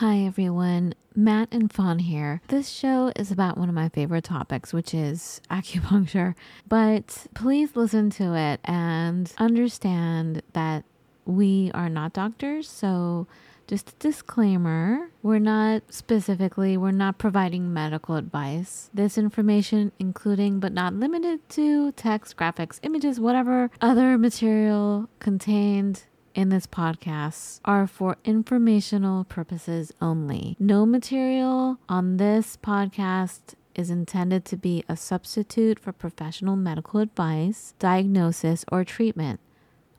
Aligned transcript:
Hi, 0.00 0.20
everyone. 0.20 0.94
Matt 1.14 1.48
and 1.52 1.70
Fawn 1.70 1.98
here. 1.98 2.40
This 2.48 2.70
show 2.70 3.12
is 3.16 3.30
about 3.30 3.58
one 3.58 3.68
of 3.68 3.74
my 3.74 3.90
favorite 3.90 4.24
topics, 4.24 4.72
which 4.72 4.94
is 4.94 5.42
acupuncture. 5.50 6.34
But 6.66 7.26
please 7.34 7.76
listen 7.76 8.08
to 8.12 8.34
it 8.34 8.60
and 8.64 9.30
understand 9.36 10.40
that 10.54 10.86
we 11.26 11.70
are 11.74 11.90
not 11.90 12.14
doctors. 12.14 12.66
So, 12.66 13.26
just 13.66 13.90
a 13.90 13.94
disclaimer 13.98 15.10
we're 15.22 15.38
not 15.38 15.82
specifically, 15.90 16.78
we're 16.78 16.92
not 16.92 17.18
providing 17.18 17.70
medical 17.70 18.16
advice. 18.16 18.88
This 18.94 19.18
information, 19.18 19.92
including 19.98 20.60
but 20.60 20.72
not 20.72 20.94
limited 20.94 21.46
to 21.50 21.92
text, 21.92 22.38
graphics, 22.38 22.80
images, 22.82 23.20
whatever 23.20 23.70
other 23.82 24.16
material 24.16 25.10
contained 25.18 26.04
in 26.34 26.48
this 26.48 26.66
podcast 26.66 27.60
are 27.64 27.86
for 27.86 28.16
informational 28.24 29.24
purposes 29.24 29.92
only. 30.00 30.56
No 30.58 30.86
material 30.86 31.78
on 31.88 32.16
this 32.16 32.56
podcast 32.56 33.54
is 33.74 33.90
intended 33.90 34.44
to 34.44 34.56
be 34.56 34.84
a 34.88 34.96
substitute 34.96 35.78
for 35.78 35.92
professional 35.92 36.56
medical 36.56 37.00
advice, 37.00 37.74
diagnosis, 37.78 38.64
or 38.70 38.84
treatment. 38.84 39.40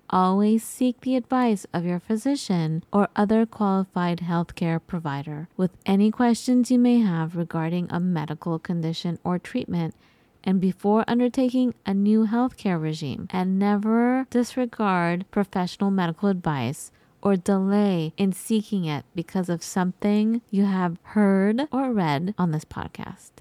Always 0.09 0.61
seek 0.63 1.01
the 1.01 1.15
advice 1.15 1.65
of 1.73 1.85
your 1.85 1.99
physician 1.99 2.83
or 2.91 3.07
other 3.15 3.45
qualified 3.45 4.19
healthcare 4.19 4.81
provider 4.85 5.47
with 5.55 5.71
any 5.85 6.11
questions 6.11 6.69
you 6.69 6.77
may 6.77 6.99
have 6.99 7.37
regarding 7.37 7.87
a 7.89 7.99
medical 7.99 8.59
condition 8.59 9.19
or 9.23 9.39
treatment 9.39 9.95
and 10.43 10.59
before 10.59 11.03
undertaking 11.07 11.73
a 11.85 11.93
new 11.93 12.27
healthcare 12.27 12.81
regime, 12.81 13.27
and 13.29 13.59
never 13.59 14.27
disregard 14.29 15.25
professional 15.31 15.91
medical 15.91 16.29
advice 16.29 16.91
or 17.21 17.35
delay 17.35 18.13
in 18.17 18.33
seeking 18.33 18.85
it 18.85 19.05
because 19.15 19.49
of 19.49 19.63
something 19.63 20.41
you 20.49 20.65
have 20.65 20.97
heard 21.03 21.67
or 21.71 21.91
read 21.91 22.33
on 22.37 22.51
this 22.51 22.65
podcast. 22.65 23.31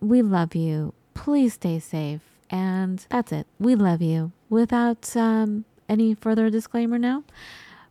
We 0.00 0.22
love 0.22 0.54
you. 0.54 0.94
Please 1.14 1.54
stay 1.54 1.78
safe. 1.78 2.20
And 2.50 3.04
that's 3.08 3.32
it. 3.32 3.46
We 3.58 3.74
love 3.74 4.02
you. 4.02 4.32
Without 4.50 5.16
um, 5.16 5.64
any 5.88 6.14
further 6.14 6.50
disclaimer 6.50 6.98
now, 6.98 7.24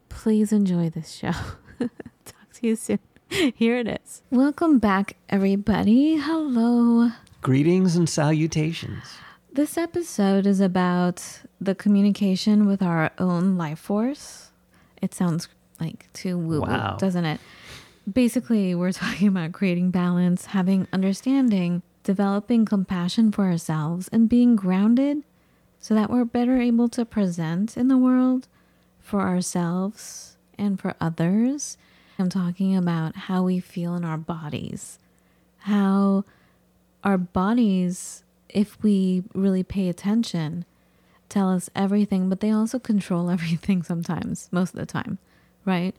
please 0.09 0.51
enjoy 0.51 0.89
this 0.89 1.11
show. 1.11 1.31
Talk 1.79 2.53
to 2.53 2.67
you 2.67 2.75
soon. 2.75 2.99
Here 3.55 3.77
it 3.77 3.87
is. 3.87 4.21
Welcome 4.29 4.77
back, 4.77 5.15
everybody. 5.29 6.17
Hello. 6.17 7.11
Greetings 7.41 7.95
and 7.95 8.07
salutations. 8.07 9.03
This 9.51 9.75
episode 9.77 10.45
is 10.45 10.59
about 10.61 11.41
the 11.59 11.73
communication 11.73 12.67
with 12.67 12.81
our 12.83 13.11
own 13.17 13.57
life 13.57 13.79
force. 13.79 14.51
It 15.01 15.15
sounds 15.15 15.47
like 15.79 16.07
too 16.13 16.37
woo 16.37 16.61
woo, 16.61 16.67
Wow. 16.67 16.97
doesn't 16.99 17.25
it? 17.25 17.39
Basically, 18.11 18.75
we're 18.75 18.91
talking 19.03 19.27
about 19.27 19.53
creating 19.53 19.89
balance, 19.89 20.47
having 20.47 20.87
understanding, 20.93 21.81
developing 22.03 22.63
compassion 22.65 23.31
for 23.31 23.45
ourselves, 23.45 24.07
and 24.11 24.29
being 24.29 24.55
grounded 24.55 25.23
so 25.79 25.95
that 25.95 26.11
we're 26.11 26.25
better 26.25 26.61
able 26.61 26.89
to 26.89 27.03
present 27.05 27.75
in 27.75 27.87
the 27.87 27.97
world 27.97 28.47
for 28.99 29.21
ourselves 29.21 30.37
and 30.59 30.79
for 30.79 30.93
others. 31.01 31.75
I'm 32.19 32.29
talking 32.29 32.77
about 32.77 33.15
how 33.15 33.41
we 33.41 33.59
feel 33.59 33.95
in 33.95 34.05
our 34.05 34.17
bodies, 34.17 34.99
how 35.59 36.23
our 37.03 37.17
bodies, 37.17 38.23
if 38.49 38.81
we 38.83 39.23
really 39.33 39.63
pay 39.63 39.89
attention, 39.89 40.65
tell 41.29 41.49
us 41.49 41.69
everything, 41.75 42.29
but 42.29 42.39
they 42.39 42.51
also 42.51 42.79
control 42.79 43.29
everything 43.35 43.83
sometimes, 43.83 44.49
most 44.51 44.73
of 44.73 44.79
the 44.79 44.85
time, 44.85 45.17
right? 45.65 45.95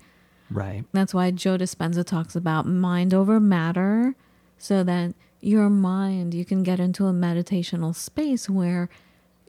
Right. 0.51 0.85
That's 0.93 1.15
why 1.15 1.31
Joe 1.31 1.57
Dispenza 1.57 2.05
talks 2.05 2.37
about 2.37 2.67
mind 2.67 3.15
over 3.15 3.41
matter, 3.41 4.15
so 4.59 4.85
that 4.85 5.15
your 5.41 5.69
mind, 5.71 6.35
you 6.35 6.45
can 6.45 6.63
get 6.63 6.79
into 6.79 7.07
a 7.07 7.13
meditational 7.13 7.95
space 7.95 8.49
where 8.49 8.89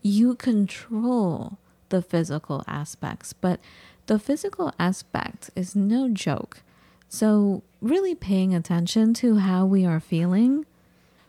you 0.02 0.36
control 0.36 1.60
the 1.90 2.02
physical 2.02 2.64
aspects. 2.68 3.34
But 3.34 3.60
the 4.08 4.18
physical 4.18 4.74
aspect 4.80 5.52
is 5.56 5.76
no 5.76 6.10
joke. 6.10 6.64
So, 7.08 7.62
really 7.80 8.16
paying 8.16 8.56
attention 8.56 9.14
to 9.16 9.38
how 9.38 9.66
we 9.66 9.86
are 9.86 10.00
feeling, 10.00 10.66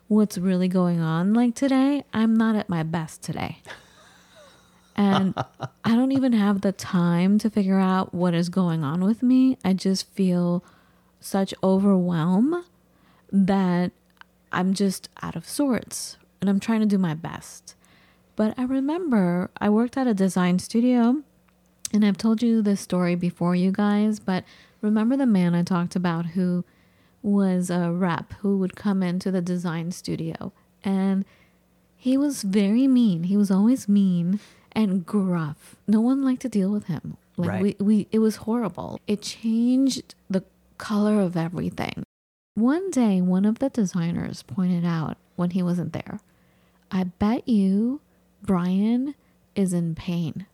what's 0.09 0.39
really 0.39 0.69
going 0.69 1.01
on. 1.01 1.35
Like 1.35 1.55
today, 1.55 2.05
I'm 2.13 2.35
not 2.35 2.57
at 2.57 2.69
my 2.69 2.83
best 2.83 3.23
today. 3.23 3.59
And 4.97 5.35
I 5.85 5.97
don't 5.97 6.13
even 6.13 6.33
have 6.35 6.61
the 6.61 6.71
time 6.71 7.39
to 7.39 7.51
figure 7.51 7.81
out 7.81 8.15
what 8.15 8.33
is 8.33 8.49
going 8.49 8.85
on 8.85 9.03
with 9.03 9.23
me. 9.23 9.59
I 9.65 9.73
just 9.73 10.09
feel 10.11 10.65
such 11.19 11.53
overwhelm 11.65 12.65
that 13.33 13.91
I'm 14.53 14.73
just 14.73 15.09
out 15.21 15.35
of 15.35 15.49
sorts 15.49 16.17
and 16.41 16.49
I'm 16.49 16.61
trying 16.61 16.81
to 16.81 16.87
do 16.87 16.99
my 16.99 17.15
best. 17.15 17.75
But 18.37 18.57
I 18.57 18.65
remember 18.65 19.51
I 19.59 19.69
worked 19.69 19.97
at 19.97 20.07
a 20.07 20.15
design 20.15 20.61
studio 20.61 21.23
and 21.93 22.05
I've 22.05 22.19
told 22.19 22.43
you 22.43 22.63
this 22.63 22.81
story 22.81 23.15
before, 23.15 23.57
you 23.57 23.73
guys, 23.73 24.21
but 24.21 24.45
remember 24.81 25.17
the 25.17 25.27
man 25.27 25.55
I 25.55 25.63
talked 25.63 25.97
about 25.97 26.27
who 26.27 26.65
was 27.25 27.71
a 27.71 27.91
rep 27.91 28.35
who 28.41 28.59
would 28.59 28.77
come 28.77 29.03
into 29.03 29.31
the 29.31 29.41
design 29.41 29.91
studio 29.91 30.53
and 30.85 31.25
he 31.97 32.19
was 32.19 32.43
very 32.43 32.87
mean. 32.87 33.25
He 33.25 33.37
was 33.37 33.51
always 33.51 33.89
mean 33.89 34.41
and 34.73 35.07
gruff. 35.07 35.75
No 35.89 36.03
one 36.03 36.23
liked 36.23 36.43
to 36.43 36.49
deal 36.51 36.71
with 36.71 36.85
him. 36.85 37.17
Like 37.39 37.49
Right. 37.49 37.63
we, 37.63 37.77
we 37.85 38.09
it 38.13 38.19
was 38.19 38.37
horrible. 38.37 39.01
It 39.07 39.23
changed 39.23 40.15
the 40.29 40.45
color 40.77 41.21
of 41.21 41.35
everything. 41.37 42.05
One 42.55 42.91
day 42.91 43.21
one 43.23 43.47
of 43.47 43.59
the 43.59 43.71
designers 43.71 44.43
pointed 44.43 44.85
out 44.85 45.17
when 45.37 45.51
he 45.51 45.63
wasn't 45.63 45.95
there, 45.95 46.21
I 46.91 47.05
bet 47.05 47.49
you 47.49 48.01
Brian 48.43 49.15
is 49.57 49.73
in 49.73 49.95
pain. 49.95 50.47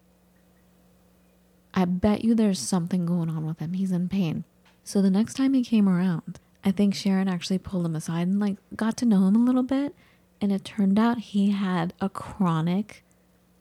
I 1.74 1.84
bet 1.84 2.24
you 2.24 2.34
there's 2.34 2.58
something 2.60 3.06
going 3.06 3.28
on 3.28 3.44
with 3.44 3.58
him. 3.58 3.72
He's 3.72 3.92
in 3.92 4.08
pain. 4.08 4.44
So 4.84 5.02
the 5.02 5.10
next 5.10 5.34
time 5.34 5.52
he 5.54 5.62
came 5.64 5.88
around, 5.88 6.38
I 6.64 6.70
think 6.70 6.94
Sharon 6.94 7.28
actually 7.28 7.58
pulled 7.58 7.86
him 7.86 7.96
aside 7.96 8.28
and 8.28 8.38
like 8.40 8.56
got 8.76 8.96
to 8.98 9.06
know 9.06 9.26
him 9.26 9.36
a 9.36 9.44
little 9.44 9.62
bit. 9.62 9.94
And 10.40 10.50
it 10.52 10.64
turned 10.64 10.98
out 10.98 11.18
he 11.18 11.50
had 11.50 11.92
a 12.00 12.08
chronic 12.08 13.04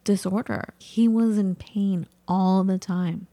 disorder. 0.04 0.74
He 0.80 1.08
was 1.08 1.38
in 1.38 1.56
pain 1.56 2.08
all 2.28 2.64
the 2.64 2.78
time. 2.78 3.28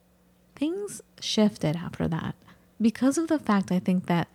Things 0.55 1.00
shifted 1.21 1.76
after 1.76 2.09
that 2.09 2.34
because 2.81 3.19
of 3.19 3.28
the 3.28 3.38
fact 3.38 3.71
I 3.71 3.78
think 3.78 4.06
that 4.06 4.28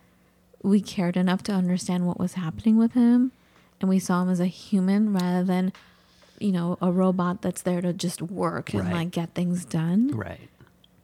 we 0.62 0.80
cared 0.80 1.16
enough 1.16 1.42
to 1.44 1.52
understand 1.52 2.06
what 2.06 2.18
was 2.18 2.34
happening 2.34 2.76
with 2.76 2.92
him 2.92 3.32
and 3.80 3.88
we 3.88 3.98
saw 3.98 4.22
him 4.22 4.28
as 4.28 4.38
a 4.40 4.46
human 4.46 5.12
rather 5.12 5.42
than 5.44 5.72
you 6.38 6.52
know 6.52 6.78
a 6.80 6.90
robot 6.92 7.42
that's 7.42 7.62
there 7.62 7.80
to 7.80 7.92
just 7.92 8.22
work 8.22 8.72
and 8.72 8.84
Right. 8.84 8.92
like 8.94 9.10
get 9.10 9.34
things 9.34 9.64
done 9.64 10.08
Right. 10.16 10.48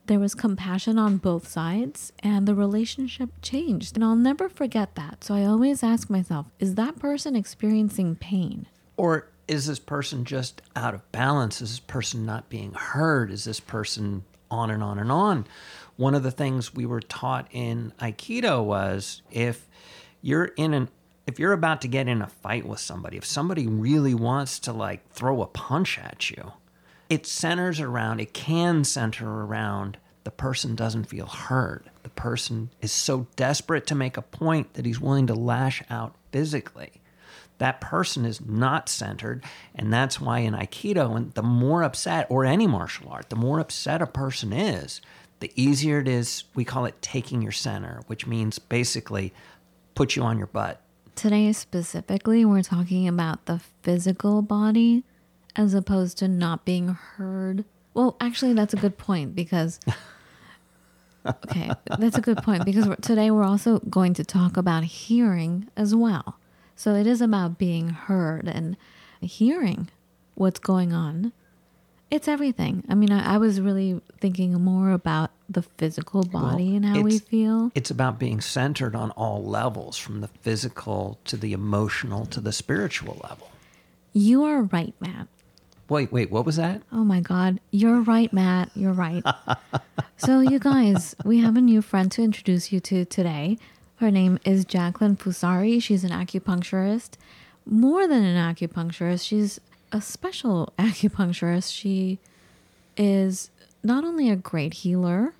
There 0.09 0.19
was 0.19 0.35
compassion 0.35 0.99
on 0.99 1.17
both 1.19 1.47
sides 1.47 2.13
and 2.21 2.47
the 2.49 2.55
relationship 2.55 3.31
changed 3.43 3.97
and 3.97 4.05
i'll 4.05 4.17
never 4.17 4.49
forget 4.49 4.95
that 4.97 5.23
so 5.23 5.35
i 5.35 5.45
always 5.45 5.83
ask 5.83 6.11
myself 6.11 6.47
is 6.59 6.75
that 6.75 6.99
person 6.99 7.37
experiencing 7.37 8.17
pain 8.17 8.67
Or 8.97 9.29
is 9.47 9.67
this 9.67 9.79
person 9.79 10.25
just 10.25 10.61
out 10.77 10.93
of 10.95 11.11
balance? 11.11 11.63
Is 11.63 11.71
this 11.71 11.81
person 11.81 12.27
not 12.27 12.49
being 12.51 12.73
heard? 12.75 13.31
Is 13.31 13.45
this 13.45 13.61
person 13.61 14.25
on 14.51 14.71
and 14.71 14.83
on 14.83 14.99
and 14.99 15.11
on? 15.11 15.47
One 15.97 16.15
of 16.15 16.23
the 16.23 16.31
things 16.31 16.75
we 16.75 16.85
were 16.85 17.01
taught 17.01 17.49
in 17.51 17.93
Aikido 17.99 18.63
was 18.63 19.23
if 19.31 19.67
you're 20.21 20.47
in 20.57 20.75
an 20.75 20.89
if 21.27 21.39
you're 21.39 21.53
about 21.53 21.81
to 21.83 21.89
get 21.89 22.09
in 22.09 22.23
a 22.23 22.27
fight 22.27 22.67
with 22.67 22.81
somebody, 22.81 23.17
if 23.17 23.25
somebody 23.25 23.67
really 23.67 24.15
wants 24.15 24.59
to 24.61 24.73
like 24.73 25.09
throw 25.11 25.43
a 25.43 25.47
punch 25.47 25.99
at 25.99 26.31
you, 26.31 26.53
it 27.09 27.27
centers 27.27 27.81
around, 27.81 28.21
it 28.21 28.35
can 28.35 28.85
center 28.85 29.45
around 29.45 29.99
the 30.25 30.33
person 30.33 30.75
doesn't 30.75 31.05
feel 31.05 31.27
heard. 31.27 31.89
The 32.03 32.11
person 32.11 32.69
is 32.83 32.93
so 32.93 33.27
desperate 33.37 33.87
to 33.87 33.95
make 33.95 34.19
a 34.19 34.23
point 34.23 34.75
that 34.75 34.85
he's 34.85 35.01
willing 35.01 35.27
to 35.29 35.35
lash 35.35 35.83
out 35.89 36.17
physically. 36.33 37.01
That 37.57 37.81
person 37.81 38.27
is 38.27 38.39
not 38.41 38.91
centered. 38.91 39.43
And 39.75 39.91
that's 39.91 40.21
why 40.21 40.41
in 40.41 40.53
Aikido, 40.53 41.17
and 41.17 41.33
the 41.33 41.43
more 41.43 41.83
upset, 41.83 42.27
or 42.29 42.45
any 42.45 42.67
martial 42.67 43.09
art, 43.09 43.31
the 43.31 43.37
more 43.37 43.59
upset 43.59 44.03
a 44.03 44.07
person 44.07 44.53
is, 44.53 45.01
the 45.41 45.51
easier 45.57 45.99
it 45.99 46.09
is. 46.09 46.45
We 46.55 46.67
call 46.67 46.85
it 46.85 47.01
taking 47.01 47.41
your 47.41 47.53
center, 47.53 48.03
which 48.07 48.27
means 48.27 48.59
basically 48.59 49.33
put 49.95 50.15
you 50.15 50.25
on 50.25 50.37
your 50.37 50.49
butt. 50.49 50.83
Today, 51.17 51.51
specifically, 51.53 52.45
we're 52.45 52.63
talking 52.63 53.09
about 53.09 53.47
the 53.47 53.61
physical 53.83 54.43
body 54.43 55.05
as 55.59 55.75
opposed 55.75 56.17
to 56.19 56.29
not 56.29 56.65
being 56.65 56.89
heard. 56.89 57.67
Well, 57.93 58.17
actually, 58.21 58.55
that's 58.55 58.73
a 58.73 58.79
good 58.79 58.97
point 58.97 59.35
because. 59.35 59.79
Okay, 61.27 61.71
that's 61.99 62.17
a 62.17 62.23
good 62.23 62.39
point 62.39 62.65
because 62.65 62.87
we're- 62.87 62.97
today 63.03 63.31
we're 63.31 63.45
also 63.45 63.81
going 63.81 64.15
to 64.15 64.25
talk 64.25 64.57
about 64.57 64.85
hearing 64.85 65.69
as 65.77 65.95
well. 65.95 66.39
So 66.75 66.95
it 66.95 67.07
is 67.07 67.21
about 67.21 67.59
being 67.59 67.91
heard 67.91 68.49
and 68.49 68.79
hearing 69.21 69.91
what's 70.37 70.59
going 70.59 70.95
on. 70.95 71.33
It's 72.11 72.29
everything. 72.29 72.83
I 72.89 72.95
mean, 72.95 73.13
I, 73.13 73.35
I 73.35 73.37
was 73.39 73.61
really 73.61 74.01
thinking 74.21 74.55
more 74.55 74.93
about 74.93 75.31
the 75.51 75.61
physical 75.61 76.23
body 76.23 76.75
and 76.77 76.87
how 76.87 77.03
we 77.03 77.19
feel. 77.19 77.73
It's 77.75 77.91
about 77.91 78.19
being 78.19 78.41
centered 78.41 78.95
on 78.95 79.11
all 79.11 79.45
levels, 79.45 79.99
from 79.99 80.23
the 80.23 80.29
physical 80.29 81.19
to 81.27 81.37
the 81.37 81.53
emotional 81.53 82.25
to 82.27 82.41
the 82.41 82.53
spiritual 82.53 83.21
level. 83.29 83.51
You 84.15 84.45
are 84.45 84.63
right, 84.63 84.95
Matt. 85.01 85.27
Wait, 85.89 86.13
wait, 86.13 86.31
what 86.31 86.45
was 86.45 86.57
that? 86.57 86.83
Oh 86.93 87.05
my 87.05 87.21
God. 87.21 87.61
You're 87.71 88.01
right, 88.03 88.31
Matt. 88.33 88.71
You're 88.75 88.93
right. 88.93 89.25
so, 90.19 90.41
you 90.41 90.59
guys, 90.59 91.17
we 91.25 91.39
have 91.39 91.57
a 91.57 91.63
new 91.63 91.81
friend 91.81 92.13
to 92.13 92.23
introduce 92.23 92.71
you 92.71 92.81
to 92.81 93.07
today. 93.07 93.57
Her 93.97 94.11
name 94.11 94.39
is 94.45 94.67
Jacqueline 94.67 95.17
Fusari. 95.17 95.83
She's 95.83 96.05
an 96.05 96.11
acupuncturist. 96.11 97.13
More 97.65 98.07
than 98.07 98.23
an 98.23 98.55
acupuncturist, 98.55 99.27
she's 99.27 99.61
a 99.91 100.03
special 100.03 100.73
acupuncturist. 100.79 101.73
She 101.73 102.19
is 102.97 103.51
not 103.83 104.05
only 104.05 104.29
a 104.29 104.37
great 104.37 104.75
healer, 104.75 105.33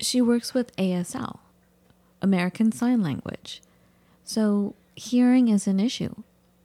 she 0.00 0.20
works 0.20 0.52
with 0.52 0.74
ASL, 0.76 1.38
American 2.20 2.72
Sign 2.72 3.02
Language. 3.02 3.62
So, 4.24 4.74
hearing 4.96 5.46
is 5.48 5.68
an 5.68 5.78
issue. 5.78 6.14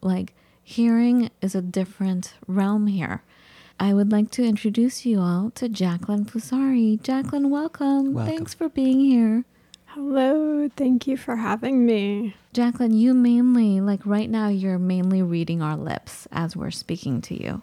Like, 0.02 0.34
hearing 0.66 1.30
is 1.42 1.54
a 1.54 1.62
different 1.62 2.34
realm 2.48 2.88
here. 2.88 3.22
I 3.80 3.94
would 3.94 4.12
like 4.12 4.32
to 4.32 4.44
introduce 4.44 5.06
you 5.06 5.20
all 5.20 5.52
to 5.52 5.70
Jacqueline 5.70 6.26
Fusari. 6.26 7.02
Jacqueline, 7.02 7.52
welcome. 7.52 8.14
Welcome. 8.14 8.36
Thanks 8.36 8.54
for 8.56 8.68
being 8.68 9.00
here. 9.00 9.46
Hello, 9.88 10.68
thank 10.76 11.06
you 11.08 11.18
for 11.18 11.36
having 11.36 11.86
me. 11.86 12.36
Jacqueline, 12.52 12.96
you 12.96 13.14
mainly, 13.14 13.80
like 13.80 14.06
right 14.06 14.30
now, 14.30 14.48
you're 14.48 14.80
mainly 14.80 15.22
reading 15.22 15.62
our 15.62 15.78
lips 15.78 16.28
as 16.32 16.56
we're 16.56 16.72
speaking 16.72 17.22
to 17.22 17.42
you. 17.42 17.62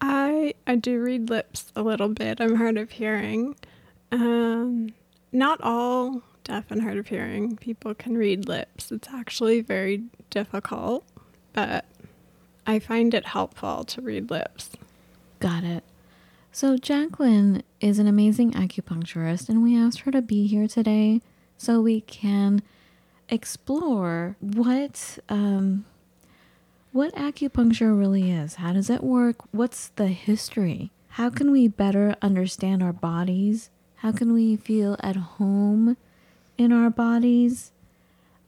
I 0.00 0.54
I 0.66 0.76
do 0.76 1.00
read 1.00 1.28
lips 1.28 1.72
a 1.74 1.82
little 1.82 2.08
bit. 2.08 2.40
I'm 2.40 2.54
hard 2.54 2.78
of 2.78 2.92
hearing. 2.92 3.56
Um, 4.12 4.94
not 5.32 5.60
all 5.62 6.22
deaf 6.44 6.70
and 6.70 6.80
hard 6.80 6.96
of 6.96 7.08
hearing 7.08 7.56
people 7.56 7.94
can 7.94 8.16
read 8.16 8.48
lips. 8.48 8.90
It's 8.90 9.08
actually 9.12 9.60
very 9.60 10.04
difficult, 10.30 11.04
but 11.52 11.84
I 12.66 12.78
find 12.78 13.14
it 13.14 13.26
helpful 13.26 13.84
to 13.84 14.00
read 14.00 14.30
lips. 14.30 14.70
Got 15.38 15.64
it. 15.64 15.84
So, 16.52 16.76
Jacqueline 16.76 17.62
is 17.80 17.98
an 17.98 18.06
amazing 18.06 18.52
acupuncturist, 18.52 19.48
and 19.48 19.62
we 19.62 19.76
asked 19.76 20.00
her 20.00 20.10
to 20.10 20.20
be 20.20 20.46
here 20.46 20.66
today 20.66 21.20
so 21.56 21.80
we 21.80 22.00
can 22.00 22.62
explore 23.28 24.36
what 24.40 25.18
um, 25.28 25.84
what 26.92 27.14
acupuncture 27.14 27.96
really 27.96 28.32
is. 28.32 28.56
How 28.56 28.72
does 28.72 28.90
it 28.90 29.04
work? 29.04 29.36
What's 29.52 29.88
the 29.90 30.08
history? 30.08 30.90
How 31.10 31.30
can 31.30 31.52
we 31.52 31.68
better 31.68 32.16
understand 32.20 32.82
our 32.82 32.92
bodies? 32.92 33.70
How 33.96 34.10
can 34.12 34.32
we 34.32 34.56
feel 34.56 34.96
at 35.00 35.16
home 35.16 35.96
in 36.58 36.72
our 36.72 36.90
bodies? 36.90 37.70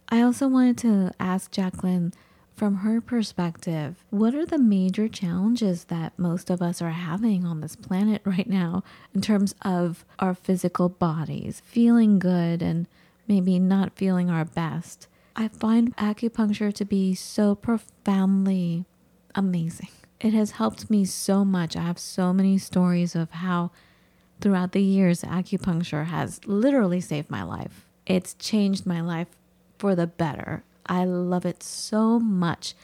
I 0.08 0.22
also 0.22 0.48
wanted 0.48 0.78
to 0.78 1.12
ask 1.20 1.50
Jacqueline 1.50 2.12
from 2.62 2.76
her 2.76 3.00
perspective, 3.00 4.04
what 4.10 4.36
are 4.36 4.46
the 4.46 4.56
major 4.56 5.08
challenges 5.08 5.86
that 5.86 6.16
most 6.16 6.48
of 6.48 6.62
us 6.62 6.80
are 6.80 6.90
having 6.90 7.44
on 7.44 7.60
this 7.60 7.74
planet 7.74 8.22
right 8.24 8.48
now 8.48 8.84
in 9.12 9.20
terms 9.20 9.52
of 9.62 10.04
our 10.20 10.32
physical 10.32 10.88
bodies, 10.88 11.60
feeling 11.64 12.20
good 12.20 12.62
and 12.62 12.86
maybe 13.26 13.58
not 13.58 13.96
feeling 13.96 14.30
our 14.30 14.44
best? 14.44 15.08
I 15.34 15.48
find 15.48 15.96
acupuncture 15.96 16.72
to 16.74 16.84
be 16.84 17.16
so 17.16 17.56
profoundly 17.56 18.84
amazing. 19.34 19.90
It 20.20 20.32
has 20.32 20.52
helped 20.52 20.88
me 20.88 21.04
so 21.04 21.44
much. 21.44 21.74
I 21.74 21.82
have 21.82 21.98
so 21.98 22.32
many 22.32 22.58
stories 22.58 23.16
of 23.16 23.32
how 23.32 23.72
throughout 24.40 24.70
the 24.70 24.82
years 24.82 25.22
acupuncture 25.22 26.06
has 26.06 26.38
literally 26.46 27.00
saved 27.00 27.28
my 27.28 27.42
life. 27.42 27.88
It's 28.06 28.34
changed 28.34 28.86
my 28.86 29.00
life 29.00 29.36
for 29.78 29.96
the 29.96 30.06
better. 30.06 30.62
I 30.86 31.04
love 31.04 31.46
it 31.46 31.62
so 31.62 32.18
much. 32.18 32.74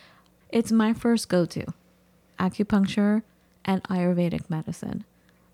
It's 0.50 0.73
my 0.73 0.93
first 0.93 1.29
go 1.29 1.45
to. 1.47 1.67
Acupuncture 2.39 3.23
and 3.65 3.83
Ayurvedic 3.85 4.49
medicine 4.49 5.05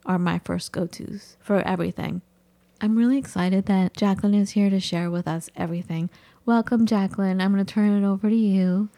are 0.06 0.18
my 0.18 0.38
first 0.44 0.72
go 0.72 0.86
tos 0.86 1.36
for 1.40 1.60
everything. 1.66 2.22
I'm 2.80 2.96
really 2.96 3.18
excited 3.18 3.66
that 3.66 3.96
Jacqueline 3.96 4.34
is 4.34 4.50
here 4.50 4.68
to 4.68 4.80
share 4.80 5.10
with 5.10 5.26
us 5.26 5.48
everything. 5.56 6.10
Welcome, 6.44 6.84
Jacqueline. 6.84 7.40
I'm 7.40 7.52
going 7.54 7.64
to 7.64 7.72
turn 7.72 8.02
it 8.02 8.06
over 8.06 8.28
to 8.28 8.36
you. 8.36 8.90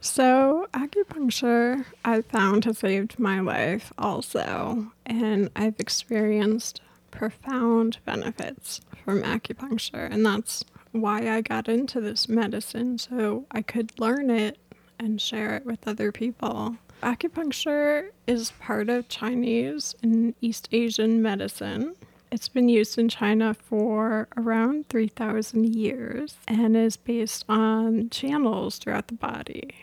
So, 0.00 0.66
acupuncture 0.72 1.84
I 2.04 2.22
found 2.22 2.64
has 2.64 2.78
saved 2.78 3.18
my 3.18 3.40
life 3.40 3.92
also, 3.96 4.92
and 5.06 5.50
I've 5.56 5.78
experienced 5.78 6.80
profound 7.10 7.98
benefits 8.04 8.80
from 9.04 9.22
acupuncture, 9.22 10.10
and 10.10 10.24
that's 10.24 10.64
why 10.94 11.28
I 11.28 11.40
got 11.40 11.68
into 11.68 12.00
this 12.00 12.28
medicine 12.28 12.98
so 12.98 13.46
I 13.50 13.62
could 13.62 13.98
learn 13.98 14.30
it 14.30 14.58
and 14.98 15.20
share 15.20 15.56
it 15.56 15.66
with 15.66 15.88
other 15.88 16.12
people. 16.12 16.76
Acupuncture 17.02 18.10
is 18.26 18.52
part 18.60 18.88
of 18.88 19.08
Chinese 19.08 19.94
and 20.02 20.34
East 20.40 20.68
Asian 20.70 21.20
medicine. 21.20 21.96
It's 22.30 22.48
been 22.48 22.68
used 22.68 22.96
in 22.96 23.08
China 23.08 23.54
for 23.54 24.28
around 24.36 24.88
3,000 24.88 25.74
years 25.74 26.36
and 26.46 26.76
is 26.76 26.96
based 26.96 27.44
on 27.48 28.08
channels 28.10 28.78
throughout 28.78 29.08
the 29.08 29.14
body 29.14 29.74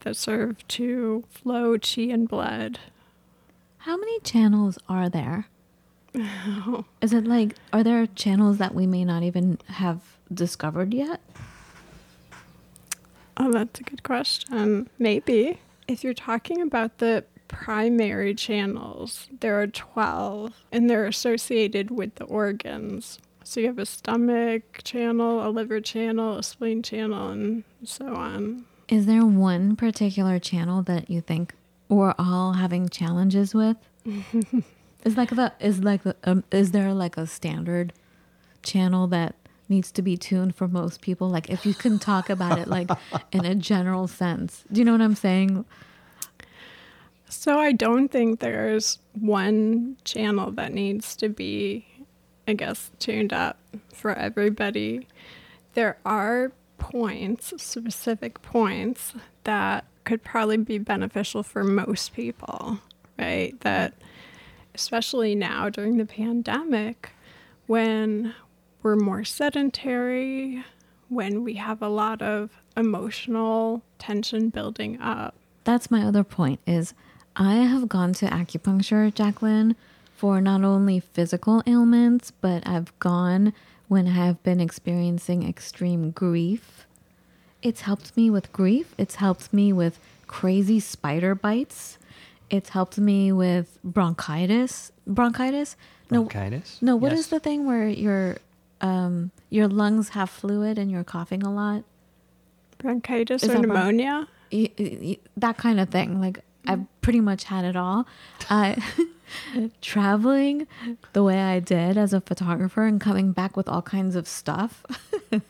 that 0.00 0.16
serve 0.16 0.66
to 0.68 1.24
flow 1.30 1.76
qi 1.78 2.14
and 2.14 2.28
blood. 2.28 2.78
How 3.78 3.96
many 3.96 4.20
channels 4.20 4.78
are 4.88 5.08
there? 5.08 5.46
Is 7.02 7.12
it 7.12 7.26
like, 7.26 7.54
are 7.72 7.82
there 7.82 8.06
channels 8.06 8.58
that 8.58 8.74
we 8.74 8.86
may 8.86 9.04
not 9.04 9.22
even 9.22 9.58
have 9.66 10.00
discovered 10.32 10.94
yet? 10.94 11.20
Oh, 13.36 13.50
that's 13.50 13.80
a 13.80 13.82
good 13.82 14.02
question. 14.02 14.88
Maybe. 14.98 15.58
If 15.88 16.04
you're 16.04 16.14
talking 16.14 16.60
about 16.60 16.98
the 16.98 17.24
primary 17.48 18.34
channels, 18.34 19.28
there 19.40 19.60
are 19.60 19.66
12 19.66 20.52
and 20.70 20.88
they're 20.88 21.06
associated 21.06 21.90
with 21.90 22.14
the 22.16 22.24
organs. 22.24 23.18
So 23.42 23.60
you 23.60 23.66
have 23.66 23.78
a 23.78 23.86
stomach 23.86 24.82
channel, 24.84 25.46
a 25.46 25.50
liver 25.50 25.80
channel, 25.80 26.38
a 26.38 26.42
spleen 26.42 26.82
channel, 26.82 27.30
and 27.30 27.64
so 27.82 28.14
on. 28.14 28.66
Is 28.88 29.06
there 29.06 29.24
one 29.24 29.74
particular 29.74 30.38
channel 30.38 30.82
that 30.82 31.10
you 31.10 31.20
think 31.20 31.54
we're 31.88 32.14
all 32.18 32.52
having 32.52 32.88
challenges 32.88 33.54
with? 33.54 33.76
is 35.04 35.16
like 35.16 35.30
the 35.30 35.52
is 35.60 35.82
like 35.82 36.02
the, 36.02 36.14
um, 36.24 36.44
is 36.50 36.72
there 36.72 36.92
like 36.92 37.16
a 37.16 37.26
standard 37.26 37.92
channel 38.62 39.06
that 39.08 39.34
needs 39.70 39.90
to 39.92 40.02
be 40.02 40.16
tuned 40.16 40.54
for 40.54 40.68
most 40.68 41.00
people? 41.00 41.28
Like 41.28 41.48
if 41.48 41.64
you 41.64 41.74
can 41.74 41.98
talk 41.98 42.28
about 42.28 42.58
it 42.58 42.68
like 42.68 42.90
in 43.32 43.44
a 43.44 43.54
general 43.54 44.08
sense, 44.08 44.64
do 44.70 44.80
you 44.80 44.84
know 44.84 44.92
what 44.92 45.00
I'm 45.00 45.14
saying? 45.14 45.64
So 47.30 47.58
I 47.58 47.70
don't 47.70 48.08
think 48.08 48.40
there's 48.40 48.98
one 49.12 49.96
channel 50.04 50.50
that 50.52 50.74
needs 50.74 51.14
to 51.16 51.28
be, 51.28 51.86
I 52.48 52.54
guess, 52.54 52.90
tuned 52.98 53.32
up 53.32 53.56
for 53.94 54.12
everybody. 54.12 55.06
There 55.74 55.96
are 56.04 56.50
points, 56.78 57.54
specific 57.62 58.42
points, 58.42 59.14
that 59.44 59.84
could 60.02 60.24
probably 60.24 60.56
be 60.56 60.78
beneficial 60.78 61.44
for 61.44 61.62
most 61.62 62.14
people, 62.14 62.78
right? 63.16 63.58
That, 63.60 63.94
especially 64.74 65.36
now 65.36 65.68
during 65.68 65.98
the 65.98 66.06
pandemic, 66.06 67.10
when 67.68 68.34
we're 68.82 68.96
more 68.96 69.24
sedentary, 69.24 70.64
when 71.08 71.42
we 71.44 71.54
have 71.54 71.82
a 71.82 71.88
lot 71.88 72.22
of 72.22 72.50
emotional 72.76 73.82
tension 73.98 74.48
building 74.48 75.00
up, 75.00 75.34
That's 75.64 75.90
my 75.90 76.02
other 76.02 76.24
point 76.24 76.60
is 76.66 76.94
I 77.36 77.54
have 77.56 77.88
gone 77.88 78.12
to 78.14 78.26
acupuncture, 78.26 79.12
Jacqueline, 79.12 79.76
for 80.16 80.40
not 80.40 80.62
only 80.64 81.00
physical 81.00 81.62
ailments, 81.66 82.30
but 82.30 82.66
I've 82.66 82.96
gone 82.98 83.52
when 83.88 84.06
I 84.06 84.10
have 84.12 84.42
been 84.42 84.60
experiencing 84.60 85.46
extreme 85.48 86.10
grief. 86.12 86.86
It's 87.62 87.82
helped 87.82 88.16
me 88.16 88.30
with 88.30 88.52
grief. 88.52 88.94
It's 88.96 89.16
helped 89.16 89.52
me 89.52 89.72
with 89.72 89.98
crazy 90.26 90.80
spider 90.80 91.34
bites. 91.34 91.98
It's 92.48 92.70
helped 92.70 92.98
me 92.98 93.32
with 93.32 93.78
bronchitis. 93.84 94.92
Bronchitis, 95.06 95.76
No, 96.10 96.22
Bronchitis? 96.24 96.78
no. 96.80 96.96
What 96.96 97.12
is 97.12 97.18
Yes. 97.20 97.26
the 97.28 97.40
thing 97.40 97.66
where 97.66 97.88
your 97.88 98.36
um 98.80 99.30
your 99.50 99.68
lungs 99.68 100.10
have 100.10 100.30
fluid 100.30 100.78
and 100.78 100.90
you're 100.90 101.04
coughing 101.04 101.42
a 101.42 101.52
lot? 101.52 101.84
Bronchitis 102.78 103.42
Is 103.42 103.50
or 103.50 103.52
that 103.54 103.62
bron- 103.62 103.68
pneumonia? 103.76 104.28
Y- 104.52 104.70
y- 104.78 104.98
y- 105.02 105.18
that 105.36 105.56
kind 105.58 105.78
of 105.80 105.88
thing. 105.90 106.20
Like 106.20 106.40
I've 106.66 106.84
pretty 107.02 107.20
much 107.20 107.44
had 107.44 107.64
it 107.64 107.76
all. 107.76 108.06
I 108.48 108.76
traveling 109.80 110.66
the 111.12 111.22
way 111.22 111.40
I 111.40 111.60
did 111.60 111.96
as 111.96 112.12
a 112.12 112.20
photographer 112.20 112.84
and 112.86 113.00
coming 113.00 113.32
back 113.32 113.56
with 113.56 113.68
all 113.68 113.82
kinds 113.82 114.16
of 114.16 114.26
stuff. 114.28 114.84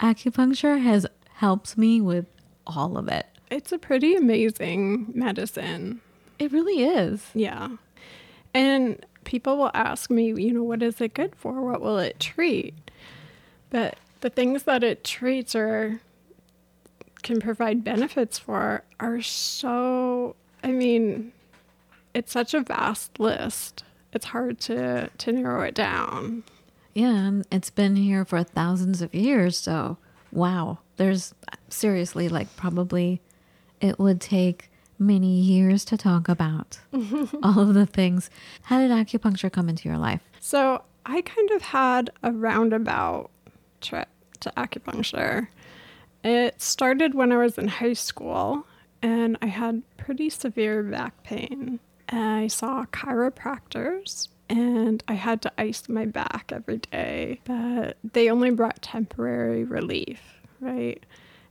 Acupuncture 0.00 0.80
has 0.82 1.06
helped 1.34 1.76
me 1.76 2.00
with 2.00 2.26
all 2.66 2.96
of 2.96 3.08
it. 3.08 3.26
It's 3.50 3.72
a 3.72 3.78
pretty 3.78 4.14
amazing 4.14 5.10
medicine. 5.14 6.00
It 6.38 6.52
really 6.52 6.84
is. 6.84 7.26
Yeah. 7.34 7.76
And 8.54 9.04
people 9.24 9.56
will 9.56 9.70
ask 9.74 10.10
me, 10.10 10.28
you 10.28 10.52
know, 10.52 10.62
what 10.62 10.82
is 10.82 11.00
it 11.00 11.14
good 11.14 11.34
for? 11.36 11.60
What 11.62 11.80
will 11.80 11.98
it 11.98 12.18
treat? 12.20 12.74
But 13.70 13.96
the 14.20 14.30
things 14.30 14.64
that 14.64 14.82
it 14.82 15.04
treats 15.04 15.54
or 15.54 16.00
can 17.22 17.40
provide 17.40 17.84
benefits 17.84 18.38
for 18.38 18.82
are 18.98 19.20
so, 19.20 20.36
I 20.62 20.72
mean, 20.72 21.32
it's 22.14 22.32
such 22.32 22.54
a 22.54 22.60
vast 22.60 23.20
list. 23.20 23.84
It's 24.12 24.26
hard 24.26 24.58
to, 24.60 25.08
to 25.08 25.32
narrow 25.32 25.62
it 25.62 25.74
down. 25.74 26.42
Yeah, 26.94 27.14
and 27.14 27.46
it's 27.52 27.70
been 27.70 27.96
here 27.96 28.24
for 28.24 28.42
thousands 28.42 29.00
of 29.02 29.14
years. 29.14 29.56
So, 29.56 29.98
wow. 30.32 30.78
There's 30.96 31.34
seriously 31.68 32.28
like 32.28 32.56
probably 32.56 33.20
it 33.80 33.98
would 33.98 34.20
take 34.20 34.69
many 35.00 35.40
years 35.40 35.84
to 35.86 35.96
talk 35.96 36.28
about 36.28 36.78
all 37.42 37.58
of 37.58 37.74
the 37.74 37.86
things. 37.86 38.30
How 38.64 38.78
did 38.78 38.90
acupuncture 38.90 39.50
come 39.50 39.68
into 39.68 39.88
your 39.88 39.98
life? 39.98 40.20
So 40.40 40.82
I 41.06 41.22
kind 41.22 41.50
of 41.50 41.62
had 41.62 42.10
a 42.22 42.30
roundabout 42.30 43.30
trip 43.80 44.08
to 44.40 44.52
acupuncture. 44.56 45.48
It 46.22 46.60
started 46.60 47.14
when 47.14 47.32
I 47.32 47.38
was 47.38 47.56
in 47.56 47.68
high 47.68 47.94
school 47.94 48.66
and 49.02 49.38
I 49.40 49.46
had 49.46 49.82
pretty 49.96 50.28
severe 50.28 50.82
back 50.82 51.22
pain. 51.22 51.80
I 52.10 52.48
saw 52.48 52.84
chiropractors 52.86 54.28
and 54.50 55.02
I 55.08 55.14
had 55.14 55.40
to 55.42 55.52
ice 55.56 55.88
my 55.88 56.06
back 56.06 56.50
every 56.52 56.78
day, 56.78 57.40
but 57.44 57.96
they 58.12 58.28
only 58.28 58.50
brought 58.50 58.82
temporary 58.82 59.64
relief, 59.64 60.20
right? 60.60 61.02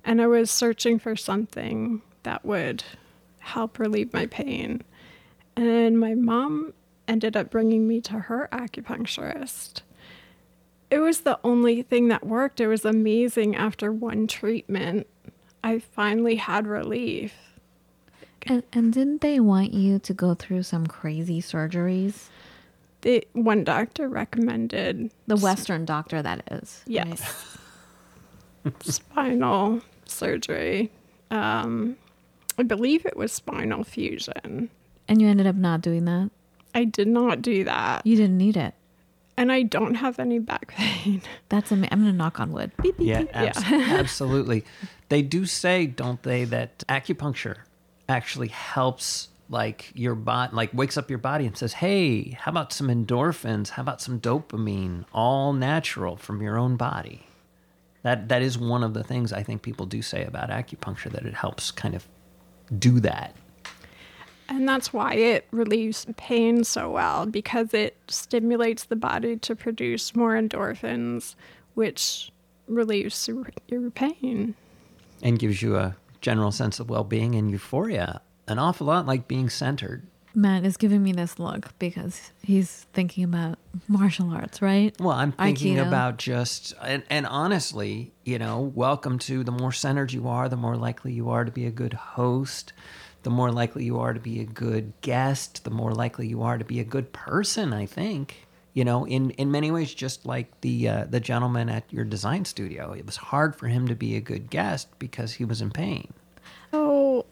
And 0.04 0.22
I 0.22 0.28
was 0.28 0.52
searching 0.52 1.00
for 1.00 1.16
something 1.16 2.02
that 2.24 2.46
would 2.46 2.84
help 3.50 3.80
relieve 3.80 4.14
my 4.14 4.26
pain. 4.26 4.84
And 5.56 6.00
my 6.00 6.14
mom 6.16 6.74
ended 7.08 7.36
up 7.36 7.50
bringing 7.50 7.88
me 7.88 8.00
to 8.02 8.14
her 8.20 8.48
acupuncturist. 8.52 9.82
It 10.90 11.00
was 11.00 11.22
the 11.22 11.40
only 11.44 11.82
thing 11.82 12.08
that 12.08 12.26
worked. 12.26 12.60
It 12.60 12.68
was 12.68 12.86
amazing. 12.86 13.56
After 13.56 13.92
one 13.92 14.26
treatment, 14.28 15.08
I 15.64 15.80
finally 15.80 16.36
had 16.38 16.66
relief. 16.66 17.34
And, 18.44 18.64
and 18.72 18.94
didn't 18.94 19.22
they 19.22 19.40
want 19.40 19.74
you 19.74 20.00
to 20.00 20.14
go 20.14 20.34
through 20.34 20.64
some 20.64 20.88
crazy 20.88 21.42
surgeries? 21.42 22.28
The 23.02 23.28
one 23.34 23.64
doctor 23.64 24.08
recommended 24.10 25.12
The 25.28 25.36
Western 25.36 25.86
doctor, 25.86 26.22
that 26.22 26.44
is. 26.52 26.84
right? 26.88 27.08
yes, 27.08 27.58
spinal 28.82 29.82
surgery. 30.06 30.92
Um, 31.32 31.98
I 32.60 32.64
believe 32.64 33.06
it 33.06 33.16
was 33.18 33.32
spinal 33.32 33.84
fusion. 33.84 34.70
And 35.08 35.22
you 35.22 35.28
ended 35.28 35.48
up 35.48 35.56
not 35.56 35.82
doing 35.82 36.06
that. 36.06 36.30
I 36.76 36.84
did 36.84 37.08
not 37.08 37.42
do 37.42 37.64
that, 37.64 38.06
You 38.06 38.16
didn't 38.16 38.38
need 38.38 38.56
it. 38.58 38.74
and 39.38 39.52
I 39.52 39.64
don't 39.64 39.96
have 39.96 40.20
any 40.20 40.38
back 40.40 40.68
pain. 40.68 41.22
That's 41.50 41.72
amazing. 41.72 41.90
I'm 41.94 42.00
gonna 42.02 42.14
knock 42.14 42.40
on 42.40 42.52
wood. 42.52 42.72
Beep, 42.82 42.98
beep, 42.98 43.08
Yeah, 43.08 43.22
beep. 43.24 43.36
abs- 43.36 43.64
absolutely. 43.72 44.66
They 45.10 45.22
do 45.24 45.46
say, 45.48 45.88
don't 45.88 46.22
they, 46.22 46.44
that 46.46 46.84
acupuncture 46.88 47.56
actually 48.08 48.50
helps 48.50 49.30
like 49.50 49.92
your 49.96 50.14
body, 50.14 50.56
like 50.56 50.72
wakes 50.76 50.96
up 50.98 51.10
your 51.10 51.18
body 51.18 51.48
and 51.48 51.58
says, 51.58 51.74
"Hey, 51.74 52.32
how 52.40 52.52
about 52.52 52.72
some 52.72 52.88
endorphins? 52.88 53.70
How 53.70 53.82
about 53.82 54.00
some 54.00 54.20
dopamine? 54.20 55.06
All 55.12 55.54
natural 55.54 56.18
from 56.18 56.42
your 56.44 56.56
own 56.60 56.76
body." 56.76 57.26
That 58.04 58.30
that 58.30 58.44
is 58.44 58.60
one 58.60 58.84
of 58.84 58.94
the 58.94 59.04
things 59.04 59.34
I 59.34 59.42
think 59.42 59.64
people 59.64 59.88
do 59.88 60.04
say 60.04 60.24
about 60.24 60.50
acupuncture 60.52 61.12
that 61.12 61.26
it 61.26 61.34
helps 61.34 61.72
kind 61.72 61.96
of 61.96 62.08
do 62.78 63.00
that. 63.00 63.36
And 64.48 64.68
that's 64.68 64.92
why 64.92 65.14
it 65.14 65.48
relieves 65.52 66.08
pain 66.18 66.64
so 66.64 66.90
well 66.90 67.26
because 67.28 67.74
it 67.74 67.96
stimulates 68.08 68.86
the 68.86 68.96
body 68.96 69.38
to 69.38 69.56
produce 69.56 70.16
more 70.16 70.34
endorphins, 70.34 71.36
which 71.76 72.32
relieves 72.68 73.28
your- 73.28 73.92
pain. 73.92 74.56
and 75.22 75.38
gives 75.38 75.62
you 75.62 75.76
a 75.76 75.96
general 76.22 76.52
sense 76.52 76.80
of 76.80 76.90
well-being 76.90 77.36
and 77.36 77.52
euphoria 77.52 78.22
an 78.48 78.58
awful 78.60 78.88
lot 78.88 79.06
like 79.06 79.28
being 79.28 79.50
centered 79.50 80.02
Matt 80.40 80.64
is 80.64 80.78
giving 80.78 81.04
me 81.04 81.12
this 81.12 81.38
look 81.38 81.78
because 81.80 82.32
he's 82.42 82.88
thinking 82.94 83.26
about 83.26 83.60
martial 83.90 84.30
arts, 84.32 84.62
right? 84.62 84.96
well 85.00 85.12
i'm 85.12 85.32
thinking 85.34 85.76
Aikido. 85.76 85.88
about 85.88 86.18
just 86.18 86.74
and, 86.82 87.04
and 87.10 87.26
honestly 87.26 88.14
you 88.24 88.40
know 88.40 88.60
welcome 88.60 89.20
to 89.20 89.44
the 89.44 89.52
more 89.52 89.72
centered 89.72 90.14
you 90.14 90.28
are 90.28 90.48
the 90.48 90.56
more 90.56 90.76
likely 90.78 91.12
you 91.12 91.30
are 91.30 91.44
to 91.44 91.52
be 91.52 91.66
a 91.66 91.72
good 91.72 91.94
host 91.94 92.72
the 93.24 93.30
more 93.30 93.52
likely 93.52 93.84
you 93.84 94.00
are 94.00 94.14
to 94.14 94.20
be 94.20 94.40
a 94.40 94.46
good 94.46 94.94
guest 95.02 95.64
the 95.66 95.70
more 95.70 95.94
likely 95.94 96.28
you 96.28 96.42
are 96.42 96.58
to 96.58 96.66
be 96.66 96.80
a 96.80 96.84
good 96.84 97.12
person 97.12 97.74
i 97.74 97.86
think 97.86 98.48
you 98.74 98.86
know 98.86 99.06
in 99.06 99.32
in 99.32 99.52
many 99.52 99.72
ways 99.72 99.94
just 99.94 100.26
like 100.26 100.62
the 100.62 100.88
uh, 100.88 101.06
the 101.10 101.20
gentleman 101.20 101.70
at 101.70 101.92
your 101.92 102.06
design 102.06 102.46
studio 102.46 102.94
it 102.94 103.06
was 103.06 103.18
hard 103.18 103.56
for 103.56 103.68
him 103.68 103.88
to 103.88 103.96
be 103.96 104.16
a 104.16 104.22
good 104.22 104.50
guest 104.50 104.88
because 105.00 105.34
he 105.34 105.46
was 105.46 105.62
in 105.62 105.70
pain 105.70 106.14
So 106.72 107.26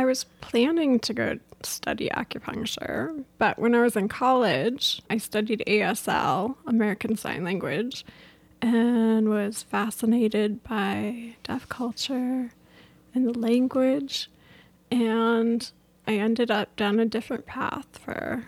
I 0.00 0.06
was 0.06 0.24
planning 0.40 0.98
to 1.00 1.12
go 1.12 1.38
study 1.62 2.08
acupuncture, 2.08 3.22
but 3.36 3.58
when 3.58 3.74
I 3.74 3.82
was 3.82 3.96
in 3.96 4.08
college, 4.08 5.02
I 5.10 5.18
studied 5.18 5.62
ASL, 5.66 6.56
American 6.66 7.18
Sign 7.18 7.44
Language, 7.44 8.06
and 8.62 9.28
was 9.28 9.62
fascinated 9.62 10.64
by 10.64 11.36
deaf 11.42 11.68
culture 11.68 12.48
and 13.14 13.26
the 13.26 13.38
language. 13.38 14.30
And 14.90 15.70
I 16.06 16.14
ended 16.14 16.50
up 16.50 16.74
down 16.76 16.98
a 16.98 17.04
different 17.04 17.44
path 17.44 17.98
for 18.02 18.46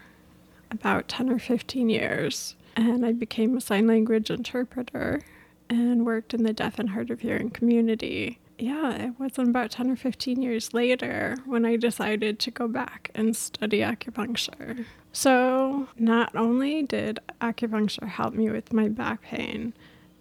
about 0.71 1.07
10 1.07 1.29
or 1.29 1.39
15 1.39 1.91
years. 1.91 2.57
And 2.77 3.05
I 3.05 3.13
became 3.13 3.59
a 3.59 3.61
sign 3.61 3.87
language 3.87 4.31
interpreter 4.31 5.21
and 5.69 6.07
worked 6.07 6.33
in 6.33 6.45
the 6.45 6.55
deaf 6.55 6.79
and 6.79 6.89
hard 6.89 7.11
of 7.11 7.21
hearing 7.21 7.51
community. 7.51 8.39
Yeah, 8.63 8.93
it 8.93 9.19
wasn't 9.19 9.49
about 9.49 9.73
10 9.73 9.91
or 9.91 9.97
15 9.97 10.41
years 10.41 10.73
later 10.73 11.37
when 11.47 11.65
I 11.65 11.75
decided 11.75 12.39
to 12.39 12.53
go 12.53 12.69
back 12.69 13.11
and 13.13 13.35
study 13.35 13.81
acupuncture. 13.81 14.85
So, 15.11 15.89
not 15.99 16.37
only 16.37 16.85
did 16.85 17.19
acupuncture 17.41 18.07
help 18.07 18.35
me 18.35 18.51
with 18.51 18.73
my 18.73 18.87
back 18.87 19.23
pain, 19.23 19.75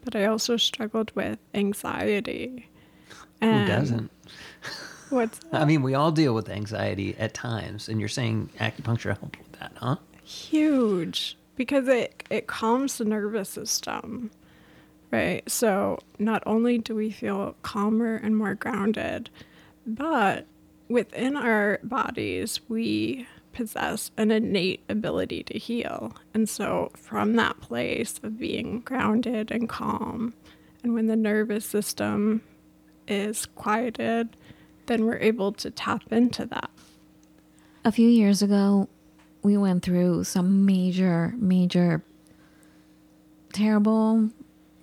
but 0.04 0.16
I 0.16 0.26
also 0.26 0.58
struggled 0.58 1.12
with 1.14 1.38
anxiety. 1.54 2.68
who 3.42 3.66
doesn't 3.68 4.10
What's 5.12 5.40
I 5.52 5.66
mean, 5.66 5.84
we 5.84 5.94
all 5.94 6.12
deal 6.12 6.34
with 6.34 6.50
anxiety 6.50 7.16
at 7.20 7.36
times, 7.36 7.88
and 7.88 8.00
you're 8.00 8.10
saying 8.10 8.50
acupuncture 8.60 9.16
helped 9.20 9.38
with 9.38 9.52
that, 9.60 9.74
huh? 9.76 9.98
huge 10.24 11.38
because 11.56 11.88
it 11.88 12.24
it 12.32 12.48
calms 12.48 12.98
the 12.98 13.06
nervous 13.06 13.50
system 13.50 14.32
right? 15.12 15.50
So 15.50 16.00
not 16.20 16.42
only 16.46 16.78
do 16.78 16.96
we 16.96 17.12
feel 17.12 17.56
calmer 17.62 18.16
and 18.16 18.36
more 18.36 18.56
grounded 18.56 19.30
but 19.86 20.46
within 20.88 21.36
our 21.36 21.80
bodies 21.84 22.62
we 22.70 23.28
possess 23.54 24.12
an 24.18 24.32
innate 24.32 24.82
ability 24.88 25.44
to 25.44 25.58
heal. 25.58 26.16
And 26.34 26.48
so 26.48 26.92
from 26.96 27.36
that 27.36 27.60
place 27.60 28.20
of 28.24 28.40
being 28.40 28.80
grounded 28.82 29.52
and 29.52 29.68
calm 29.68 30.34
and 30.84 30.94
when 30.94 31.08
the 31.08 31.16
nervous 31.16 31.66
system 31.66 32.42
is 33.08 33.46
quieted 33.56 34.38
then 34.86 35.06
we're 35.06 35.18
able 35.20 35.52
to 35.54 35.72
tap 35.72 36.12
into 36.12 36.46
that. 36.46 36.70
A 37.84 37.92
few 37.92 38.08
years 38.08 38.42
ago, 38.42 38.90
we 39.44 39.58
went 39.58 39.84
through 39.84 40.24
some 40.24 40.66
major, 40.66 41.34
major, 41.38 42.04
terrible, 43.54 44.30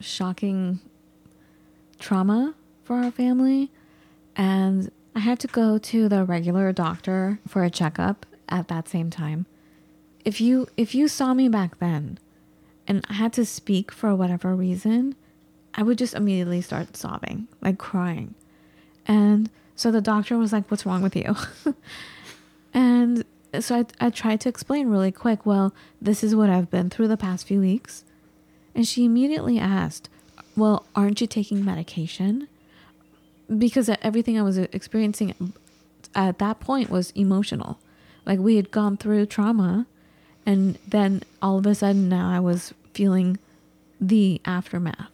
shocking 0.01 0.81
trauma 1.99 2.55
for 2.85 2.97
our 2.97 3.11
family. 3.11 3.71
And 4.37 4.91
I 5.15 5.21
had 5.21 5.39
to 5.41 5.47
go 5.47 5.79
to 5.79 6.09
the 6.09 6.25
regular 6.25 6.73
doctor 6.73 7.41
for 7.47 7.65
a 7.65 7.71
checkup 7.71 8.27
at 8.49 8.69
that 8.69 8.89
same 8.89 9.11
time. 9.11 9.47
If 10.25 10.41
you 10.41 10.69
if 10.77 10.95
you 10.95 11.09
saw 11.09 11.35
me 11.35 11.49
back 11.49 11.79
then 11.79 12.19
and 12.87 13.05
I 13.09 13.15
had 13.15 13.33
to 13.35 13.45
speak 13.45 13.91
for 13.91 14.15
whatever 14.15 14.55
reason, 14.55 15.15
I 15.75 15.83
would 15.83 15.99
just 15.99 16.15
immediately 16.15 16.61
start 16.61 16.97
sobbing, 16.97 17.49
like 17.61 17.79
crying. 17.79 18.35
And 19.07 19.51
so 19.75 19.91
the 19.91 20.01
doctor 20.01 20.37
was 20.37 20.53
like, 20.53 20.71
"What's 20.71 20.85
wrong 20.85 21.03
with 21.03 21.17
you?" 21.17 21.35
And 22.75 23.25
so 23.61 23.77
I, 23.77 24.07
I 24.07 24.11
tried 24.11 24.41
to 24.43 24.49
explain 24.49 24.89
really 24.89 25.13
quick, 25.13 25.47
well, 25.47 25.75
this 26.01 26.23
is 26.23 26.35
what 26.35 26.51
I've 26.51 26.71
been 26.71 26.91
through 26.91 27.09
the 27.09 27.17
past 27.17 27.47
few 27.47 27.61
weeks. 27.61 28.05
And 28.79 28.87
she 28.87 29.05
immediately 29.05 29.59
asked, 29.59 30.09
well, 30.55 30.87
aren't 30.95 31.21
you 31.21 31.27
taking 31.27 31.65
medication? 31.65 32.47
Because 33.59 33.89
uh, 33.89 33.97
everything 34.03 34.39
I 34.39 34.43
was 34.43 34.57
uh, 34.57 34.69
experiencing 34.71 35.53
at 36.15 36.39
that 36.39 36.61
point 36.61 36.89
was 36.89 37.11
emotional. 37.17 37.81
Like 38.25 38.39
we 38.39 38.55
had 38.55 38.71
gone 38.71 38.97
through 38.97 39.27
trauma, 39.27 39.89
and 40.47 40.79
then 40.87 41.25
all 41.43 41.59
of 41.59 41.67
a 41.67 41.75
sudden 41.75 42.09
now 42.09 42.31
I 42.31 42.39
was 42.39 42.73
feeling 42.95 43.39
the 44.01 44.41
aftermath 44.45 45.11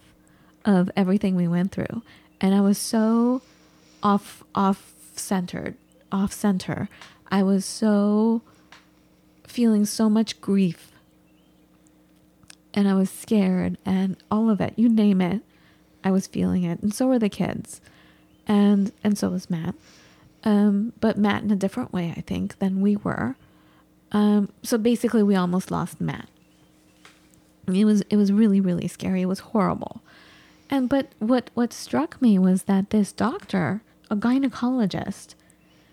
of 0.66 0.90
everything 0.94 1.34
we 1.34 1.48
went 1.48 1.72
through. 1.72 2.02
And 2.42 2.54
I 2.54 2.60
was 2.60 2.76
so 2.76 3.40
off 4.02 4.44
off 4.54 4.92
centered, 5.16 5.74
off 6.12 6.34
center. 6.34 6.90
I 7.30 7.42
was 7.42 7.64
so 7.64 8.42
feeling 9.46 9.86
so 9.86 10.10
much 10.10 10.42
grief. 10.42 10.90
And 12.74 12.88
I 12.88 12.94
was 12.94 13.08
scared 13.08 13.78
and 13.86 14.16
all 14.30 14.50
of 14.50 14.60
it, 14.60 14.74
you 14.76 14.88
name 14.88 15.20
it. 15.20 15.42
I 16.02 16.10
was 16.10 16.26
feeling 16.26 16.64
it. 16.64 16.82
And 16.82 16.92
so 16.92 17.06
were 17.06 17.18
the 17.18 17.28
kids. 17.28 17.80
And 18.46 18.92
and 19.02 19.16
so 19.16 19.30
was 19.30 19.48
Matt. 19.48 19.74
Um, 20.42 20.92
but 21.00 21.16
Matt 21.16 21.42
in 21.42 21.50
a 21.50 21.56
different 21.56 21.92
way, 21.92 22.12
I 22.16 22.20
think, 22.20 22.58
than 22.58 22.80
we 22.80 22.96
were. 22.96 23.36
Um, 24.12 24.50
so 24.62 24.76
basically 24.76 25.22
we 25.22 25.34
almost 25.34 25.70
lost 25.70 26.00
Matt. 26.00 26.28
It 27.66 27.84
was 27.84 28.02
it 28.02 28.16
was 28.16 28.32
really, 28.32 28.60
really 28.60 28.88
scary. 28.88 29.22
It 29.22 29.26
was 29.26 29.40
horrible. 29.40 30.02
And 30.68 30.88
but 30.88 31.08
what 31.18 31.50
what 31.54 31.72
struck 31.72 32.20
me 32.20 32.38
was 32.38 32.64
that 32.64 32.90
this 32.90 33.12
doctor, 33.12 33.82
a 34.10 34.16
gynecologist, 34.16 35.34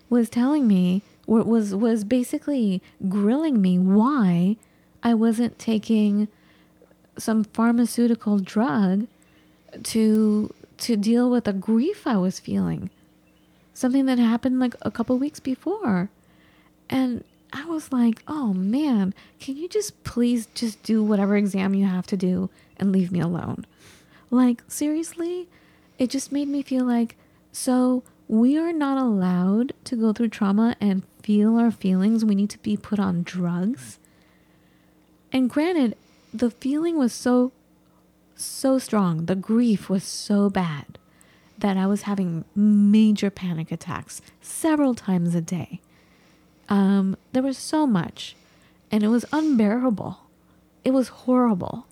was 0.10 0.30
telling 0.30 0.68
me 0.68 1.04
was 1.26 1.74
was 1.74 2.04
basically 2.04 2.82
grilling 3.08 3.62
me 3.62 3.80
why 3.80 4.58
I 5.02 5.14
wasn't 5.14 5.58
taking 5.58 6.28
some 7.22 7.44
pharmaceutical 7.44 8.40
drug 8.40 9.08
to 9.84 10.54
to 10.78 10.98
deal 10.98 11.30
with 11.30 11.44
the 11.44 11.54
grief 11.54 12.08
I 12.08 12.18
was 12.18 12.40
feeling. 12.40 12.90
Something 13.74 14.06
that 14.08 14.20
happened 14.20 14.60
like 14.60 14.76
a 14.82 14.92
couple 14.92 15.18
weeks 15.18 15.40
before. 15.40 16.10
And 16.90 17.24
I 17.54 17.66
was 17.66 17.92
like, 17.92 18.22
"Oh 18.28 18.54
man, 18.54 19.14
can 19.40 19.58
you 19.58 19.68
just 19.68 20.04
please 20.04 20.48
just 20.54 20.84
do 20.84 21.04
whatever 21.04 21.36
exam 21.38 21.74
you 21.74 21.86
have 21.86 22.08
to 22.08 22.18
do 22.18 22.50
and 22.78 22.92
leave 22.92 23.12
me 23.12 23.20
alone?" 23.20 23.66
Like, 24.30 24.64
seriously? 24.68 25.50
It 26.00 26.10
just 26.10 26.32
made 26.32 26.48
me 26.48 26.64
feel 26.64 26.86
like, 26.86 27.16
so 27.52 28.04
we 28.28 28.58
are 28.58 28.74
not 28.74 28.98
allowed 28.98 29.74
to 29.84 29.96
go 29.96 30.14
through 30.14 30.30
trauma 30.30 30.76
and 30.80 31.04
feel 31.22 31.58
our 31.58 31.70
feelings. 31.70 32.24
We 32.24 32.34
need 32.34 32.50
to 32.52 32.60
be 32.60 32.78
put 32.78 32.98
on 32.98 33.24
drugs. 33.24 34.00
And 35.34 35.50
granted, 35.50 35.98
the 36.34 36.50
feeling 36.50 36.98
was 36.98 37.14
so, 37.14 37.52
so 38.36 38.80
strong. 38.80 39.26
The 39.26 39.36
grief 39.36 39.90
was 39.90 40.04
so 40.04 40.50
bad 40.50 40.98
that 41.58 41.78
I 41.78 41.86
was 41.86 42.04
having 42.04 42.46
major 42.56 43.30
panic 43.30 43.72
attacks 43.72 44.22
several 44.42 44.96
times 44.96 45.36
a 45.36 45.42
day. 45.42 45.82
Um, 46.70 47.18
there 47.34 47.44
was 47.44 47.58
so 47.58 47.86
much, 47.86 48.36
and 48.92 49.04
it 49.04 49.10
was 49.10 49.26
unbearable. 49.32 50.20
It 50.84 50.92
was 50.92 51.10
horrible. 51.10 51.86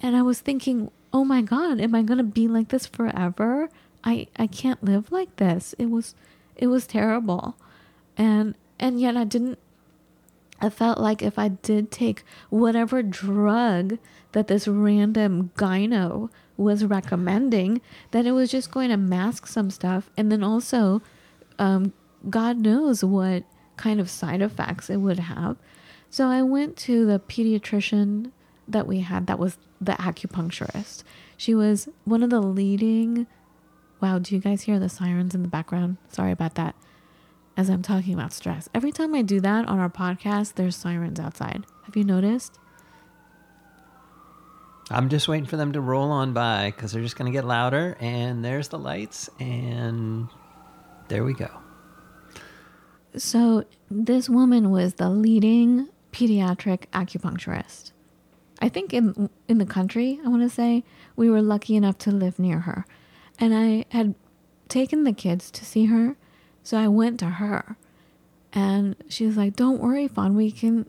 And 0.00 0.16
I 0.16 0.22
was 0.22 0.40
thinking, 0.40 0.90
oh 1.12 1.24
my 1.24 1.42
god 1.42 1.80
am 1.80 1.94
i 1.94 2.02
going 2.02 2.18
to 2.18 2.24
be 2.24 2.46
like 2.48 2.68
this 2.68 2.86
forever 2.86 3.68
i 4.04 4.26
i 4.36 4.46
can't 4.46 4.82
live 4.82 5.10
like 5.10 5.34
this 5.36 5.74
it 5.78 5.86
was 5.86 6.14
it 6.56 6.66
was 6.66 6.86
terrible 6.86 7.56
and 8.16 8.54
and 8.78 9.00
yet 9.00 9.16
i 9.16 9.24
didn't 9.24 9.58
i 10.60 10.68
felt 10.68 10.98
like 10.98 11.22
if 11.22 11.38
i 11.38 11.48
did 11.48 11.90
take 11.90 12.24
whatever 12.50 13.02
drug 13.02 13.98
that 14.32 14.48
this 14.48 14.68
random 14.68 15.50
gyno 15.56 16.28
was 16.56 16.84
recommending 16.84 17.80
that 18.10 18.26
it 18.26 18.32
was 18.32 18.50
just 18.50 18.70
going 18.70 18.90
to 18.90 18.96
mask 18.96 19.46
some 19.46 19.70
stuff 19.70 20.10
and 20.16 20.30
then 20.30 20.42
also 20.42 21.00
um, 21.58 21.92
god 22.28 22.58
knows 22.58 23.04
what 23.04 23.44
kind 23.76 24.00
of 24.00 24.10
side 24.10 24.42
effects 24.42 24.90
it 24.90 24.96
would 24.96 25.18
have 25.18 25.56
so 26.10 26.26
i 26.26 26.42
went 26.42 26.76
to 26.76 27.06
the 27.06 27.20
pediatrician 27.20 28.30
that 28.66 28.86
we 28.86 29.00
had 29.00 29.26
that 29.26 29.38
was 29.38 29.56
the 29.80 29.92
acupuncturist. 29.92 31.02
She 31.36 31.54
was 31.54 31.88
one 32.04 32.22
of 32.22 32.30
the 32.30 32.40
leading. 32.40 33.26
Wow, 34.00 34.18
do 34.18 34.34
you 34.34 34.40
guys 34.40 34.62
hear 34.62 34.78
the 34.78 34.88
sirens 34.88 35.34
in 35.34 35.42
the 35.42 35.48
background? 35.48 35.96
Sorry 36.08 36.32
about 36.32 36.54
that. 36.56 36.74
As 37.58 37.68
I'm 37.68 37.82
talking 37.82 38.14
about 38.14 38.32
stress, 38.32 38.68
every 38.72 38.92
time 38.92 39.16
I 39.16 39.22
do 39.22 39.40
that 39.40 39.66
on 39.66 39.80
our 39.80 39.90
podcast, 39.90 40.54
there's 40.54 40.76
sirens 40.76 41.18
outside. 41.18 41.66
Have 41.86 41.96
you 41.96 42.04
noticed? 42.04 42.56
I'm 44.92 45.08
just 45.08 45.26
waiting 45.26 45.44
for 45.44 45.56
them 45.56 45.72
to 45.72 45.80
roll 45.80 46.12
on 46.12 46.32
by 46.32 46.70
because 46.70 46.92
they're 46.92 47.02
just 47.02 47.16
going 47.16 47.30
to 47.30 47.36
get 47.36 47.44
louder. 47.44 47.96
And 47.98 48.44
there's 48.44 48.68
the 48.68 48.78
lights, 48.78 49.28
and 49.40 50.28
there 51.08 51.24
we 51.24 51.34
go. 51.34 51.50
So, 53.16 53.64
this 53.90 54.28
woman 54.28 54.70
was 54.70 54.94
the 54.94 55.10
leading 55.10 55.88
pediatric 56.12 56.86
acupuncturist. 56.92 57.90
I 58.62 58.68
think 58.68 58.94
in 58.94 59.30
in 59.48 59.58
the 59.58 59.66
country, 59.66 60.20
I 60.24 60.28
want 60.28 60.42
to 60.42 60.48
say, 60.48 60.84
we 61.16 61.28
were 61.28 61.42
lucky 61.42 61.74
enough 61.74 61.98
to 61.98 62.12
live 62.12 62.38
near 62.38 62.60
her. 62.60 62.86
And 63.40 63.52
I 63.52 63.84
had 63.90 64.14
taken 64.68 65.02
the 65.02 65.12
kids 65.12 65.50
to 65.50 65.64
see 65.64 65.86
her, 65.86 66.16
so 66.68 66.76
I 66.76 66.88
went 66.88 67.18
to 67.20 67.30
her. 67.40 67.76
And 68.52 68.94
she 69.08 69.24
was 69.24 69.38
like, 69.38 69.56
"Don't 69.56 69.80
worry, 69.80 70.06
Fawn, 70.06 70.34
we 70.34 70.50
can 70.50 70.84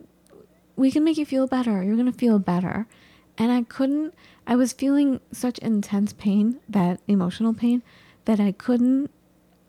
we 0.75 0.91
can 0.91 1.05
make 1.05 1.17
you 1.17 1.25
feel 1.25 1.47
better. 1.47 1.81
You're 1.81 1.95
to 1.95 2.11
feel 2.11 2.39
better." 2.39 2.85
And 3.37 3.49
I 3.51 3.61
couldn't 3.63 4.13
I 4.45 4.55
was 4.57 4.73
feeling 4.73 5.21
such 5.31 5.57
intense 5.59 6.11
pain, 6.11 6.59
that 6.67 6.99
emotional 7.07 7.53
pain, 7.53 7.81
that 8.25 8.41
I 8.41 8.51
couldn't 8.51 9.09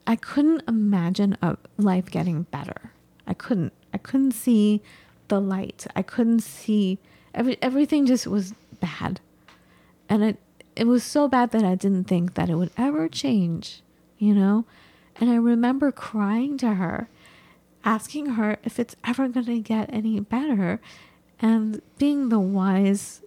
I 0.05 0.17
couldn't 0.17 0.63
imagine 0.67 1.37
a 1.41 1.55
life 1.77 2.11
getting 2.11 2.43
better. 2.43 2.91
I 3.25 3.33
couldn't. 3.33 3.71
I 3.93 3.97
couldn't 3.97 4.33
see 4.33 4.81
the 5.29 5.39
light. 5.39 5.87
I 5.95 6.01
couldn't 6.01 6.41
see 6.41 6.99
Every 7.33 7.57
everything 7.61 8.05
just 8.05 8.27
was 8.27 8.53
bad, 8.81 9.21
and 10.09 10.21
it 10.21 10.37
it 10.75 10.85
was 10.85 11.03
so 11.03 11.29
bad 11.29 11.51
that 11.51 11.63
I 11.63 11.75
didn't 11.75 12.05
think 12.05 12.33
that 12.33 12.49
it 12.49 12.55
would 12.55 12.71
ever 12.77 13.07
change, 13.07 13.81
you 14.17 14.33
know. 14.33 14.65
And 15.19 15.29
I 15.29 15.35
remember 15.35 15.91
crying 15.91 16.57
to 16.59 16.75
her, 16.75 17.09
asking 17.83 18.31
her 18.31 18.57
if 18.63 18.79
it's 18.79 18.95
ever 19.05 19.27
going 19.27 19.45
to 19.45 19.59
get 19.59 19.93
any 19.93 20.19
better, 20.19 20.79
and 21.39 21.81
being 21.97 22.29
the 22.29 22.39
wise, 22.39 23.21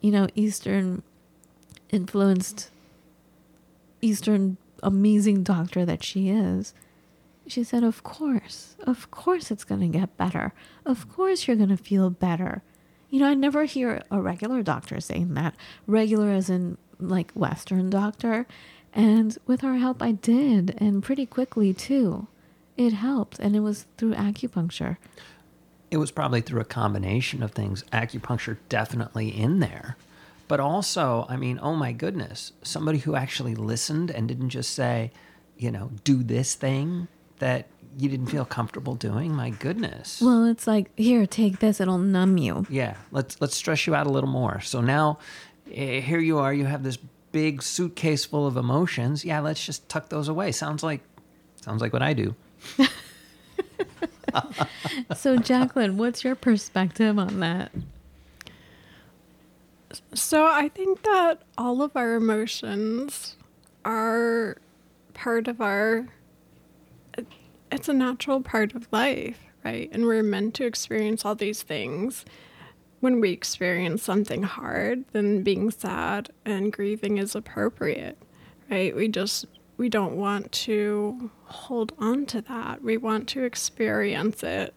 you 0.00 0.10
know, 0.10 0.28
Eastern 0.34 1.02
influenced, 1.90 2.70
Eastern 4.00 4.56
amazing 4.82 5.42
doctor 5.42 5.84
that 5.84 6.04
she 6.04 6.28
is. 6.28 6.74
She 7.46 7.62
said, 7.64 7.84
Of 7.84 8.02
course, 8.02 8.76
of 8.80 9.10
course 9.10 9.50
it's 9.50 9.64
going 9.64 9.80
to 9.80 9.98
get 9.98 10.16
better. 10.16 10.52
Of 10.84 11.08
course 11.08 11.46
you're 11.46 11.56
going 11.56 11.68
to 11.70 11.76
feel 11.76 12.10
better. 12.10 12.62
You 13.10 13.20
know, 13.20 13.28
I 13.28 13.34
never 13.34 13.64
hear 13.64 14.02
a 14.10 14.20
regular 14.20 14.62
doctor 14.62 15.00
saying 15.00 15.34
that. 15.34 15.54
Regular 15.86 16.32
as 16.32 16.50
in 16.50 16.76
like 16.98 17.32
Western 17.32 17.88
doctor. 17.90 18.46
And 18.96 19.36
with 19.46 19.62
our 19.62 19.74
help, 19.74 20.02
I 20.02 20.12
did, 20.12 20.74
and 20.78 21.02
pretty 21.02 21.26
quickly 21.26 21.74
too. 21.74 22.28
It 22.78 22.94
helped, 22.94 23.38
and 23.38 23.54
it 23.54 23.60
was 23.60 23.84
through 23.98 24.14
acupuncture. 24.14 24.96
It 25.90 25.98
was 25.98 26.10
probably 26.10 26.40
through 26.40 26.62
a 26.62 26.64
combination 26.64 27.42
of 27.42 27.52
things. 27.52 27.84
Acupuncture 27.92 28.56
definitely 28.70 29.28
in 29.28 29.60
there. 29.60 29.96
But 30.48 30.60
also, 30.60 31.26
I 31.28 31.36
mean, 31.36 31.60
oh 31.62 31.74
my 31.74 31.92
goodness, 31.92 32.52
somebody 32.62 32.98
who 32.98 33.14
actually 33.14 33.54
listened 33.54 34.10
and 34.10 34.28
didn't 34.28 34.50
just 34.50 34.72
say, 34.72 35.10
you 35.58 35.70
know, 35.70 35.90
do 36.04 36.22
this 36.22 36.54
thing 36.54 37.08
that 37.38 37.66
you 37.98 38.08
didn't 38.08 38.26
feel 38.26 38.44
comfortable 38.44 38.94
doing? 38.94 39.34
My 39.34 39.50
goodness. 39.50 40.20
Well, 40.22 40.44
it's 40.44 40.66
like 40.66 40.90
here, 40.96 41.26
take 41.26 41.58
this; 41.58 41.80
it'll 41.80 41.98
numb 41.98 42.38
you. 42.38 42.66
Yeah, 42.70 42.96
let's 43.10 43.40
let's 43.40 43.56
stress 43.56 43.86
you 43.86 43.94
out 43.94 44.06
a 44.06 44.10
little 44.10 44.30
more. 44.30 44.60
So 44.60 44.80
now, 44.80 45.18
eh, 45.70 46.00
here 46.00 46.20
you 46.20 46.38
are. 46.38 46.52
You 46.52 46.64
have 46.64 46.82
this 46.82 46.98
big 47.36 47.62
suitcase 47.62 48.24
full 48.24 48.46
of 48.46 48.56
emotions. 48.56 49.22
Yeah, 49.22 49.40
let's 49.40 49.62
just 49.62 49.86
tuck 49.90 50.08
those 50.08 50.26
away. 50.26 50.52
Sounds 50.52 50.82
like 50.82 51.02
sounds 51.60 51.82
like 51.82 51.92
what 51.92 52.00
I 52.00 52.14
do. 52.14 52.34
so, 55.14 55.36
Jacqueline, 55.36 55.98
what's 55.98 56.24
your 56.24 56.34
perspective 56.34 57.18
on 57.18 57.40
that? 57.40 57.72
So, 60.14 60.46
I 60.46 60.70
think 60.70 61.02
that 61.02 61.42
all 61.58 61.82
of 61.82 61.94
our 61.94 62.14
emotions 62.14 63.36
are 63.84 64.56
part 65.12 65.46
of 65.46 65.60
our 65.60 66.06
it's 67.70 67.90
a 67.90 67.92
natural 67.92 68.40
part 68.40 68.74
of 68.74 68.88
life, 68.90 69.40
right? 69.62 69.90
And 69.92 70.06
we're 70.06 70.22
meant 70.22 70.54
to 70.54 70.64
experience 70.64 71.26
all 71.26 71.34
these 71.34 71.62
things. 71.62 72.24
When 73.06 73.20
we 73.20 73.30
experience 73.30 74.02
something 74.02 74.42
hard, 74.42 75.04
then 75.12 75.44
being 75.44 75.70
sad 75.70 76.30
and 76.44 76.72
grieving 76.72 77.18
is 77.18 77.36
appropriate, 77.36 78.18
right? 78.68 78.96
We 78.96 79.06
just 79.06 79.46
we 79.76 79.88
don't 79.88 80.16
want 80.16 80.50
to 80.66 81.30
hold 81.44 81.92
on 82.00 82.26
to 82.26 82.40
that. 82.40 82.82
We 82.82 82.96
want 82.96 83.28
to 83.28 83.44
experience 83.44 84.42
it 84.42 84.74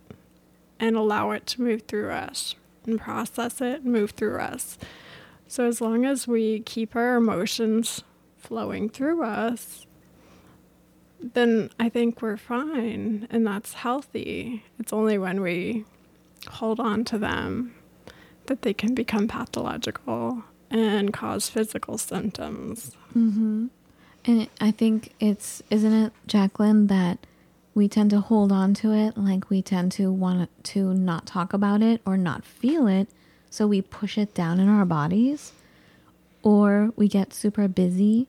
and 0.80 0.96
allow 0.96 1.32
it 1.32 1.48
to 1.48 1.64
move 1.64 1.82
through 1.88 2.12
us 2.12 2.54
and 2.86 3.02
process 3.02 3.62
it 3.62 3.82
and 3.82 3.92
move 3.92 4.12
through 4.12 4.38
us. 4.38 4.78
So, 5.48 5.66
as 5.66 5.82
long 5.82 6.06
as 6.06 6.28
we 6.28 6.60
keep 6.60 6.96
our 6.96 7.16
emotions 7.16 8.04
flowing 8.38 8.90
through 8.90 9.24
us, 9.24 9.88
then 11.20 11.72
I 11.80 11.90
think 11.90 12.22
we're 12.22 12.38
fine 12.38 13.28
and 13.32 13.48
that's 13.48 13.74
healthy. 13.74 14.66
It's 14.78 14.94
only 14.94 15.18
when 15.18 15.42
we 15.42 15.86
hold 16.48 16.80
on 16.80 17.04
to 17.06 17.18
them 17.18 17.74
that 18.50 18.64
they 18.64 18.74
can 18.74 18.94
become 18.94 19.28
pathological 19.28 20.44
and 20.70 21.14
cause 21.14 21.50
physical 21.50 21.98
symptoms. 21.98 22.96
Mm-hmm. 23.18 23.68
And 24.26 24.50
I 24.60 24.72
think 24.72 25.14
it's, 25.20 25.64
isn't 25.70 25.94
it, 25.94 26.14
Jacqueline, 26.28 26.88
that 26.88 27.20
we 27.74 27.88
tend 27.88 28.10
to 28.10 28.20
hold 28.20 28.52
on 28.52 28.74
to 28.76 28.92
it, 28.92 29.18
like 29.18 29.50
we 29.50 29.62
tend 29.62 29.94
to 29.94 30.12
want 30.12 30.50
to 30.66 30.94
not 30.94 31.26
talk 31.26 31.54
about 31.54 31.82
it 31.82 32.02
or 32.06 32.18
not 32.18 32.44
feel 32.44 32.88
it, 32.88 33.08
so 33.50 33.66
we 33.66 33.82
push 33.82 34.18
it 34.18 34.34
down 34.34 34.60
in 34.60 34.68
our 34.68 34.86
bodies, 34.86 35.54
or 36.44 36.92
we 36.96 37.08
get 37.08 37.34
super 37.34 37.68
busy 37.68 38.28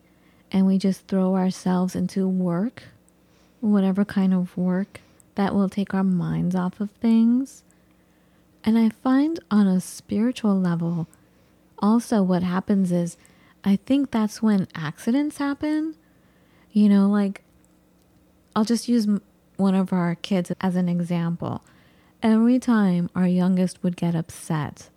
and 0.52 0.66
we 0.66 0.78
just 0.78 1.06
throw 1.08 1.34
ourselves 1.34 1.96
into 1.96 2.28
work, 2.28 2.84
whatever 3.60 4.04
kind 4.04 4.32
of 4.32 4.56
work 4.56 5.00
that 5.34 5.54
will 5.54 5.68
take 5.68 5.92
our 5.94 6.04
minds 6.04 6.54
off 6.54 6.80
of 6.80 6.90
things. 6.92 7.62
And 8.64 8.78
I 8.78 8.90
find 8.90 9.40
on 9.50 9.66
a 9.66 9.80
spiritual 9.80 10.58
level, 10.58 11.08
also 11.78 12.22
what 12.22 12.42
happens 12.42 12.92
is 12.92 13.16
I 13.64 13.76
think 13.76 14.10
that's 14.10 14.42
when 14.42 14.68
accidents 14.74 15.38
happen. 15.38 15.94
You 16.72 16.88
know, 16.88 17.08
like 17.08 17.42
I'll 18.54 18.64
just 18.64 18.88
use 18.88 19.08
one 19.56 19.74
of 19.74 19.92
our 19.92 20.14
kids 20.14 20.52
as 20.60 20.76
an 20.76 20.88
example. 20.88 21.62
Every 22.22 22.58
time 22.58 23.08
our 23.14 23.26
youngest 23.26 23.82
would 23.82 23.96
get 23.96 24.14
upset, 24.14 24.90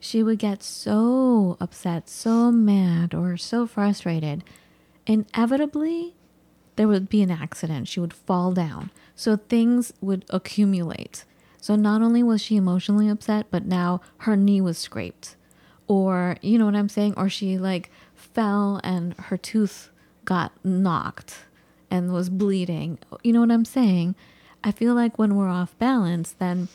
she 0.00 0.22
would 0.22 0.38
get 0.38 0.62
so 0.62 1.56
upset, 1.60 2.08
so 2.08 2.50
mad, 2.50 3.14
or 3.14 3.36
so 3.36 3.66
frustrated. 3.66 4.44
Inevitably, 5.06 6.14
there 6.76 6.88
would 6.88 7.08
be 7.08 7.22
an 7.22 7.30
accident. 7.30 7.88
She 7.88 8.00
would 8.00 8.12
fall 8.12 8.52
down. 8.52 8.90
So 9.16 9.36
things 9.36 9.92
would 10.00 10.24
accumulate. 10.30 11.24
So 11.60 11.74
not 11.76 12.02
only 12.02 12.22
was 12.22 12.40
she 12.40 12.56
emotionally 12.56 13.08
upset, 13.08 13.46
but 13.50 13.66
now 13.66 14.00
her 14.18 14.36
knee 14.36 14.60
was 14.60 14.78
scraped. 14.78 15.36
Or, 15.86 16.36
you 16.40 16.58
know 16.58 16.66
what 16.66 16.76
I'm 16.76 16.88
saying? 16.88 17.14
Or 17.16 17.28
she 17.28 17.58
like 17.58 17.90
fell 18.14 18.80
and 18.84 19.14
her 19.14 19.36
tooth 19.36 19.90
got 20.24 20.52
knocked 20.64 21.46
and 21.90 22.12
was 22.12 22.28
bleeding. 22.28 22.98
You 23.22 23.32
know 23.32 23.40
what 23.40 23.50
I'm 23.50 23.64
saying? 23.64 24.14
I 24.62 24.72
feel 24.72 24.94
like 24.94 25.18
when 25.18 25.36
we're 25.36 25.48
off 25.48 25.76
balance, 25.78 26.32
then 26.32 26.68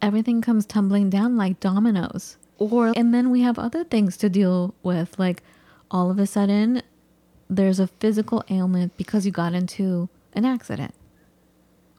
everything 0.00 0.40
comes 0.40 0.66
tumbling 0.66 1.10
down 1.10 1.36
like 1.36 1.60
dominoes. 1.60 2.36
Or, 2.58 2.92
and 2.96 3.12
then 3.12 3.30
we 3.30 3.42
have 3.42 3.58
other 3.58 3.84
things 3.84 4.16
to 4.18 4.28
deal 4.28 4.74
with. 4.82 5.18
Like 5.18 5.42
all 5.90 6.10
of 6.10 6.18
a 6.18 6.26
sudden, 6.26 6.82
there's 7.50 7.80
a 7.80 7.88
physical 7.88 8.44
ailment 8.48 8.96
because 8.96 9.26
you 9.26 9.32
got 9.32 9.54
into 9.54 10.08
an 10.32 10.44
accident. 10.44 10.94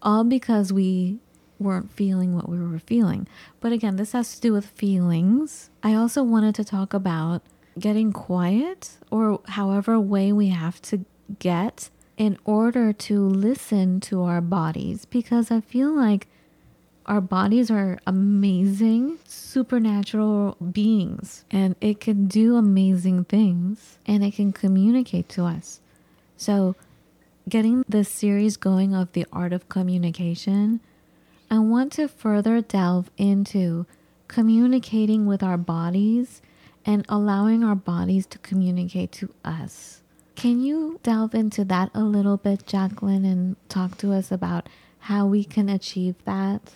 All 0.02 0.24
because 0.24 0.72
we 0.72 1.20
weren't 1.60 1.92
feeling 1.92 2.36
what 2.36 2.50
we 2.50 2.60
were 2.60 2.80
feeling. 2.80 3.28
But 3.60 3.72
again, 3.72 3.96
this 3.96 4.12
has 4.12 4.36
to 4.36 4.42
do 4.42 4.54
with 4.54 4.66
feelings. 4.66 5.70
I 5.84 5.94
also 5.94 6.24
wanted 6.24 6.56
to 6.56 6.64
talk 6.64 6.94
about 6.94 7.42
getting 7.80 8.14
quiet 8.14 8.92
or 9.12 9.42
however 9.50 10.00
way 10.00 10.32
we 10.32 10.50
have 10.50 10.82
to 10.84 11.06
get 11.40 11.90
in 12.18 12.38
order 12.46 12.94
to 12.94 13.28
listen 13.28 14.00
to 14.00 14.24
our 14.24 14.42
bodies 14.42 15.06
because 15.06 15.52
I 15.52 15.62
feel 15.62 15.92
like 15.92 16.28
our 17.06 17.22
bodies 17.22 17.70
are 17.70 18.00
amazing 18.08 19.20
supernatural 19.26 20.58
beings 20.72 21.46
and 21.52 21.76
it 21.82 22.00
can 22.00 22.28
do 22.28 22.56
amazing 22.56 23.26
things 23.26 23.98
and 24.06 24.24
it 24.24 24.36
can 24.36 24.52
communicate 24.52 25.30
to 25.30 25.46
us. 25.46 25.82
So, 26.38 26.76
getting 27.48 27.86
this 27.88 28.10
series 28.10 28.58
going 28.58 28.96
of 28.96 29.12
the 29.14 29.26
art 29.32 29.54
of 29.54 29.70
communication, 29.70 30.80
I 31.50 31.60
want 31.60 31.94
to 31.94 32.08
further 32.08 32.62
delve 32.62 33.10
into 33.18 33.86
communicating 34.28 35.26
with 35.26 35.44
our 35.44 35.58
bodies 35.58 36.42
and 36.86 37.06
allowing 37.10 37.64
our 37.64 37.76
bodies 37.76 38.26
to 38.28 38.38
communicate 38.40 39.12
to 39.14 39.30
us. 39.44 40.02
Can 40.36 40.62
you 40.62 41.00
delve 41.04 41.34
into 41.34 41.64
that 41.66 41.90
a 41.94 42.04
little 42.04 42.38
bit, 42.38 42.66
Jacqueline, 42.66 43.26
and 43.26 43.56
talk 43.70 43.98
to 44.00 44.12
us 44.12 44.32
about 44.32 44.68
how 45.00 45.26
we 45.26 45.44
can 45.44 45.70
achieve 45.70 46.16
that? 46.26 46.74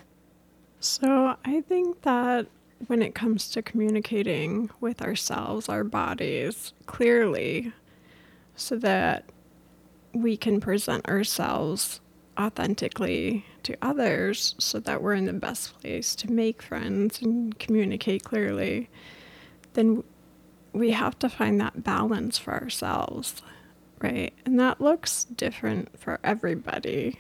So, 0.79 1.35
I 1.43 1.61
think 1.61 2.03
that 2.03 2.47
when 2.87 3.01
it 3.01 3.13
comes 3.13 3.49
to 3.49 3.61
communicating 3.61 4.69
with 4.79 5.01
ourselves, 5.01 5.67
our 5.67 5.83
bodies, 5.83 6.73
clearly, 6.85 7.73
so 8.55 8.77
that 8.77 9.25
we 10.13 10.37
can 10.37 10.61
present 10.61 11.07
ourselves 11.07 11.99
authentically 12.37 13.45
to 13.63 13.77
others, 13.81 14.55
so 14.57 14.79
that 14.79 15.01
we're 15.01 15.13
in 15.13 15.25
the 15.25 15.33
best 15.33 15.79
place 15.79 16.15
to 16.15 16.31
make 16.31 16.61
friends 16.61 17.21
and 17.21 17.57
communicate 17.59 18.23
clearly, 18.23 18.89
then 19.73 20.03
we 20.73 20.91
have 20.91 21.17
to 21.19 21.29
find 21.29 21.59
that 21.59 21.83
balance 21.83 22.37
for 22.37 22.53
ourselves, 22.53 23.41
right? 24.01 24.33
And 24.45 24.59
that 24.59 24.79
looks 24.79 25.23
different 25.25 25.99
for 25.99 26.19
everybody. 26.23 27.17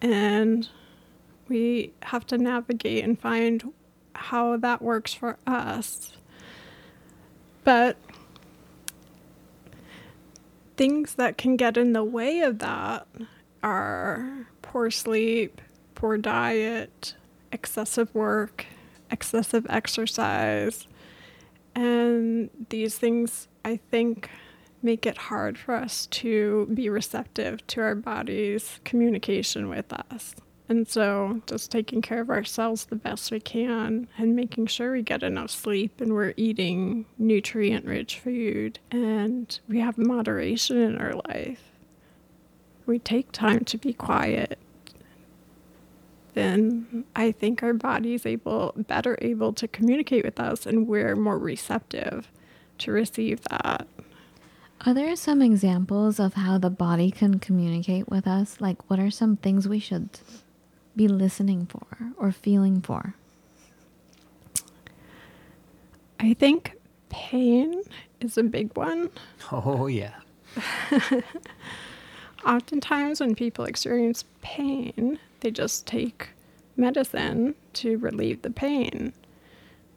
And 0.00 0.68
we 1.48 1.92
have 2.02 2.26
to 2.26 2.38
navigate 2.38 3.04
and 3.04 3.18
find 3.18 3.72
how 4.14 4.56
that 4.56 4.82
works 4.82 5.14
for 5.14 5.38
us. 5.46 6.12
But 7.64 7.96
things 10.76 11.14
that 11.14 11.38
can 11.38 11.56
get 11.56 11.76
in 11.76 11.92
the 11.92 12.04
way 12.04 12.40
of 12.40 12.58
that 12.58 13.06
are 13.62 14.46
poor 14.62 14.90
sleep, 14.90 15.60
poor 15.94 16.18
diet, 16.18 17.14
excessive 17.52 18.14
work, 18.14 18.66
excessive 19.10 19.66
exercise, 19.68 20.86
and 21.74 22.50
these 22.70 22.98
things, 22.98 23.48
I 23.64 23.76
think, 23.90 24.30
make 24.82 25.06
it 25.06 25.16
hard 25.16 25.58
for 25.58 25.74
us 25.74 26.06
to 26.06 26.68
be 26.72 26.88
receptive 26.88 27.66
to 27.68 27.80
our 27.80 27.94
body's 27.94 28.80
communication 28.84 29.68
with 29.68 29.92
us. 29.92 30.34
And 30.68 30.86
so, 30.86 31.40
just 31.46 31.70
taking 31.70 32.02
care 32.02 32.20
of 32.20 32.28
ourselves 32.28 32.84
the 32.84 32.96
best 32.96 33.30
we 33.30 33.40
can 33.40 34.06
and 34.18 34.36
making 34.36 34.66
sure 34.66 34.92
we 34.92 35.02
get 35.02 35.22
enough 35.22 35.50
sleep 35.50 36.00
and 36.00 36.12
we're 36.12 36.34
eating 36.36 37.06
nutrient 37.16 37.86
rich 37.86 38.18
food 38.18 38.78
and 38.90 39.58
we 39.66 39.80
have 39.80 39.96
moderation 39.96 40.76
in 40.76 40.98
our 40.98 41.14
life. 41.28 41.67
We 42.88 42.98
take 42.98 43.30
time 43.30 43.64
to 43.66 43.78
be 43.78 43.92
quiet 43.92 44.58
then 46.38 47.04
I 47.16 47.32
think 47.32 47.64
our 47.64 47.74
body 47.74 48.14
is 48.14 48.24
able 48.24 48.72
better 48.76 49.18
able 49.20 49.52
to 49.54 49.66
communicate 49.66 50.24
with 50.24 50.38
us 50.38 50.66
and 50.66 50.86
we're 50.86 51.16
more 51.16 51.36
receptive 51.36 52.30
to 52.78 52.92
receive 52.92 53.40
that. 53.50 53.88
Are 54.86 54.94
there 54.94 55.16
some 55.16 55.42
examples 55.42 56.20
of 56.20 56.34
how 56.34 56.56
the 56.56 56.70
body 56.70 57.10
can 57.10 57.40
communicate 57.40 58.08
with 58.08 58.28
us? 58.28 58.60
Like 58.60 58.88
what 58.88 59.00
are 59.00 59.10
some 59.10 59.36
things 59.36 59.68
we 59.68 59.80
should 59.80 60.10
be 60.94 61.08
listening 61.08 61.66
for 61.66 62.12
or 62.16 62.30
feeling 62.30 62.80
for? 62.82 63.14
I 66.20 66.34
think 66.34 66.74
pain 67.08 67.82
is 68.20 68.38
a 68.38 68.44
big 68.44 68.76
one. 68.76 69.10
Oh 69.50 69.88
yeah. 69.88 70.14
Oftentimes 72.46 73.20
when 73.20 73.34
people 73.34 73.64
experience 73.64 74.24
pain, 74.42 75.18
they 75.40 75.50
just 75.50 75.86
take 75.86 76.30
medicine 76.76 77.54
to 77.74 77.98
relieve 77.98 78.42
the 78.42 78.50
pain, 78.50 79.12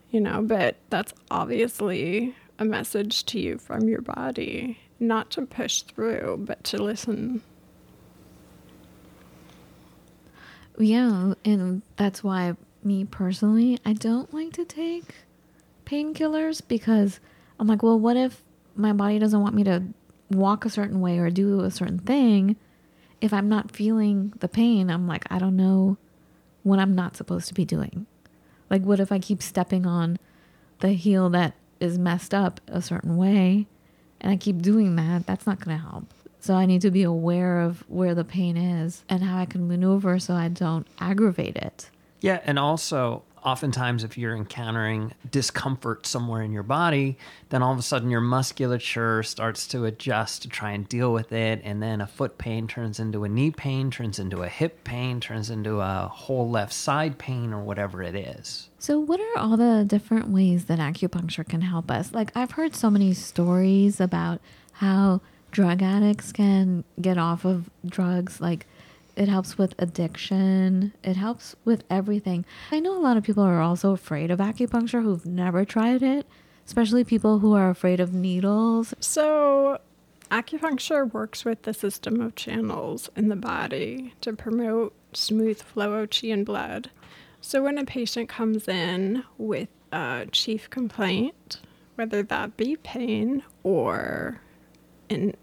you 0.09 0.19
know, 0.19 0.41
but 0.41 0.75
that's 0.89 1.13
obviously 1.29 2.35
a 2.59 2.65
message 2.65 3.25
to 3.25 3.39
you 3.39 3.57
from 3.57 3.87
your 3.87 4.01
body, 4.01 4.79
not 4.99 5.29
to 5.31 5.45
push 5.45 5.83
through, 5.83 6.43
but 6.45 6.63
to 6.63 6.81
listen. 6.81 7.41
Yeah, 10.77 11.33
and 11.45 11.81
that's 11.95 12.23
why 12.23 12.55
me 12.83 13.05
personally, 13.05 13.79
I 13.85 13.93
don't 13.93 14.33
like 14.33 14.53
to 14.53 14.65
take 14.65 15.15
painkillers 15.85 16.61
because 16.67 17.19
I'm 17.59 17.67
like, 17.67 17.83
well, 17.83 17.99
what 17.99 18.17
if 18.17 18.41
my 18.75 18.93
body 18.93 19.19
doesn't 19.19 19.41
want 19.41 19.53
me 19.53 19.63
to 19.65 19.83
walk 20.35 20.65
a 20.65 20.69
certain 20.69 21.01
way 21.01 21.19
or 21.19 21.29
do 21.29 21.61
a 21.61 21.71
certain 21.71 21.99
thing? 21.99 22.55
if 23.21 23.31
I'm 23.31 23.47
not 23.47 23.71
feeling 23.71 24.33
the 24.39 24.47
pain, 24.47 24.89
I'm 24.89 25.07
like, 25.07 25.25
I 25.29 25.37
don't 25.37 25.55
know 25.55 25.97
what 26.63 26.79
I'm 26.79 26.95
not 26.95 27.15
supposed 27.15 27.47
to 27.47 27.53
be 27.53 27.65
doing. 27.65 28.07
Like, 28.69 28.81
what 28.81 28.99
if 28.99 29.11
I 29.11 29.19
keep 29.19 29.41
stepping 29.41 29.85
on 29.85 30.17
the 30.79 30.89
heel 30.89 31.29
that 31.29 31.53
is 31.79 31.97
messed 31.97 32.33
up 32.33 32.59
a 32.67 32.81
certain 32.81 33.15
way 33.15 33.67
and 34.19 34.31
I 34.31 34.37
keep 34.37 34.61
doing 34.61 34.95
that? 34.95 35.27
That's 35.27 35.45
not 35.45 35.63
going 35.63 35.77
to 35.77 35.83
help. 35.83 36.13
So 36.39 36.55
I 36.55 36.65
need 36.65 36.81
to 36.81 36.89
be 36.89 37.03
aware 37.03 37.61
of 37.61 37.87
where 37.87 38.15
the 38.15 38.23
pain 38.23 38.57
is 38.57 39.05
and 39.07 39.23
how 39.23 39.37
I 39.37 39.45
can 39.45 39.67
maneuver 39.67 40.17
so 40.17 40.33
I 40.33 40.47
don't 40.47 40.87
aggravate 40.99 41.55
it. 41.55 41.91
Yeah, 42.19 42.39
and 42.43 42.57
also 42.57 43.23
oftentimes 43.43 44.03
if 44.03 44.17
you're 44.17 44.35
encountering 44.35 45.13
discomfort 45.29 46.05
somewhere 46.05 46.41
in 46.41 46.51
your 46.51 46.63
body, 46.63 47.17
then 47.49 47.63
all 47.63 47.73
of 47.73 47.79
a 47.79 47.81
sudden 47.81 48.09
your 48.09 48.21
musculature 48.21 49.23
starts 49.23 49.67
to 49.67 49.85
adjust 49.85 50.43
to 50.43 50.49
try 50.49 50.71
and 50.71 50.87
deal 50.87 51.11
with 51.11 51.31
it 51.31 51.61
and 51.63 51.81
then 51.81 52.01
a 52.01 52.07
foot 52.07 52.37
pain 52.37 52.67
turns 52.67 52.99
into 52.99 53.23
a 53.23 53.29
knee 53.29 53.51
pain, 53.51 53.91
turns 53.91 54.19
into 54.19 54.43
a 54.43 54.49
hip 54.49 54.83
pain, 54.83 55.19
turns 55.19 55.49
into 55.49 55.79
a 55.79 56.09
whole 56.11 56.49
left 56.49 56.73
side 56.73 57.17
pain 57.17 57.53
or 57.53 57.63
whatever 57.63 58.01
it 58.03 58.15
is. 58.15 58.69
So, 58.79 58.99
what 58.99 59.19
are 59.19 59.37
all 59.37 59.57
the 59.57 59.83
different 59.85 60.29
ways 60.29 60.65
that 60.65 60.79
acupuncture 60.79 61.47
can 61.47 61.61
help 61.61 61.91
us? 61.91 62.13
Like, 62.13 62.31
I've 62.35 62.51
heard 62.51 62.75
so 62.75 62.89
many 62.89 63.13
stories 63.13 64.01
about 64.01 64.41
how 64.73 65.21
drug 65.51 65.81
addicts 65.83 66.31
can 66.31 66.83
get 66.99 67.17
off 67.17 67.45
of 67.45 67.69
drugs, 67.85 68.41
like 68.41 68.65
it 69.15 69.27
helps 69.27 69.57
with 69.57 69.75
addiction. 69.79 70.93
It 71.03 71.15
helps 71.15 71.55
with 71.65 71.83
everything. 71.89 72.45
I 72.71 72.79
know 72.79 72.97
a 72.97 73.01
lot 73.01 73.17
of 73.17 73.23
people 73.23 73.43
are 73.43 73.61
also 73.61 73.91
afraid 73.91 74.31
of 74.31 74.39
acupuncture 74.39 75.03
who've 75.03 75.25
never 75.25 75.65
tried 75.65 76.01
it, 76.01 76.25
especially 76.65 77.03
people 77.03 77.39
who 77.39 77.53
are 77.53 77.69
afraid 77.69 77.99
of 77.99 78.13
needles. 78.13 78.93
So, 78.99 79.79
acupuncture 80.31 81.11
works 81.11 81.43
with 81.43 81.63
the 81.63 81.73
system 81.73 82.21
of 82.21 82.35
channels 82.35 83.09
in 83.15 83.27
the 83.27 83.35
body 83.35 84.13
to 84.21 84.33
promote 84.33 84.93
smooth 85.13 85.61
flow 85.61 85.93
of 85.93 86.09
qi 86.09 86.31
and 86.31 86.45
blood. 86.45 86.89
So, 87.41 87.63
when 87.63 87.77
a 87.77 87.85
patient 87.85 88.29
comes 88.29 88.67
in 88.67 89.23
with 89.37 89.69
a 89.91 90.27
chief 90.31 90.69
complaint, 90.69 91.59
whether 91.95 92.23
that 92.23 92.55
be 92.55 92.77
pain 92.77 93.43
or 93.63 94.41
in 95.09 95.35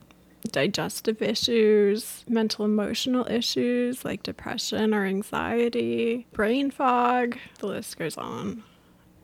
digestive 0.53 1.20
issues, 1.20 2.24
mental 2.29 2.64
emotional 2.64 3.27
issues 3.31 4.05
like 4.05 4.22
depression 4.22 4.94
or 4.94 5.05
anxiety, 5.05 6.27
brain 6.33 6.70
fog, 6.70 7.37
the 7.59 7.66
list 7.66 7.98
goes 7.98 8.16
on. 8.16 8.62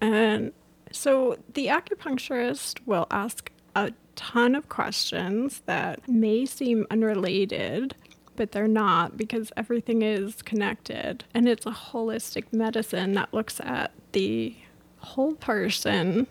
And 0.00 0.52
so 0.92 1.38
the 1.54 1.66
acupuncturist 1.66 2.80
will 2.86 3.06
ask 3.10 3.50
a 3.74 3.92
ton 4.16 4.54
of 4.54 4.68
questions 4.68 5.62
that 5.66 6.06
may 6.08 6.46
seem 6.46 6.86
unrelated, 6.90 7.94
but 8.36 8.52
they're 8.52 8.68
not 8.68 9.16
because 9.16 9.52
everything 9.56 10.02
is 10.02 10.42
connected. 10.42 11.24
And 11.34 11.48
it's 11.48 11.66
a 11.66 11.70
holistic 11.70 12.52
medicine 12.52 13.14
that 13.14 13.32
looks 13.32 13.60
at 13.60 13.92
the 14.12 14.56
whole 14.98 15.34
person 15.34 16.26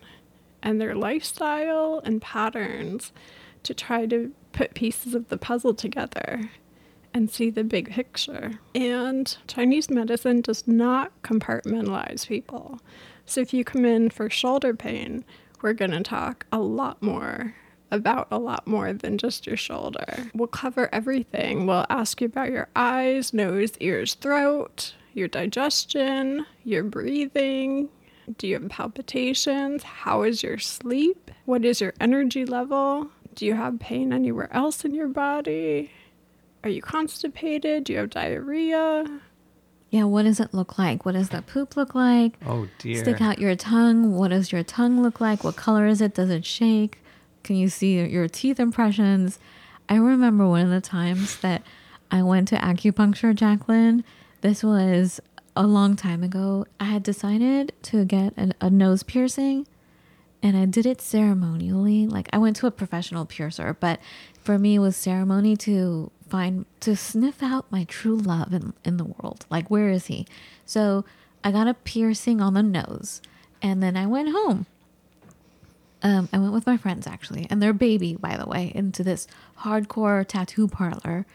and 0.61 0.79
their 0.79 0.95
lifestyle 0.95 2.01
and 2.05 2.21
patterns 2.21 3.11
to 3.63 3.73
try 3.73 4.05
to 4.05 4.33
put 4.53 4.73
pieces 4.73 5.13
of 5.13 5.29
the 5.29 5.37
puzzle 5.37 5.73
together 5.73 6.49
and 7.13 7.29
see 7.29 7.49
the 7.49 7.63
big 7.63 7.91
picture. 7.91 8.59
And 8.73 9.35
Chinese 9.47 9.89
medicine 9.89 10.41
does 10.41 10.67
not 10.67 11.11
compartmentalize 11.21 12.27
people. 12.27 12.79
So 13.25 13.41
if 13.41 13.53
you 13.53 13.63
come 13.63 13.85
in 13.85 14.09
for 14.09 14.29
shoulder 14.29 14.73
pain, 14.73 15.23
we're 15.61 15.73
going 15.73 15.91
to 15.91 16.01
talk 16.01 16.45
a 16.51 16.59
lot 16.59 17.01
more 17.01 17.55
about 17.91 18.27
a 18.31 18.39
lot 18.39 18.65
more 18.65 18.91
than 18.91 19.19
just 19.19 19.45
your 19.45 19.55
shoulder. 19.55 20.29
We'll 20.33 20.47
cover 20.47 20.89
everything. 20.91 21.67
We'll 21.67 21.85
ask 21.89 22.19
you 22.21 22.25
about 22.25 22.51
your 22.51 22.67
eyes, 22.75 23.33
nose, 23.33 23.73
ears, 23.79 24.15
throat, 24.15 24.95
your 25.13 25.27
digestion, 25.27 26.45
your 26.63 26.83
breathing. 26.83 27.89
Do 28.37 28.47
you 28.47 28.59
have 28.59 28.69
palpitations? 28.69 29.83
How 29.83 30.23
is 30.23 30.41
your 30.41 30.57
sleep? 30.57 31.29
What 31.45 31.63
is 31.63 31.81
your 31.81 31.93
energy 31.99 32.45
level? 32.45 33.11
Do 33.35 33.45
you 33.45 33.55
have 33.55 33.79
pain 33.79 34.13
anywhere 34.13 34.53
else 34.53 34.85
in 34.85 34.93
your 34.93 35.07
body? 35.07 35.91
Are 36.63 36.69
you 36.69 36.81
constipated? 36.81 37.85
Do 37.85 37.93
you 37.93 37.99
have 37.99 38.09
diarrhea? 38.09 39.05
Yeah, 39.89 40.05
what 40.05 40.23
does 40.23 40.39
it 40.39 40.53
look 40.53 40.77
like? 40.79 41.05
What 41.05 41.13
does 41.13 41.29
the 41.29 41.41
poop 41.41 41.75
look 41.75 41.93
like? 41.93 42.33
Oh 42.45 42.67
dear. 42.79 42.97
Stick 43.03 43.21
out 43.21 43.39
your 43.39 43.55
tongue. 43.55 44.15
What 44.15 44.29
does 44.29 44.51
your 44.51 44.63
tongue 44.63 45.03
look 45.03 45.21
like? 45.21 45.43
What 45.43 45.55
color 45.55 45.85
is 45.85 46.01
it? 46.01 46.15
Does 46.15 46.29
it 46.29 46.45
shake? 46.45 46.99
Can 47.43 47.57
you 47.57 47.69
see 47.69 47.99
your 48.05 48.27
teeth 48.27 48.59
impressions? 48.59 49.37
I 49.89 49.95
remember 49.97 50.47
one 50.47 50.61
of 50.61 50.69
the 50.69 50.81
times 50.81 51.37
that 51.41 51.61
I 52.09 52.23
went 52.23 52.47
to 52.49 52.55
acupuncture, 52.55 53.35
Jacqueline. 53.35 54.03
This 54.41 54.63
was 54.63 55.19
a 55.55 55.67
long 55.67 55.95
time 55.95 56.23
ago. 56.23 56.65
I 56.79 56.85
had 56.85 57.03
decided 57.03 57.73
to 57.83 58.05
get 58.05 58.33
an, 58.37 58.53
a 58.61 58.69
nose 58.69 59.03
piercing 59.03 59.67
and 60.43 60.57
I 60.57 60.65
did 60.65 60.85
it 60.85 61.01
ceremonially. 61.01 62.05
Like 62.05 62.27
I 62.33 62.37
went 62.37 62.57
to 62.57 62.67
a 62.67 62.71
professional 62.71 63.25
piercer, 63.25 63.75
but 63.79 63.99
for 64.41 64.59
me 64.59 64.75
it 64.75 64.79
was 64.79 64.97
ceremony 64.97 65.55
to 65.57 66.11
find 66.27 66.65
to 66.81 66.95
sniff 66.97 67.41
out 67.41 67.71
my 67.71 67.85
true 67.85 68.17
love 68.17 68.53
in, 68.53 68.73
in 68.83 68.97
the 68.97 69.05
world. 69.05 69.45
Like 69.49 69.71
where 69.71 69.89
is 69.89 70.07
he? 70.07 70.27
So 70.65 71.05
I 71.43 71.51
got 71.51 71.67
a 71.67 71.73
piercing 71.73 72.41
on 72.41 72.53
the 72.53 72.61
nose 72.61 73.21
and 73.61 73.81
then 73.81 73.95
I 73.95 74.05
went 74.05 74.29
home. 74.29 74.65
Um, 76.05 76.27
I 76.33 76.37
went 76.37 76.51
with 76.51 76.67
my 76.67 76.75
friends 76.75 77.07
actually, 77.07 77.47
and 77.49 77.63
their 77.63 77.71
baby, 77.71 78.17
by 78.17 78.35
the 78.35 78.45
way, 78.45 78.73
into 78.75 79.05
this 79.05 79.25
hardcore 79.61 80.27
tattoo 80.27 80.67
parlor. 80.67 81.25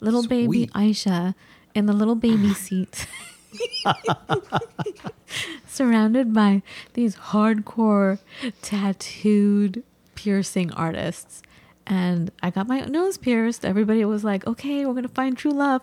Little 0.00 0.26
baby 0.26 0.66
Aisha 0.74 1.34
in 1.74 1.86
the 1.86 1.94
little 1.94 2.14
baby 2.14 2.52
seat. 2.54 3.06
surrounded 5.66 6.32
by 6.32 6.62
these 6.94 7.16
hardcore 7.16 8.18
tattooed 8.62 9.82
piercing 10.14 10.72
artists. 10.72 11.42
And 11.86 12.30
I 12.42 12.50
got 12.50 12.66
my 12.66 12.80
nose 12.80 13.16
pierced. 13.16 13.64
Everybody 13.64 14.04
was 14.04 14.24
like, 14.24 14.46
okay, 14.46 14.84
we're 14.84 14.92
going 14.92 15.04
to 15.04 15.08
find 15.08 15.36
true 15.36 15.52
love. 15.52 15.82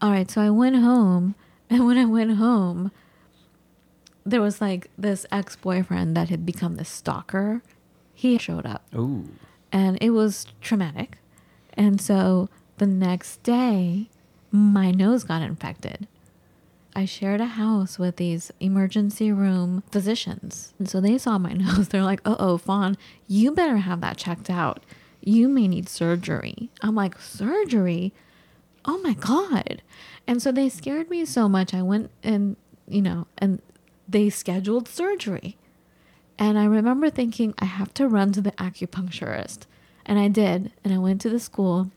All 0.00 0.10
right, 0.10 0.30
so 0.30 0.40
I 0.40 0.50
went 0.50 0.76
home. 0.76 1.34
And 1.68 1.86
when 1.86 1.98
I 1.98 2.04
went 2.04 2.36
home, 2.36 2.92
there 4.24 4.40
was 4.40 4.60
like 4.60 4.88
this 4.96 5.26
ex 5.32 5.56
boyfriend 5.56 6.16
that 6.16 6.28
had 6.28 6.46
become 6.46 6.76
the 6.76 6.84
stalker. 6.84 7.62
He 8.14 8.38
showed 8.38 8.66
up 8.66 8.84
Ooh. 8.94 9.28
and 9.72 9.98
it 10.00 10.10
was 10.10 10.46
traumatic. 10.60 11.18
And 11.74 12.00
so 12.00 12.48
the 12.78 12.86
next 12.86 13.42
day, 13.42 14.08
my 14.50 14.90
nose 14.90 15.24
got 15.24 15.42
infected. 15.42 16.06
I 16.94 17.04
shared 17.04 17.40
a 17.40 17.46
house 17.46 17.98
with 17.98 18.16
these 18.16 18.52
emergency 18.60 19.32
room 19.32 19.82
physicians. 19.90 20.74
And 20.78 20.88
so 20.88 21.00
they 21.00 21.18
saw 21.18 21.38
my 21.38 21.52
nose. 21.54 21.88
They're 21.88 22.02
like, 22.02 22.20
uh 22.24 22.36
oh, 22.38 22.58
Fawn, 22.58 22.96
you 23.26 23.52
better 23.52 23.78
have 23.78 24.00
that 24.00 24.16
checked 24.16 24.50
out. 24.50 24.84
You 25.20 25.48
may 25.48 25.68
need 25.68 25.88
surgery. 25.88 26.70
I'm 26.82 26.94
like, 26.94 27.18
surgery? 27.20 28.12
Oh 28.84 28.98
my 28.98 29.14
God. 29.14 29.82
And 30.26 30.42
so 30.42 30.52
they 30.52 30.68
scared 30.68 31.08
me 31.08 31.24
so 31.24 31.48
much. 31.48 31.72
I 31.72 31.82
went 31.82 32.10
and, 32.22 32.56
you 32.88 33.02
know, 33.02 33.26
and 33.38 33.62
they 34.08 34.28
scheduled 34.30 34.88
surgery. 34.88 35.56
And 36.38 36.58
I 36.58 36.64
remember 36.64 37.08
thinking, 37.08 37.54
I 37.58 37.66
have 37.66 37.94
to 37.94 38.08
run 38.08 38.32
to 38.32 38.40
the 38.40 38.52
acupuncturist. 38.52 39.60
And 40.04 40.18
I 40.18 40.28
did. 40.28 40.72
And 40.82 40.92
I 40.92 40.98
went 40.98 41.20
to 41.22 41.30
the 41.30 41.38
school. 41.38 41.90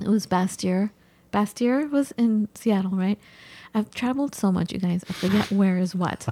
It 0.00 0.08
was 0.08 0.26
Bastyr. 0.26 0.90
Bastyr 1.32 1.90
was 1.90 2.12
in 2.12 2.48
Seattle, 2.54 2.90
right? 2.90 3.18
I've 3.72 3.90
traveled 3.94 4.34
so 4.34 4.50
much, 4.50 4.72
you 4.72 4.78
guys. 4.78 5.04
I 5.08 5.12
forget 5.12 5.50
where 5.52 5.78
is 5.78 5.94
what. 5.94 6.26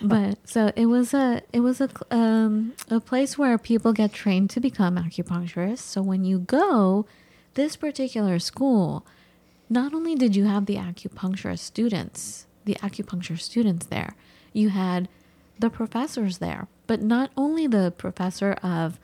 but 0.00 0.38
so 0.44 0.72
it 0.74 0.86
was 0.86 1.12
a 1.14 1.42
it 1.52 1.60
was 1.60 1.80
a 1.80 1.90
um, 2.10 2.72
a 2.90 3.00
place 3.00 3.36
where 3.36 3.58
people 3.58 3.92
get 3.92 4.12
trained 4.12 4.50
to 4.50 4.60
become 4.60 4.96
acupuncturists. 4.96 5.78
So 5.78 6.02
when 6.02 6.24
you 6.24 6.38
go, 6.38 7.06
this 7.54 7.76
particular 7.76 8.38
school, 8.38 9.06
not 9.68 9.92
only 9.92 10.14
did 10.14 10.34
you 10.34 10.44
have 10.44 10.66
the 10.66 10.76
acupuncturist 10.76 11.58
students, 11.58 12.46
the 12.64 12.74
acupuncture 12.76 13.38
students 13.38 13.86
there, 13.86 14.14
you 14.52 14.70
had 14.70 15.08
the 15.58 15.70
professors 15.70 16.38
there, 16.38 16.68
but 16.86 17.02
not 17.02 17.30
only 17.36 17.66
the 17.66 17.92
professor 17.96 18.52
of 18.62 18.98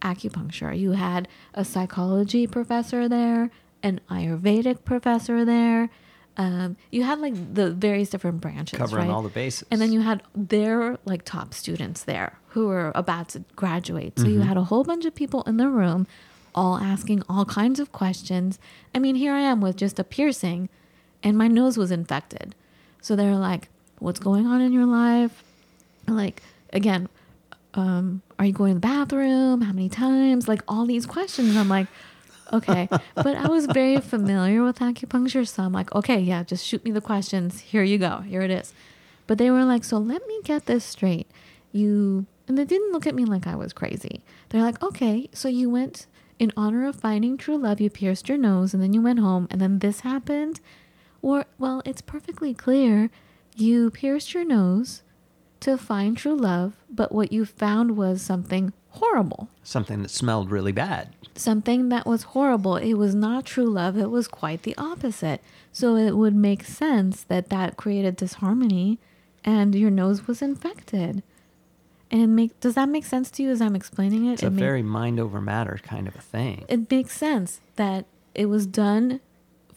acupuncture, 0.00 0.78
you 0.78 0.92
had 0.92 1.28
a 1.52 1.64
psychology 1.64 2.46
professor 2.46 3.08
there, 3.08 3.50
an 3.82 4.00
Ayurvedic 4.10 4.84
professor 4.84 5.44
there. 5.44 5.90
Um, 6.38 6.76
you 6.90 7.02
had 7.02 7.18
like 7.18 7.54
the 7.54 7.70
various 7.70 8.10
different 8.10 8.40
branches, 8.40 8.78
Covering 8.78 9.08
right? 9.08 9.14
all 9.14 9.22
the 9.22 9.30
bases. 9.30 9.66
And 9.70 9.80
then 9.80 9.90
you 9.92 10.00
had 10.00 10.22
their 10.34 10.98
like 11.06 11.24
top 11.24 11.54
students 11.54 12.04
there 12.04 12.38
who 12.48 12.68
were 12.68 12.92
about 12.94 13.30
to 13.30 13.44
graduate. 13.54 14.18
So 14.18 14.26
you 14.26 14.40
had 14.40 14.56
a 14.56 14.64
whole 14.64 14.84
bunch 14.84 15.04
of 15.04 15.14
people 15.14 15.42
in 15.44 15.56
the 15.56 15.68
room 15.68 16.06
all 16.54 16.78
asking 16.78 17.22
all 17.28 17.44
kinds 17.44 17.78
of 17.80 17.92
questions. 17.92 18.58
I 18.94 18.98
mean, 18.98 19.14
here 19.14 19.32
I 19.32 19.40
am 19.40 19.60
with 19.60 19.76
just 19.76 19.98
a 19.98 20.04
piercing 20.04 20.68
and 21.22 21.36
my 21.36 21.48
nose 21.48 21.76
was 21.76 21.90
infected. 21.90 22.54
So 23.02 23.14
they're 23.16 23.36
like, 23.36 23.68
what's 23.98 24.18
going 24.18 24.46
on 24.46 24.60
in 24.60 24.72
your 24.72 24.86
life? 24.86 25.44
Like, 26.08 26.42
again, 26.72 27.08
um, 27.74 28.22
are 28.38 28.46
you 28.46 28.52
going 28.52 28.70
to 28.70 28.74
the 28.74 28.80
bathroom? 28.80 29.60
How 29.60 29.72
many 29.72 29.88
times? 29.88 30.48
Like 30.48 30.62
all 30.66 30.86
these 30.86 31.04
questions. 31.06 31.56
I'm 31.56 31.68
like, 31.68 31.88
okay. 32.52 32.88
But 33.14 33.36
I 33.36 33.48
was 33.48 33.66
very 33.66 34.00
familiar 34.00 34.64
with 34.64 34.78
acupuncture. 34.78 35.46
So 35.46 35.62
I'm 35.62 35.72
like, 35.72 35.94
okay, 35.94 36.18
yeah, 36.18 36.42
just 36.42 36.64
shoot 36.64 36.84
me 36.84 36.90
the 36.90 37.00
questions. 37.00 37.60
Here 37.60 37.82
you 37.82 37.98
go. 37.98 38.18
Here 38.20 38.42
it 38.42 38.50
is. 38.50 38.72
But 39.26 39.38
they 39.38 39.50
were 39.50 39.64
like, 39.64 39.84
so 39.84 39.98
let 39.98 40.26
me 40.26 40.40
get 40.44 40.66
this 40.66 40.84
straight. 40.84 41.30
You, 41.72 42.26
and 42.48 42.56
they 42.56 42.64
didn't 42.64 42.92
look 42.92 43.06
at 43.06 43.14
me 43.14 43.24
like 43.24 43.46
I 43.46 43.56
was 43.56 43.72
crazy. 43.72 44.22
They're 44.48 44.62
like, 44.62 44.82
okay, 44.82 45.28
so 45.32 45.48
you 45.48 45.68
went 45.68 46.06
in 46.38 46.52
honor 46.56 46.86
of 46.86 46.96
finding 46.96 47.36
true 47.36 47.56
love, 47.56 47.80
you 47.80 47.90
pierced 47.90 48.28
your 48.28 48.38
nose 48.38 48.74
and 48.74 48.82
then 48.82 48.92
you 48.92 49.00
went 49.02 49.18
home 49.18 49.48
and 49.50 49.60
then 49.60 49.78
this 49.78 50.00
happened. 50.00 50.60
Or, 51.22 51.46
well, 51.58 51.82
it's 51.84 52.02
perfectly 52.02 52.54
clear 52.54 53.10
you 53.56 53.90
pierced 53.90 54.34
your 54.34 54.44
nose 54.44 55.02
to 55.60 55.78
find 55.78 56.16
true 56.16 56.36
love, 56.36 56.76
but 56.90 57.10
what 57.10 57.32
you 57.32 57.44
found 57.44 57.96
was 57.96 58.20
something 58.20 58.72
horrible. 58.96 59.48
Something 59.62 60.02
that 60.02 60.10
smelled 60.10 60.50
really 60.50 60.72
bad. 60.72 61.14
Something 61.34 61.88
that 61.90 62.06
was 62.06 62.22
horrible. 62.34 62.76
It 62.76 62.94
was 62.94 63.14
not 63.14 63.44
true 63.46 63.66
love, 63.66 63.96
it 63.96 64.10
was 64.10 64.28
quite 64.28 64.62
the 64.62 64.76
opposite. 64.76 65.40
So 65.72 65.96
it 65.96 66.16
would 66.16 66.34
make 66.34 66.64
sense 66.64 67.22
that 67.24 67.48
that 67.50 67.76
created 67.76 68.16
disharmony 68.16 68.98
and 69.44 69.74
your 69.74 69.90
nose 69.90 70.26
was 70.26 70.42
infected. 70.42 71.22
And 72.10 72.36
make 72.36 72.58
does 72.60 72.74
that 72.74 72.88
make 72.88 73.04
sense 73.04 73.30
to 73.32 73.42
you 73.42 73.50
as 73.50 73.60
I'm 73.60 73.74
explaining 73.76 74.26
it? 74.26 74.34
It's 74.34 74.42
a 74.42 74.46
it 74.46 74.50
make- 74.50 74.60
very 74.60 74.82
mind 74.82 75.18
over 75.20 75.40
matter 75.40 75.78
kind 75.82 76.06
of 76.08 76.14
a 76.16 76.20
thing. 76.20 76.64
it 76.68 76.90
makes 76.90 77.16
sense 77.16 77.60
that 77.76 78.06
it 78.34 78.46
was 78.46 78.66
done 78.66 79.20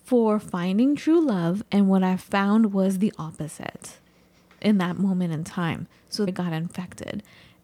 for 0.04 0.40
finding 0.40 0.96
true 0.96 1.20
love 1.22 1.64
and 1.72 1.88
what 1.88 2.04
I 2.04 2.18
found 2.18 2.74
was 2.74 2.98
the 3.00 3.14
opposite 3.18 3.98
in 4.62 4.78
that 4.80 4.98
moment 4.98 5.34
in 5.34 5.44
time. 5.44 5.88
So 6.10 6.24
it 6.24 6.34
got 6.34 6.52
infected. 6.54 7.22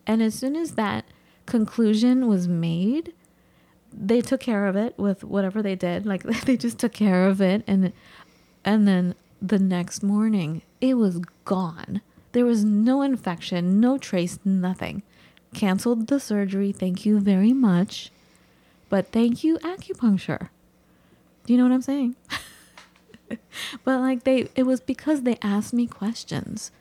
And 0.08 0.22
as 0.22 0.36
soon 0.36 0.56
as 0.56 0.72
that 0.74 1.06
conclusion 1.46 2.28
was 2.28 2.48
made, 2.48 3.14
they 3.94 4.22
took 4.22 4.42
care 4.42 4.68
of 4.68 4.76
it 4.76 4.98
with 4.98 5.24
whatever 5.24 5.62
they 5.62 5.76
did. 5.76 6.06
Like 6.06 6.24
they 6.46 6.58
just 6.58 6.80
took 6.80 6.94
care 6.94 7.28
of 7.28 7.42
it 7.42 7.64
and 7.68 7.94
and 8.64 8.88
then 8.88 9.16
the 9.42 9.60
next 9.60 10.04
morning 10.04 10.62
it 10.82 10.96
was 10.96 11.20
gone. 11.46 12.02
There 12.32 12.46
was 12.46 12.66
no 12.66 13.02
infection, 13.02 13.80
no 13.80 13.98
trace, 13.98 14.40
nothing. 14.44 15.04
Canceled 15.54 16.08
the 16.08 16.20
surgery. 16.20 16.74
Thank 16.74 17.06
you 17.06 17.20
very 17.20 17.54
much. 17.54 18.12
But 18.90 19.12
thank 19.12 19.44
you 19.44 19.58
acupuncture. 19.60 20.50
Do 21.46 21.54
you 21.54 21.58
know 21.58 21.64
what 21.66 21.74
I'm 21.74 21.82
saying? 21.82 22.16
but 23.84 24.00
like 24.00 24.24
they 24.24 24.50
it 24.56 24.64
was 24.64 24.82
because 24.82 25.22
they 25.22 25.38
asked 25.42 25.74
me 25.74 25.88
questions. 25.88 26.72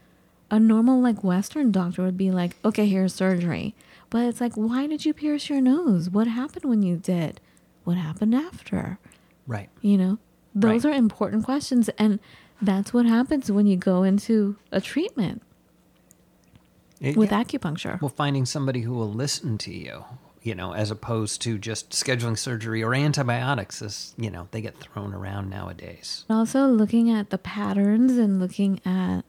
A 0.50 0.58
normal 0.58 1.00
like 1.00 1.24
western 1.24 1.70
doctor 1.72 2.02
would 2.02 2.16
be 2.16 2.30
like, 2.30 2.56
"Okay, 2.64 2.86
here's 2.86 3.14
surgery." 3.14 3.74
But 4.14 4.26
it's 4.26 4.40
like, 4.40 4.54
"Why 4.54 4.86
did 4.86 5.04
you 5.04 5.12
pierce 5.12 5.50
your 5.50 5.60
nose? 5.60 6.08
What 6.08 6.28
happened 6.28 6.66
when 6.66 6.82
you 6.84 6.96
did? 6.96 7.40
What 7.82 7.96
happened 7.96 8.32
after?" 8.32 9.00
Right. 9.44 9.68
You 9.82 9.98
know? 9.98 10.18
Those 10.54 10.84
Right. 10.84 10.94
are 10.94 10.96
important 10.96 11.44
questions 11.44 11.88
and 11.98 12.20
that's 12.62 12.94
what 12.94 13.06
happens 13.06 13.50
when 13.50 13.66
you 13.66 13.76
go 13.76 14.04
into 14.04 14.54
a 14.70 14.80
treatment 14.80 15.42
It- 17.00 17.16
with 17.16 17.32
yeah. 17.32 17.42
acupuncture. 17.42 18.00
Well, 18.00 18.08
finding 18.08 18.46
somebody 18.46 18.82
who 18.82 18.92
will 18.94 19.12
listen 19.12 19.58
to 19.58 19.74
you, 19.74 20.04
you 20.42 20.54
know, 20.54 20.74
as 20.74 20.92
opposed 20.92 21.42
to 21.42 21.58
just 21.58 21.90
scheduling 21.90 22.38
surgery 22.38 22.84
or 22.84 22.94
antibiotics, 22.94 23.82
as 23.82 24.14
you 24.16 24.30
know, 24.30 24.46
they 24.52 24.60
get 24.60 24.78
thrown 24.78 25.12
around 25.12 25.50
nowadays. 25.50 26.24
Also, 26.30 26.68
looking 26.68 27.10
at 27.10 27.30
the 27.30 27.38
patterns 27.38 28.16
and 28.16 28.38
looking 28.38 28.80
at 28.86 29.22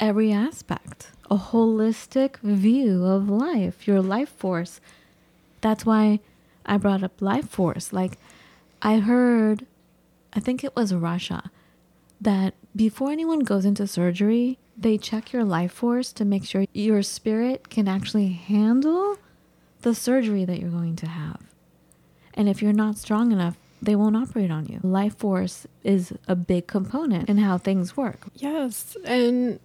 every 0.00 0.32
aspect, 0.32 1.10
a 1.30 1.36
holistic 1.36 2.38
view 2.38 3.04
of 3.04 3.28
life, 3.28 3.86
your 3.86 4.00
life 4.00 4.28
force. 4.28 4.80
That's 5.60 5.84
why 5.84 6.20
I 6.64 6.76
brought 6.76 7.02
up 7.02 7.20
life 7.20 7.48
force. 7.48 7.92
Like, 7.92 8.18
I 8.82 8.98
heard, 8.98 9.66
I 10.32 10.40
think 10.40 10.62
it 10.62 10.76
was 10.76 10.94
Russia, 10.94 11.50
that 12.20 12.54
before 12.74 13.10
anyone 13.10 13.40
goes 13.40 13.64
into 13.64 13.86
surgery, 13.86 14.58
they 14.76 14.98
check 14.98 15.32
your 15.32 15.44
life 15.44 15.72
force 15.72 16.12
to 16.12 16.24
make 16.24 16.44
sure 16.44 16.66
your 16.72 17.02
spirit 17.02 17.68
can 17.68 17.88
actually 17.88 18.28
handle 18.28 19.16
the 19.82 19.94
surgery 19.94 20.44
that 20.44 20.60
you're 20.60 20.70
going 20.70 20.96
to 20.96 21.08
have. 21.08 21.40
And 22.34 22.48
if 22.48 22.62
you're 22.62 22.72
not 22.72 22.96
strong 22.96 23.32
enough, 23.32 23.56
they 23.82 23.96
won't 23.96 24.16
operate 24.16 24.50
on 24.50 24.66
you. 24.66 24.80
Life 24.82 25.16
force 25.16 25.66
is 25.84 26.12
a 26.26 26.36
big 26.36 26.66
component 26.66 27.28
in 27.28 27.38
how 27.38 27.58
things 27.58 27.96
work. 27.96 28.26
Yes, 28.34 28.96
and 29.04 29.60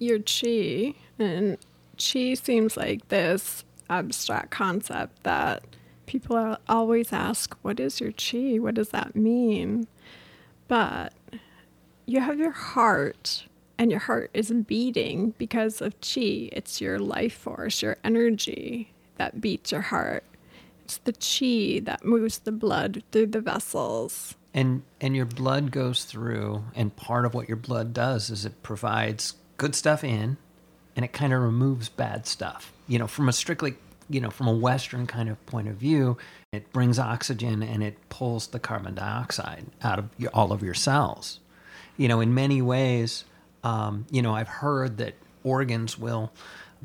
your 0.00 0.18
chi, 0.18 0.94
and 1.18 1.58
chi 1.96 2.34
seems 2.34 2.76
like 2.76 3.08
this 3.08 3.64
abstract 3.88 4.50
concept 4.50 5.22
that 5.24 5.62
people 6.06 6.56
always 6.68 7.12
ask, 7.12 7.54
What 7.62 7.78
is 7.78 8.00
your 8.00 8.12
chi? 8.12 8.56
What 8.58 8.74
does 8.74 8.88
that 8.90 9.14
mean? 9.14 9.86
But 10.66 11.12
you 12.06 12.20
have 12.20 12.38
your 12.38 12.50
heart, 12.50 13.44
and 13.78 13.90
your 13.90 14.00
heart 14.00 14.30
is 14.34 14.50
beating 14.50 15.34
because 15.38 15.80
of 15.80 15.94
chi. 16.00 16.48
It's 16.52 16.80
your 16.80 16.98
life 16.98 17.34
force, 17.34 17.82
your 17.82 17.96
energy 18.02 18.92
that 19.16 19.40
beats 19.40 19.70
your 19.70 19.82
heart. 19.82 20.24
It's 20.84 20.98
the 20.98 21.12
chi 21.12 21.80
that 21.84 22.04
moves 22.04 22.38
the 22.38 22.52
blood 22.52 23.02
through 23.12 23.28
the 23.28 23.40
vessels. 23.40 24.36
And 24.52 24.82
and 25.00 25.14
your 25.14 25.26
blood 25.26 25.70
goes 25.70 26.04
through, 26.04 26.64
and 26.74 26.96
part 26.96 27.24
of 27.24 27.34
what 27.34 27.46
your 27.48 27.56
blood 27.56 27.92
does 27.92 28.30
is 28.30 28.44
it 28.44 28.62
provides 28.64 29.34
good 29.60 29.74
stuff 29.74 30.02
in, 30.02 30.38
and 30.96 31.04
it 31.04 31.12
kind 31.12 31.34
of 31.34 31.42
removes 31.42 31.90
bad 31.90 32.26
stuff. 32.26 32.72
You 32.88 32.98
know, 32.98 33.06
from 33.06 33.28
a 33.28 33.32
strictly 33.32 33.74
you 34.08 34.20
know 34.20 34.30
from 34.30 34.48
a 34.48 34.54
Western 34.54 35.06
kind 35.06 35.28
of 35.28 35.44
point 35.46 35.68
of 35.68 35.76
view, 35.76 36.16
it 36.50 36.72
brings 36.72 36.98
oxygen 36.98 37.62
and 37.62 37.82
it 37.82 37.96
pulls 38.08 38.48
the 38.48 38.58
carbon 38.58 38.94
dioxide 38.94 39.66
out 39.82 39.98
of 39.98 40.08
your, 40.16 40.30
all 40.32 40.50
of 40.50 40.62
your 40.62 40.74
cells. 40.74 41.40
You 41.98 42.08
know, 42.08 42.20
in 42.20 42.34
many 42.34 42.62
ways, 42.62 43.24
um, 43.62 44.06
you 44.10 44.22
know, 44.22 44.34
I've 44.34 44.48
heard 44.48 44.96
that 44.96 45.14
organs 45.44 45.98
will, 45.98 46.32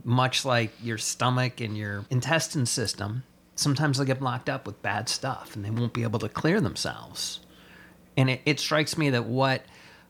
much 0.04 0.44
like 0.44 0.74
your 0.84 0.98
stomach 0.98 1.62
and 1.62 1.78
your 1.78 2.06
intestine 2.10 2.66
system, 2.66 3.24
sometimes 3.56 3.98
they'll 3.98 4.06
get 4.06 4.20
blocked 4.20 4.50
up 4.50 4.68
with 4.68 4.82
bad 4.82 5.08
stuff 5.08 5.56
and 5.56 5.64
they 5.64 5.70
won't 5.70 5.94
be 5.94 6.04
able 6.04 6.20
to 6.20 6.28
clear 6.28 6.60
themselves. 6.60 7.40
And 8.18 8.30
it, 8.30 8.42
it 8.46 8.60
strikes 8.60 8.98
me 8.98 9.10
that 9.12 9.26
what 9.26 9.64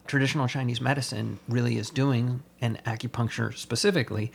traditional 0.07 0.47
Chinese 0.47 0.81
medicine 0.81 1.39
really 1.47 1.77
is 1.77 1.89
doing, 1.89 2.43
and 2.61 2.83
acupuncture 2.83 3.55
specifically, 3.55 4.31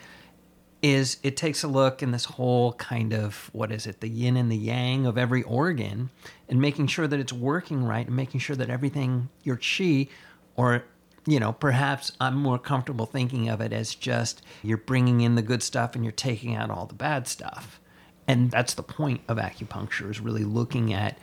is 0.82 1.18
it 1.22 1.36
takes 1.36 1.62
a 1.62 1.68
look 1.68 2.02
in 2.02 2.10
this 2.10 2.24
whole 2.24 2.72
kind 2.74 3.12
of 3.12 3.50
what 3.52 3.70
is 3.70 3.86
it, 3.86 4.00
the 4.00 4.08
yin 4.08 4.36
and 4.36 4.50
the 4.50 4.56
yang 4.56 5.06
of 5.06 5.18
every 5.18 5.42
organ, 5.42 6.10
and 6.48 6.60
making 6.60 6.86
sure 6.86 7.06
that 7.06 7.20
it's 7.20 7.32
working 7.32 7.84
right 7.84 8.06
and 8.06 8.16
making 8.16 8.40
sure 8.40 8.56
that 8.56 8.70
everything, 8.70 9.28
your 9.42 9.56
chi, 9.56 10.08
or 10.56 10.84
you 11.26 11.38
know, 11.38 11.52
perhaps 11.52 12.12
I'm 12.20 12.34
more 12.34 12.58
comfortable 12.58 13.06
thinking 13.06 13.48
of 13.48 13.60
it 13.60 13.72
as 13.72 13.94
just 13.94 14.42
you're 14.62 14.78
bringing 14.78 15.20
in 15.20 15.34
the 15.34 15.42
good 15.42 15.62
stuff 15.62 15.94
and 15.94 16.04
you're 16.04 16.12
taking 16.12 16.54
out 16.54 16.70
all 16.70 16.86
the 16.86 16.94
bad 16.94 17.28
stuff. 17.28 17.78
And 18.26 18.50
that's 18.50 18.74
the 18.74 18.82
point 18.82 19.20
of 19.28 19.36
acupuncture 19.36 20.10
is 20.10 20.20
really 20.20 20.44
looking 20.44 20.92
at 20.94 21.18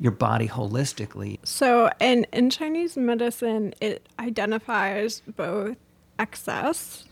your 0.00 0.12
body 0.12 0.48
holistically. 0.48 1.38
So, 1.44 1.90
in, 2.00 2.26
in 2.32 2.48
Chinese 2.50 2.96
medicine, 2.96 3.74
it 3.80 4.08
identifies 4.18 5.20
both 5.36 5.76
excess, 6.18 7.04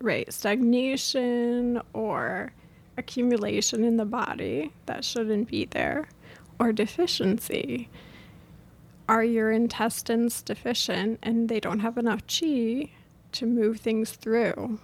right, 0.00 0.32
stagnation 0.32 1.80
or 1.92 2.52
accumulation 2.96 3.84
in 3.84 3.98
the 3.98 4.06
body 4.06 4.72
that 4.86 5.04
shouldn't 5.04 5.48
be 5.48 5.66
there, 5.66 6.08
or 6.58 6.72
deficiency. 6.72 7.90
Are 9.06 9.24
your 9.24 9.52
intestines 9.52 10.40
deficient 10.40 11.18
and 11.22 11.50
they 11.50 11.60
don't 11.60 11.80
have 11.80 11.98
enough 11.98 12.26
qi 12.26 12.90
to 13.32 13.44
move 13.44 13.80
things 13.80 14.12
through? 14.12 14.80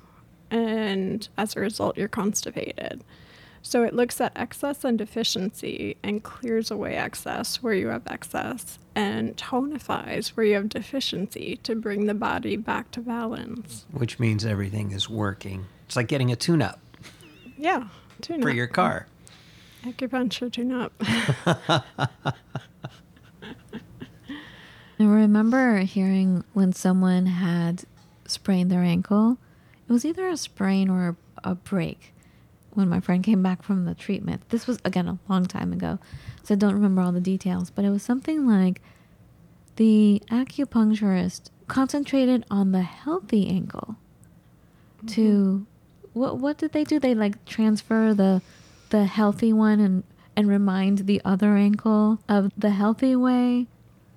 And 0.50 1.26
as 1.38 1.57
a 1.57 1.61
result, 1.61 1.96
you're 1.96 2.09
constipated. 2.09 3.03
So 3.62 3.83
it 3.85 3.94
looks 3.94 4.20
at 4.20 4.33
excess 4.37 4.85
and 4.85 4.96
deficiency 4.99 5.96
and 6.03 6.23
clears 6.23 6.70
away 6.70 6.96
excess 6.96 7.62
where 7.62 7.75
you 7.75 7.88
have 7.88 8.03
excess 8.07 8.79
and 8.94 9.37
tonifies 9.37 10.29
where 10.29 10.46
you 10.46 10.55
have 10.55 10.68
deficiency 10.70 11.57
to 11.62 11.75
bring 11.77 12.07
the 12.07 12.14
body 12.14 12.57
back 12.57 12.90
to 12.92 13.01
balance. 13.01 13.85
which 13.93 14.18
means 14.18 14.45
everything 14.47 14.93
is 14.93 15.09
working. 15.11 15.66
It's 15.87 15.95
like 15.97 16.09
getting 16.09 16.32
a 16.32 16.37
tune 16.37 16.62
up 16.62 16.80
Yeah, 17.59 17.89
tune 18.22 18.37
up. 18.37 18.43
for 18.43 18.51
your 18.51 18.66
car. 18.66 19.07
acupuncture 19.85 20.51
tune 20.51 20.72
up. 20.72 20.93
I 24.99 25.05
remember 25.05 25.78
hearing 25.78 26.45
when 26.53 26.72
someone 26.72 27.26
had 27.26 27.85
sprained 28.26 28.70
their 28.70 28.82
ankle. 28.82 29.39
It 29.89 29.93
was 29.93 30.05
either 30.05 30.28
a 30.28 30.37
sprain 30.37 30.91
or 30.91 31.16
a 31.43 31.55
break 31.55 32.12
when 32.75 32.89
my 32.89 33.01
friend 33.01 33.23
came 33.25 33.43
back 33.43 33.62
from 33.62 33.85
the 33.85 33.95
treatment. 33.95 34.49
This 34.51 34.66
was, 34.66 34.79
again, 34.85 35.09
a 35.09 35.18
long 35.29 35.47
time 35.47 35.73
ago, 35.73 35.99
so 36.45 36.55
I 36.55 36.57
don't 36.57 36.75
remember 36.75 37.03
all 37.03 37.12
the 37.12 37.21
details, 37.21 37.71
but 37.71 37.85
it 37.85 37.91
was 37.91 38.03
something 38.03 38.47
like 38.47 38.81
the 39.77 40.23
acupuncturist 40.31 41.51
concentrated 41.68 42.45
on 42.51 42.73
the 42.73 42.83
healthy 42.83 43.49
ankle 43.49 43.97
to 45.07 45.21
mm-hmm. 45.21 46.18
what 46.18 46.37
what 46.39 46.59
did 46.59 46.73
they 46.73 46.85
do 46.85 46.99
they 46.99 47.14
like 47.14 47.43
transfer 47.47 48.12
the 48.12 48.43
the 48.91 49.05
healthy 49.05 49.53
one 49.53 49.79
and 49.81 50.03
and 50.37 50.49
remind 50.49 50.99
the 51.07 51.23
other 51.25 51.57
ankle 51.57 52.18
of 52.29 52.51
the 52.59 52.71
healthy 52.71 53.14
way 53.14 53.66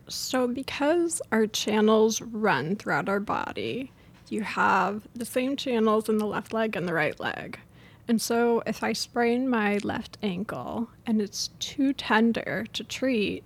So, 0.10 0.48
because 0.48 1.22
our 1.32 1.48
channels 1.48 2.22
run 2.22 2.76
throughout 2.76 3.08
our 3.08 3.20
body, 3.22 3.92
you 4.30 4.42
have 4.42 5.08
the 5.16 5.26
same 5.26 5.56
channels 5.56 6.10
in 6.10 6.18
the 6.18 6.26
left 6.26 6.54
leg 6.54 6.76
and 6.76 6.88
the 6.88 6.94
right 6.94 7.18
leg. 7.20 7.60
And 8.08 8.22
so 8.22 8.62
if 8.66 8.84
I 8.84 8.94
sprain 8.94 9.48
my 9.48 9.78
left 9.78 10.18
ankle 10.22 10.90
and 11.06 11.22
it's 11.22 11.50
too 11.60 11.94
tender 11.94 12.66
to 12.74 12.84
treat, 12.84 13.46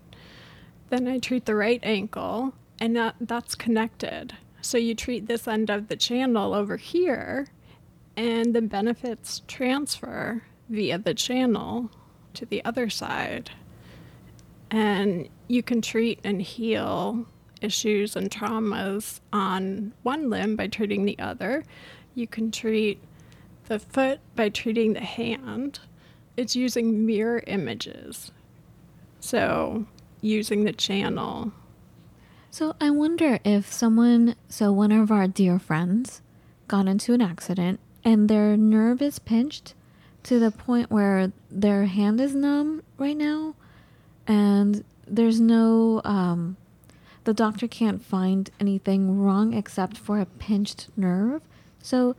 then 0.89 1.07
I 1.07 1.19
treat 1.19 1.45
the 1.45 1.55
right 1.55 1.79
ankle 1.83 2.53
and 2.79 2.95
that, 2.95 3.15
that's 3.21 3.55
connected. 3.55 4.35
So 4.61 4.77
you 4.77 4.95
treat 4.95 5.27
this 5.27 5.47
end 5.47 5.69
of 5.69 5.87
the 5.87 5.95
channel 5.95 6.53
over 6.53 6.77
here 6.77 7.47
and 8.15 8.53
the 8.53 8.61
benefits 8.61 9.43
transfer 9.47 10.43
via 10.69 10.97
the 10.97 11.13
channel 11.13 11.91
to 12.33 12.45
the 12.45 12.65
other 12.65 12.89
side. 12.89 13.51
And 14.71 15.29
you 15.47 15.63
can 15.63 15.81
treat 15.81 16.19
and 16.23 16.41
heal 16.41 17.25
issues 17.61 18.15
and 18.15 18.29
traumas 18.29 19.21
on 19.31 19.93
one 20.03 20.29
limb 20.29 20.55
by 20.55 20.67
treating 20.67 21.05
the 21.05 21.17
other. 21.19 21.63
You 22.15 22.27
can 22.27 22.51
treat 22.51 22.99
the 23.67 23.79
foot 23.79 24.19
by 24.35 24.49
treating 24.49 24.93
the 24.93 25.01
hand. 25.01 25.79
It's 26.35 26.55
using 26.55 27.05
mirror 27.05 27.43
images. 27.47 28.31
So, 29.19 29.85
using 30.21 30.63
the 30.63 30.73
channel. 30.73 31.51
So, 32.51 32.75
I 32.79 32.89
wonder 32.89 33.39
if 33.43 33.71
someone, 33.71 34.35
so 34.49 34.71
one 34.71 34.91
of 34.91 35.11
our 35.11 35.27
dear 35.27 35.59
friends 35.59 36.21
got 36.67 36.87
into 36.87 37.13
an 37.13 37.21
accident 37.21 37.79
and 38.03 38.29
their 38.29 38.55
nerve 38.55 39.01
is 39.01 39.19
pinched 39.19 39.73
to 40.23 40.39
the 40.39 40.51
point 40.51 40.91
where 40.91 41.31
their 41.49 41.85
hand 41.85 42.19
is 42.19 42.35
numb 42.35 42.83
right 42.97 43.15
now 43.15 43.55
and 44.27 44.83
there's 45.07 45.39
no 45.39 46.01
um, 46.03 46.57
the 47.23 47.33
doctor 47.33 47.67
can't 47.67 48.03
find 48.03 48.49
anything 48.59 49.19
wrong 49.19 49.53
except 49.53 49.97
for 49.97 50.19
a 50.19 50.25
pinched 50.25 50.87
nerve 50.97 51.41
so 51.81 52.15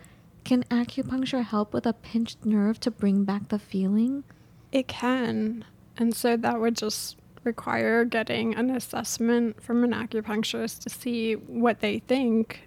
can 0.48 0.64
acupuncture 0.64 1.44
help 1.44 1.74
with 1.74 1.84
a 1.84 1.92
pinched 1.92 2.46
nerve 2.46 2.80
to 2.80 2.90
bring 2.90 3.22
back 3.22 3.48
the 3.48 3.58
feeling 3.58 4.24
It 4.72 4.88
can. 4.88 5.62
And 5.98 6.16
so 6.16 6.38
that 6.38 6.58
would 6.58 6.74
just 6.74 7.18
require 7.44 8.06
getting 8.06 8.54
an 8.54 8.70
assessment 8.70 9.62
from 9.62 9.84
an 9.84 9.92
acupuncturist 9.92 10.80
to 10.84 10.88
see 10.88 11.34
what 11.34 11.80
they 11.80 11.98
think 11.98 12.62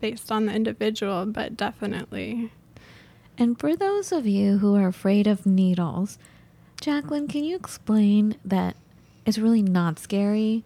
based 0.00 0.30
on 0.30 0.46
the 0.46 0.54
individual, 0.54 1.26
but 1.26 1.56
definitely. 1.56 2.52
and 3.36 3.58
for 3.58 3.74
those 3.74 4.12
of 4.12 4.24
you 4.26 4.58
who 4.58 4.76
are 4.76 4.86
afraid 4.86 5.26
of 5.26 5.44
needles 5.44 6.18
jacqueline 6.80 7.26
can 7.28 7.42
you 7.44 7.56
explain 7.56 8.36
that 8.44 8.76
it's 9.26 9.38
really 9.38 9.62
not 9.62 9.98
scary 9.98 10.62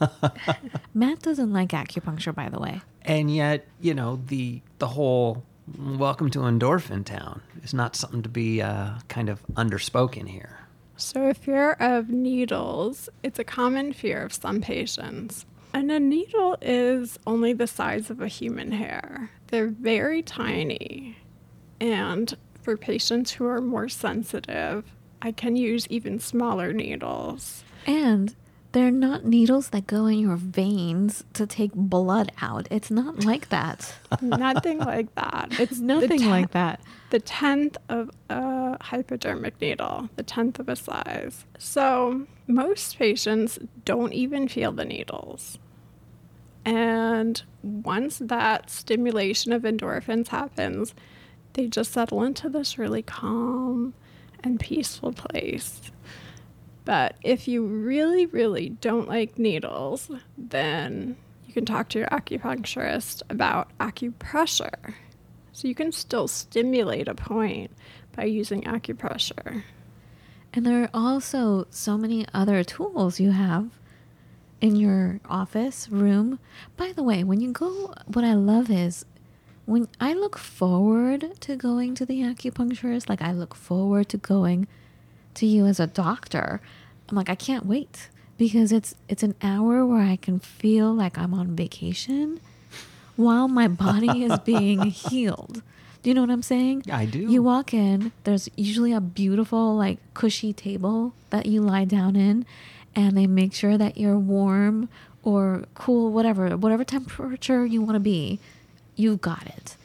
matt 0.94 1.20
doesn't 1.20 1.52
like 1.52 1.70
acupuncture 1.70 2.34
by 2.34 2.48
the 2.48 2.58
way 2.58 2.80
and 3.04 3.34
yet 3.34 3.66
you 3.80 3.94
know 3.94 4.20
the 4.26 4.60
the 4.78 4.88
whole 4.88 5.42
welcome 5.78 6.28
to 6.30 6.40
endorphin 6.40 7.04
town 7.04 7.40
is 7.62 7.72
not 7.72 7.94
something 7.96 8.22
to 8.22 8.28
be 8.28 8.60
uh, 8.60 8.90
kind 9.08 9.28
of 9.28 9.40
underspoken 9.54 10.28
here 10.28 10.58
So, 10.96 11.28
a 11.28 11.34
fear 11.34 11.72
of 11.80 12.10
needles, 12.10 13.08
it's 13.22 13.38
a 13.38 13.44
common 13.44 13.92
fear 13.92 14.22
of 14.22 14.32
some 14.32 14.60
patients. 14.60 15.46
And 15.74 15.90
a 15.90 15.98
needle 15.98 16.56
is 16.60 17.18
only 17.26 17.54
the 17.54 17.66
size 17.66 18.10
of 18.10 18.20
a 18.20 18.28
human 18.28 18.72
hair. 18.72 19.30
They're 19.48 19.68
very 19.68 20.22
tiny. 20.22 21.16
And 21.80 22.36
for 22.62 22.76
patients 22.76 23.32
who 23.32 23.46
are 23.46 23.60
more 23.60 23.88
sensitive, 23.88 24.84
I 25.22 25.32
can 25.32 25.56
use 25.56 25.86
even 25.88 26.18
smaller 26.20 26.72
needles. 26.74 27.64
And 27.86 28.34
they're 28.72 28.90
not 28.90 29.24
needles 29.24 29.68
that 29.70 29.86
go 29.86 30.06
in 30.06 30.18
your 30.18 30.36
veins 30.36 31.24
to 31.34 31.46
take 31.46 31.72
blood 31.74 32.32
out. 32.40 32.66
It's 32.70 32.90
not 32.90 33.24
like 33.24 33.50
that. 33.50 33.94
Nothing 34.22 34.78
like 34.78 35.14
that. 35.14 35.48
It's 35.60 35.78
Nothing 35.78 36.20
te- 36.20 36.26
like 36.26 36.52
that. 36.52 36.80
the 37.10 37.20
tenth 37.20 37.76
of 37.90 38.10
a 38.30 38.82
hypodermic 38.82 39.60
needle, 39.60 40.08
the 40.16 40.22
tenth 40.22 40.58
of 40.58 40.68
a 40.70 40.76
size. 40.76 41.44
So 41.58 42.26
most 42.46 42.98
patients 42.98 43.58
don't 43.84 44.12
even 44.14 44.48
feel 44.48 44.72
the 44.72 44.84
needles. 44.86 45.58
And 46.64 47.42
once 47.62 48.18
that 48.18 48.70
stimulation 48.70 49.52
of 49.52 49.62
endorphins 49.62 50.28
happens, 50.28 50.94
they 51.54 51.66
just 51.66 51.92
settle 51.92 52.22
into 52.22 52.48
this 52.48 52.78
really 52.78 53.02
calm 53.02 53.94
and 54.44 54.58
peaceful 54.58 55.12
place. 55.12 55.80
But 56.84 57.16
if 57.22 57.46
you 57.46 57.64
really, 57.64 58.26
really 58.26 58.70
don't 58.70 59.08
like 59.08 59.38
needles, 59.38 60.10
then 60.36 61.16
you 61.46 61.52
can 61.52 61.64
talk 61.64 61.88
to 61.90 61.98
your 61.98 62.08
acupuncturist 62.08 63.22
about 63.30 63.70
acupressure. 63.78 64.94
So 65.52 65.68
you 65.68 65.74
can 65.74 65.92
still 65.92 66.26
stimulate 66.26 67.08
a 67.08 67.14
point 67.14 67.70
by 68.16 68.24
using 68.24 68.62
acupressure. 68.62 69.62
And 70.52 70.66
there 70.66 70.82
are 70.82 70.90
also 70.92 71.66
so 71.70 71.96
many 71.96 72.26
other 72.34 72.64
tools 72.64 73.20
you 73.20 73.30
have 73.30 73.70
in 74.60 74.76
your 74.76 75.20
office 75.28 75.88
room. 75.88 76.38
By 76.76 76.92
the 76.92 77.02
way, 77.02 77.24
when 77.24 77.40
you 77.40 77.52
go, 77.52 77.94
what 78.06 78.24
I 78.24 78.34
love 78.34 78.70
is 78.70 79.04
when 79.64 79.88
I 80.00 80.12
look 80.14 80.36
forward 80.36 81.40
to 81.40 81.56
going 81.56 81.94
to 81.96 82.06
the 82.06 82.22
acupuncturist, 82.22 83.08
like 83.08 83.22
I 83.22 83.32
look 83.32 83.54
forward 83.54 84.08
to 84.10 84.16
going 84.16 84.66
to 85.34 85.46
you 85.46 85.66
as 85.66 85.80
a 85.80 85.86
doctor. 85.86 86.60
I'm 87.08 87.16
like, 87.16 87.28
I 87.28 87.34
can't 87.34 87.66
wait 87.66 88.08
because 88.38 88.72
it's 88.72 88.94
it's 89.08 89.22
an 89.22 89.34
hour 89.42 89.84
where 89.86 90.02
I 90.02 90.16
can 90.16 90.38
feel 90.38 90.92
like 90.92 91.18
I'm 91.18 91.34
on 91.34 91.54
vacation 91.54 92.40
while 93.16 93.48
my 93.48 93.68
body 93.68 94.24
is 94.24 94.38
being 94.44 94.82
healed. 94.82 95.62
Do 96.02 96.10
you 96.10 96.14
know 96.14 96.22
what 96.22 96.30
I'm 96.30 96.42
saying? 96.42 96.84
I 96.90 97.04
do. 97.06 97.20
You 97.20 97.42
walk 97.42 97.72
in, 97.72 98.10
there's 98.24 98.48
usually 98.56 98.92
a 98.92 99.00
beautiful, 99.00 99.76
like, 99.76 99.98
cushy 100.14 100.52
table 100.52 101.14
that 101.30 101.46
you 101.46 101.60
lie 101.60 101.84
down 101.84 102.16
in, 102.16 102.44
and 102.96 103.16
they 103.16 103.28
make 103.28 103.54
sure 103.54 103.78
that 103.78 103.96
you're 103.96 104.18
warm 104.18 104.88
or 105.22 105.64
cool, 105.74 106.10
whatever, 106.10 106.56
whatever 106.56 106.82
temperature 106.82 107.64
you 107.64 107.80
want 107.80 107.94
to 107.94 108.00
be, 108.00 108.40
you've 108.96 109.20
got 109.20 109.46
it. 109.46 109.76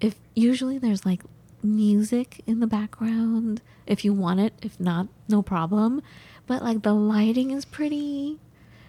If 0.00 0.16
usually 0.34 0.78
there's 0.78 1.06
like 1.06 1.22
music 1.62 2.42
in 2.44 2.58
the 2.58 2.66
background, 2.66 3.62
if 3.86 4.04
you 4.04 4.12
want 4.12 4.40
it, 4.40 4.52
if 4.62 4.78
not, 4.80 5.08
no 5.28 5.42
problem. 5.42 6.02
But 6.46 6.62
like 6.62 6.82
the 6.82 6.92
lighting 6.94 7.50
is 7.50 7.64
pretty. 7.64 8.38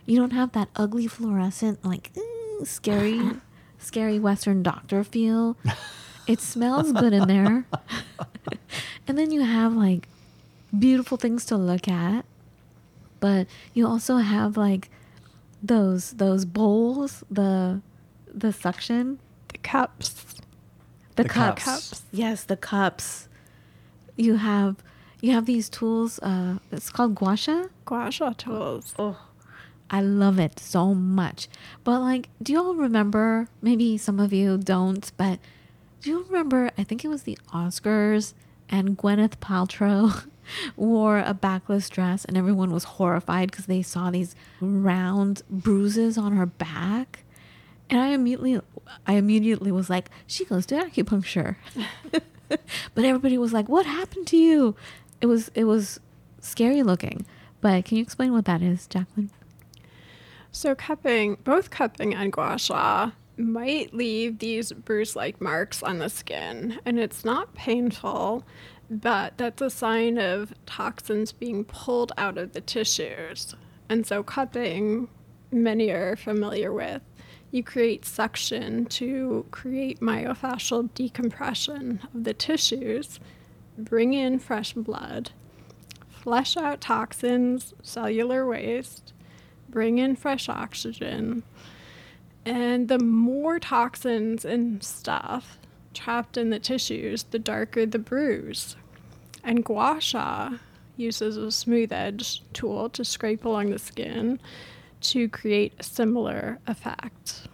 You 0.06 0.18
don't 0.20 0.32
have 0.32 0.52
that 0.52 0.70
ugly 0.76 1.08
fluorescent, 1.08 1.84
like, 1.86 2.12
eh, 2.18 2.66
scary, 2.66 3.22
scary 3.80 4.20
Western 4.20 4.62
doctor 4.64 5.04
feel. 5.04 5.56
It 6.28 6.42
smells 6.42 6.92
good 6.92 7.14
in 7.14 7.28
there. 7.28 7.66
and 9.08 9.18
then 9.18 9.32
you 9.32 9.42
have 9.44 9.74
like 9.74 10.08
beautiful 10.78 11.18
things 11.18 11.46
to 11.46 11.56
look 11.58 11.88
at. 11.88 12.26
But 13.20 13.48
you 13.74 13.88
also 13.88 14.18
have 14.18 14.58
like 14.58 14.90
those 15.62 16.12
those 16.12 16.44
bowls, 16.46 17.24
the 17.32 17.82
the 18.34 18.52
suction, 18.52 19.20
The 19.50 19.58
cups. 19.60 20.10
the, 21.16 21.24
The 21.24 21.30
cups. 21.30 21.64
cups. 21.64 22.02
Yes, 22.12 22.44
the 22.44 22.58
cups. 22.58 23.28
You 24.16 24.36
have 24.36 24.78
you 25.22 25.32
have 25.32 25.46
these 25.46 25.70
tools. 25.70 26.20
Uh, 26.20 26.58
it's 26.72 26.90
called 26.90 27.16
gua 27.16 27.38
sha. 27.38 27.66
Gua 27.86 28.12
sha 28.12 28.34
tools. 28.34 28.94
Oh, 29.00 29.18
I 29.90 30.02
love 30.02 30.40
it 30.40 30.60
so 30.60 30.94
much. 30.94 31.48
But 31.84 32.00
like, 32.00 32.30
do 32.42 32.52
you 32.52 32.60
all 32.60 32.76
remember? 32.76 33.48
Maybe 33.62 33.98
some 33.98 34.20
of 34.20 34.34
you 34.34 34.58
don't, 34.58 35.12
but 35.18 35.40
do 36.02 36.10
you 36.10 36.26
remember? 36.26 36.72
I 36.78 36.84
think 36.84 37.06
it 37.06 37.08
was 37.08 37.24
the 37.24 37.38
Oscars, 37.54 38.34
and 38.70 38.98
Gwyneth 38.98 39.38
Paltrow 39.38 40.26
wore 40.76 41.20
a 41.20 41.34
backless 41.34 41.90
dress, 41.90 42.26
and 42.26 42.36
everyone 42.38 42.72
was 42.72 42.84
horrified 42.84 43.52
because 43.52 43.68
they 43.68 43.82
saw 43.82 44.12
these 44.12 44.36
round 44.60 45.44
bruises 45.50 46.18
on 46.18 46.34
her 46.36 46.46
back. 46.46 47.24
And 47.90 48.02
I 48.02 48.08
immediately, 48.08 48.60
I 49.06 49.14
immediately 49.14 49.72
was 49.72 49.90
like, 49.90 50.10
she 50.28 50.46
goes 50.46 50.66
to 50.68 50.76
acupuncture. 50.76 51.56
but 52.96 53.06
everybody 53.06 53.38
was 53.38 53.54
like, 53.54 53.70
what 53.70 53.86
happened 53.86 54.28
to 54.28 54.38
you? 54.38 54.76
It 55.22 55.28
was, 55.28 55.50
it 55.56 55.66
was 55.66 56.00
scary 56.40 56.84
looking. 56.84 57.26
But 57.62 57.86
can 57.86 57.98
you 57.98 58.04
explain 58.04 58.34
what 58.34 58.46
that 58.46 58.62
is, 58.62 58.88
Jacqueline? 58.88 59.32
So 60.52 60.76
cupping, 60.76 61.38
both 61.44 61.70
cupping 61.70 62.14
and 62.14 62.32
gua 62.32 62.60
sha 62.60 63.12
might 63.38 63.94
leave 63.94 64.40
these 64.40 64.72
bruise-like 64.72 65.42
marks 65.42 65.82
on 65.82 65.98
the 65.98 66.10
skin, 66.10 66.80
and 66.86 67.00
it's 67.00 67.26
not 67.26 67.54
painful, 67.56 68.44
but 68.90 69.38
that's 69.38 69.62
a 69.62 69.70
sign 69.70 70.18
of 70.18 70.54
toxins 70.66 71.32
being 71.32 71.66
pulled 71.66 72.12
out 72.18 72.38
of 72.38 72.54
the 72.54 72.62
tissues. 72.62 73.56
And 73.90 74.06
so 74.06 74.24
cupping, 74.24 75.08
many 75.52 75.90
are 75.90 76.16
familiar 76.16 76.72
with, 76.72 77.02
you 77.54 77.62
create 77.62 78.04
suction 78.04 78.84
to 78.84 79.46
create 79.52 80.00
myofascial 80.00 80.90
decompression 80.96 82.02
of 82.12 82.24
the 82.24 82.34
tissues, 82.34 83.20
bring 83.78 84.16
in 84.16 84.40
fresh 84.40 84.74
blood, 84.74 85.30
flush 86.10 86.58
out 86.58 86.82
toxins, 86.82 87.76
cellular 87.84 88.48
waste, 88.48 89.14
bring 89.70 90.00
in 90.00 90.16
fresh 90.16 90.50
oxygen. 90.50 91.44
And 92.44 92.88
the 92.88 92.98
more 92.98 93.60
toxins 93.60 94.44
and 94.44 94.84
stuff 94.84 95.60
trapped 95.94 96.38
in 96.38 96.50
the 96.50 96.60
tissues, 96.60 97.22
the 97.22 97.38
darker 97.38 97.86
the 97.86 98.00
bruise. 98.00 98.76
And 99.44 99.64
gua 99.64 100.02
sha 100.02 100.58
uses 100.98 101.38
a 101.38 101.52
smooth 101.52 101.94
edge 101.94 102.42
tool 102.52 102.90
to 102.90 103.06
scrape 103.06 103.46
along 103.46 103.70
the 103.70 103.78
skin 103.78 104.40
to 105.04 105.30
create 105.30 105.74
a 105.80 105.84
similar 105.84 106.60
effect. 106.68 107.48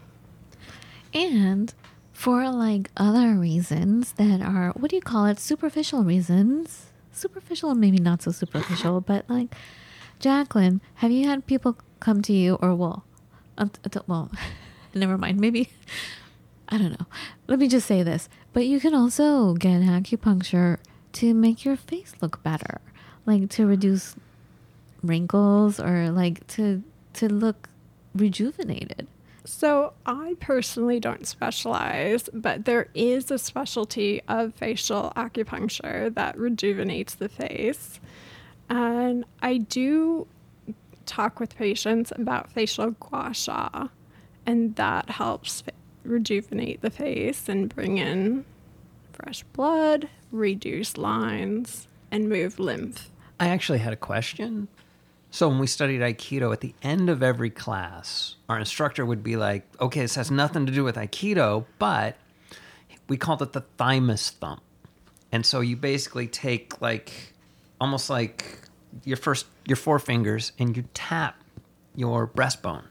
And 1.13 1.73
for 2.13 2.49
like 2.49 2.91
other 2.97 3.33
reasons 3.33 4.13
that 4.13 4.41
are, 4.41 4.71
what 4.71 4.89
do 4.91 4.95
you 4.95 5.01
call 5.01 5.25
it? 5.25 5.39
Superficial 5.39 6.03
reasons. 6.03 6.87
Superficial, 7.11 7.71
and 7.71 7.81
maybe 7.81 7.97
not 7.97 8.21
so 8.21 8.31
superficial, 8.31 9.01
but 9.11 9.29
like, 9.29 9.53
Jacqueline, 10.19 10.81
have 10.95 11.11
you 11.11 11.27
had 11.27 11.45
people 11.47 11.77
come 11.99 12.21
to 12.23 12.33
you 12.33 12.55
or, 12.55 12.75
well, 12.75 13.03
uh, 13.57 13.67
well, 14.07 14.31
never 14.93 15.17
mind. 15.17 15.39
Maybe, 15.39 15.69
I 16.69 16.77
don't 16.77 16.91
know. 16.91 17.05
Let 17.47 17.59
me 17.59 17.67
just 17.67 17.87
say 17.87 18.03
this. 18.03 18.29
But 18.53 18.65
you 18.67 18.79
can 18.79 18.95
also 18.95 19.53
get 19.53 19.81
acupuncture 19.81 20.77
to 21.13 21.33
make 21.33 21.65
your 21.65 21.75
face 21.75 22.13
look 22.21 22.41
better, 22.43 22.81
like 23.25 23.49
to 23.51 23.65
reduce 23.65 24.15
wrinkles 25.01 25.79
or 25.79 26.09
like 26.09 26.45
to 26.47 26.83
to 27.13 27.27
look 27.27 27.69
rejuvenated. 28.15 29.07
So, 29.45 29.93
I 30.05 30.35
personally 30.39 30.99
don't 30.99 31.25
specialize, 31.25 32.29
but 32.33 32.65
there 32.65 32.89
is 32.93 33.31
a 33.31 33.39
specialty 33.39 34.21
of 34.27 34.53
facial 34.53 35.11
acupuncture 35.15 36.13
that 36.13 36.37
rejuvenates 36.37 37.15
the 37.15 37.29
face. 37.29 37.99
And 38.69 39.25
I 39.41 39.57
do 39.57 40.27
talk 41.05 41.39
with 41.39 41.55
patients 41.55 42.13
about 42.15 42.51
facial 42.51 42.91
gua 42.91 43.33
sha, 43.33 43.87
and 44.45 44.75
that 44.75 45.09
helps 45.09 45.63
rejuvenate 46.03 46.81
the 46.81 46.91
face 46.91 47.49
and 47.49 47.73
bring 47.73 47.97
in 47.97 48.45
fresh 49.13 49.43
blood, 49.53 50.07
reduce 50.31 50.97
lines, 50.97 51.87
and 52.11 52.29
move 52.29 52.59
lymph. 52.59 53.09
I 53.39 53.47
actually 53.47 53.79
had 53.79 53.93
a 53.93 53.97
question. 53.97 54.67
So 55.31 55.47
when 55.47 55.59
we 55.59 55.67
studied 55.67 56.01
Aikido, 56.01 56.51
at 56.51 56.61
the 56.61 56.73
end 56.81 57.09
of 57.09 57.21
every 57.21 57.51
class, 57.51 58.35
our 58.47 58.57
instructor 58.57 59.05
would 59.05 59.23
be 59.23 59.35
like, 59.35 59.63
okay, 59.79 60.01
this 60.01 60.15
has 60.15 60.31
nothing 60.31 60.65
to 60.65 60.71
do 60.71 60.83
with 60.83 60.95
Aikido, 60.95 61.65
but 61.77 62.17
we 63.07 63.17
called 63.17 63.41
it 63.41 63.53
the 63.53 63.61
thymus 63.77 64.31
thump. 64.31 64.61
And 65.31 65.45
so 65.45 65.59
you 65.61 65.75
basically 65.75 66.27
take 66.27 66.81
like 66.81 67.33
almost 67.79 68.09
like 68.09 68.59
your 69.05 69.17
first 69.17 69.45
your 69.65 69.75
four 69.75 69.99
fingers 69.99 70.51
and 70.57 70.75
you 70.75 70.85
tap 70.93 71.35
your 71.95 72.27
breastbone. 72.27 72.85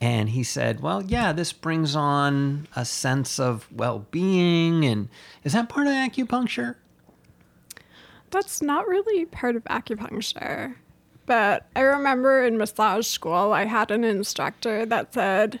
And 0.00 0.28
he 0.30 0.42
said, 0.42 0.80
Well, 0.80 1.02
yeah, 1.02 1.32
this 1.32 1.52
brings 1.52 1.94
on 1.94 2.66
a 2.74 2.84
sense 2.84 3.38
of 3.38 3.68
well 3.72 4.06
being. 4.10 4.84
And 4.84 5.08
is 5.44 5.52
that 5.52 5.68
part 5.68 5.86
of 5.86 5.92
acupuncture? 5.92 6.76
That's 8.30 8.60
not 8.60 8.88
really 8.88 9.24
part 9.24 9.54
of 9.54 9.64
acupuncture. 9.64 10.74
But 11.26 11.66
I 11.74 11.80
remember 11.80 12.44
in 12.44 12.56
massage 12.56 13.06
school, 13.06 13.52
I 13.52 13.64
had 13.64 13.90
an 13.90 14.04
instructor 14.04 14.86
that 14.86 15.12
said 15.12 15.60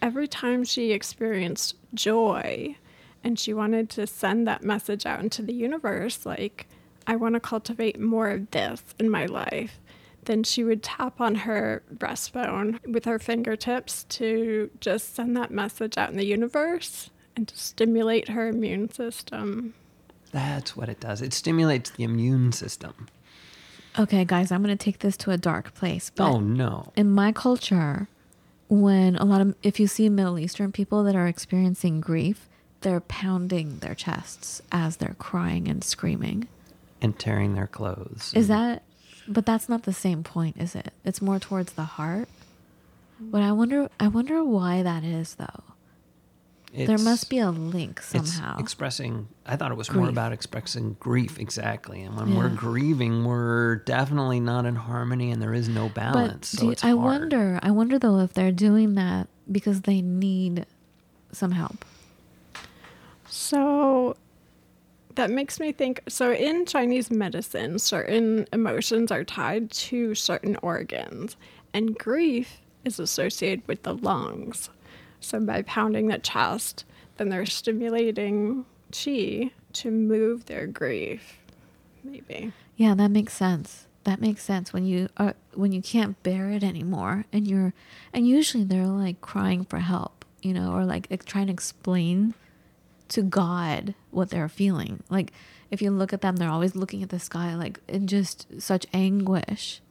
every 0.00 0.28
time 0.28 0.64
she 0.64 0.92
experienced 0.92 1.74
joy 1.92 2.76
and 3.22 3.38
she 3.38 3.52
wanted 3.52 3.90
to 3.90 4.06
send 4.06 4.46
that 4.46 4.62
message 4.62 5.04
out 5.04 5.20
into 5.20 5.42
the 5.42 5.52
universe, 5.52 6.24
like, 6.24 6.68
I 7.06 7.16
want 7.16 7.34
to 7.34 7.40
cultivate 7.40 8.00
more 8.00 8.30
of 8.30 8.50
this 8.52 8.82
in 8.98 9.10
my 9.10 9.26
life, 9.26 9.80
then 10.24 10.44
she 10.44 10.64
would 10.64 10.82
tap 10.82 11.20
on 11.20 11.34
her 11.34 11.82
breastbone 11.94 12.78
with 12.86 13.04
her 13.04 13.18
fingertips 13.18 14.04
to 14.04 14.70
just 14.80 15.14
send 15.14 15.36
that 15.36 15.50
message 15.50 15.98
out 15.98 16.10
in 16.10 16.16
the 16.16 16.26
universe 16.26 17.10
and 17.36 17.48
to 17.48 17.58
stimulate 17.58 18.28
her 18.28 18.48
immune 18.48 18.90
system. 18.90 19.74
That's 20.32 20.76
what 20.76 20.88
it 20.88 21.00
does. 21.00 21.20
It 21.20 21.32
stimulates 21.32 21.90
the 21.90 22.04
immune 22.04 22.52
system. 22.52 23.08
Okay, 23.98 24.24
guys, 24.24 24.52
I'm 24.52 24.62
going 24.62 24.76
to 24.76 24.82
take 24.82 25.00
this 25.00 25.16
to 25.18 25.30
a 25.30 25.36
dark 25.36 25.74
place. 25.74 26.10
But 26.14 26.30
oh, 26.30 26.40
no. 26.40 26.92
In 26.96 27.10
my 27.10 27.32
culture, 27.32 28.08
when 28.68 29.16
a 29.16 29.24
lot 29.24 29.40
of, 29.40 29.54
if 29.62 29.80
you 29.80 29.86
see 29.86 30.08
Middle 30.08 30.38
Eastern 30.38 30.72
people 30.72 31.02
that 31.04 31.16
are 31.16 31.26
experiencing 31.26 32.00
grief, 32.00 32.48
they're 32.82 33.00
pounding 33.00 33.78
their 33.78 33.94
chests 33.94 34.62
as 34.70 34.98
they're 34.98 35.16
crying 35.18 35.68
and 35.68 35.82
screaming. 35.82 36.48
And 37.02 37.18
tearing 37.18 37.54
their 37.54 37.66
clothes. 37.66 38.32
Is 38.34 38.48
that, 38.48 38.82
but 39.26 39.44
that's 39.44 39.68
not 39.68 39.82
the 39.82 39.92
same 39.92 40.22
point, 40.22 40.56
is 40.58 40.74
it? 40.74 40.92
It's 41.04 41.20
more 41.20 41.38
towards 41.38 41.72
the 41.72 41.84
heart. 41.84 42.28
But 43.18 43.42
I 43.42 43.52
wonder, 43.52 43.90
I 43.98 44.08
wonder 44.08 44.42
why 44.44 44.82
that 44.82 45.04
is, 45.04 45.34
though. 45.34 45.62
It's, 46.72 46.86
there 46.86 46.98
must 46.98 47.28
be 47.28 47.38
a 47.40 47.50
link 47.50 48.00
somehow. 48.00 48.56
expressing, 48.58 49.26
I 49.44 49.56
thought 49.56 49.72
it 49.72 49.76
was 49.76 49.88
grief. 49.88 50.00
more 50.00 50.08
about 50.08 50.32
expressing 50.32 50.96
grief, 51.00 51.40
exactly. 51.40 52.02
And 52.02 52.16
when 52.16 52.28
yeah. 52.28 52.38
we're 52.38 52.48
grieving, 52.48 53.24
we're 53.24 53.76
definitely 53.76 54.38
not 54.38 54.66
in 54.66 54.76
harmony 54.76 55.32
and 55.32 55.42
there 55.42 55.52
is 55.52 55.68
no 55.68 55.88
balance. 55.88 56.54
But 56.54 56.60
so 56.60 56.66
you, 56.66 56.76
I 56.82 56.96
hard. 56.96 56.98
wonder, 56.98 57.58
I 57.62 57.72
wonder 57.72 57.98
though 57.98 58.20
if 58.20 58.34
they're 58.34 58.52
doing 58.52 58.94
that 58.94 59.26
because 59.50 59.82
they 59.82 60.00
need 60.00 60.64
some 61.32 61.50
help. 61.50 61.84
So 63.28 64.16
that 65.16 65.30
makes 65.30 65.58
me 65.58 65.72
think 65.72 66.02
so 66.08 66.32
in 66.32 66.66
Chinese 66.66 67.10
medicine, 67.10 67.78
certain 67.78 68.46
emotions 68.52 69.10
are 69.10 69.24
tied 69.24 69.70
to 69.72 70.14
certain 70.14 70.56
organs, 70.62 71.36
and 71.74 71.98
grief 71.98 72.60
is 72.84 73.00
associated 73.00 73.66
with 73.66 73.82
the 73.82 73.94
lungs. 73.94 74.70
So 75.20 75.40
by 75.40 75.62
pounding 75.62 76.08
the 76.08 76.18
chest, 76.18 76.84
then 77.16 77.28
they're 77.28 77.46
stimulating 77.46 78.64
chi 78.90 79.50
to 79.74 79.90
move 79.90 80.46
their 80.46 80.66
grief. 80.66 81.38
Maybe. 82.02 82.52
Yeah, 82.76 82.94
that 82.94 83.10
makes 83.10 83.34
sense. 83.34 83.86
That 84.04 84.20
makes 84.20 84.42
sense 84.42 84.72
when 84.72 84.86
you 84.86 85.08
are 85.18 85.34
when 85.54 85.72
you 85.72 85.82
can't 85.82 86.20
bear 86.22 86.50
it 86.50 86.64
anymore 86.64 87.26
and 87.32 87.46
you're 87.46 87.74
and 88.14 88.26
usually 88.26 88.64
they're 88.64 88.86
like 88.86 89.20
crying 89.20 89.64
for 89.66 89.78
help, 89.78 90.24
you 90.40 90.54
know, 90.54 90.72
or 90.72 90.86
like 90.86 91.24
trying 91.26 91.48
to 91.48 91.52
explain 91.52 92.32
to 93.08 93.22
God 93.22 93.94
what 94.10 94.30
they're 94.30 94.48
feeling. 94.48 95.02
Like 95.10 95.32
if 95.70 95.82
you 95.82 95.90
look 95.90 96.14
at 96.14 96.22
them, 96.22 96.36
they're 96.36 96.48
always 96.48 96.74
looking 96.74 97.02
at 97.02 97.10
the 97.10 97.18
sky 97.18 97.54
like 97.54 97.80
in 97.86 98.06
just 98.06 98.46
such 98.58 98.86
anguish. 98.94 99.82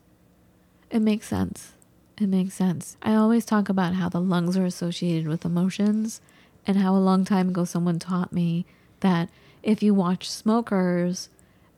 It 0.90 1.00
makes 1.00 1.28
sense. 1.28 1.72
It 2.20 2.28
makes 2.28 2.52
sense. 2.52 2.98
I 3.00 3.14
always 3.14 3.46
talk 3.46 3.70
about 3.70 3.94
how 3.94 4.10
the 4.10 4.20
lungs 4.20 4.54
are 4.58 4.66
associated 4.66 5.26
with 5.26 5.46
emotions 5.46 6.20
and 6.66 6.76
how 6.76 6.94
a 6.94 6.98
long 6.98 7.24
time 7.24 7.48
ago 7.48 7.64
someone 7.64 7.98
taught 7.98 8.30
me 8.30 8.66
that 9.00 9.30
if 9.62 9.82
you 9.82 9.94
watch 9.94 10.28
smokers, 10.28 11.30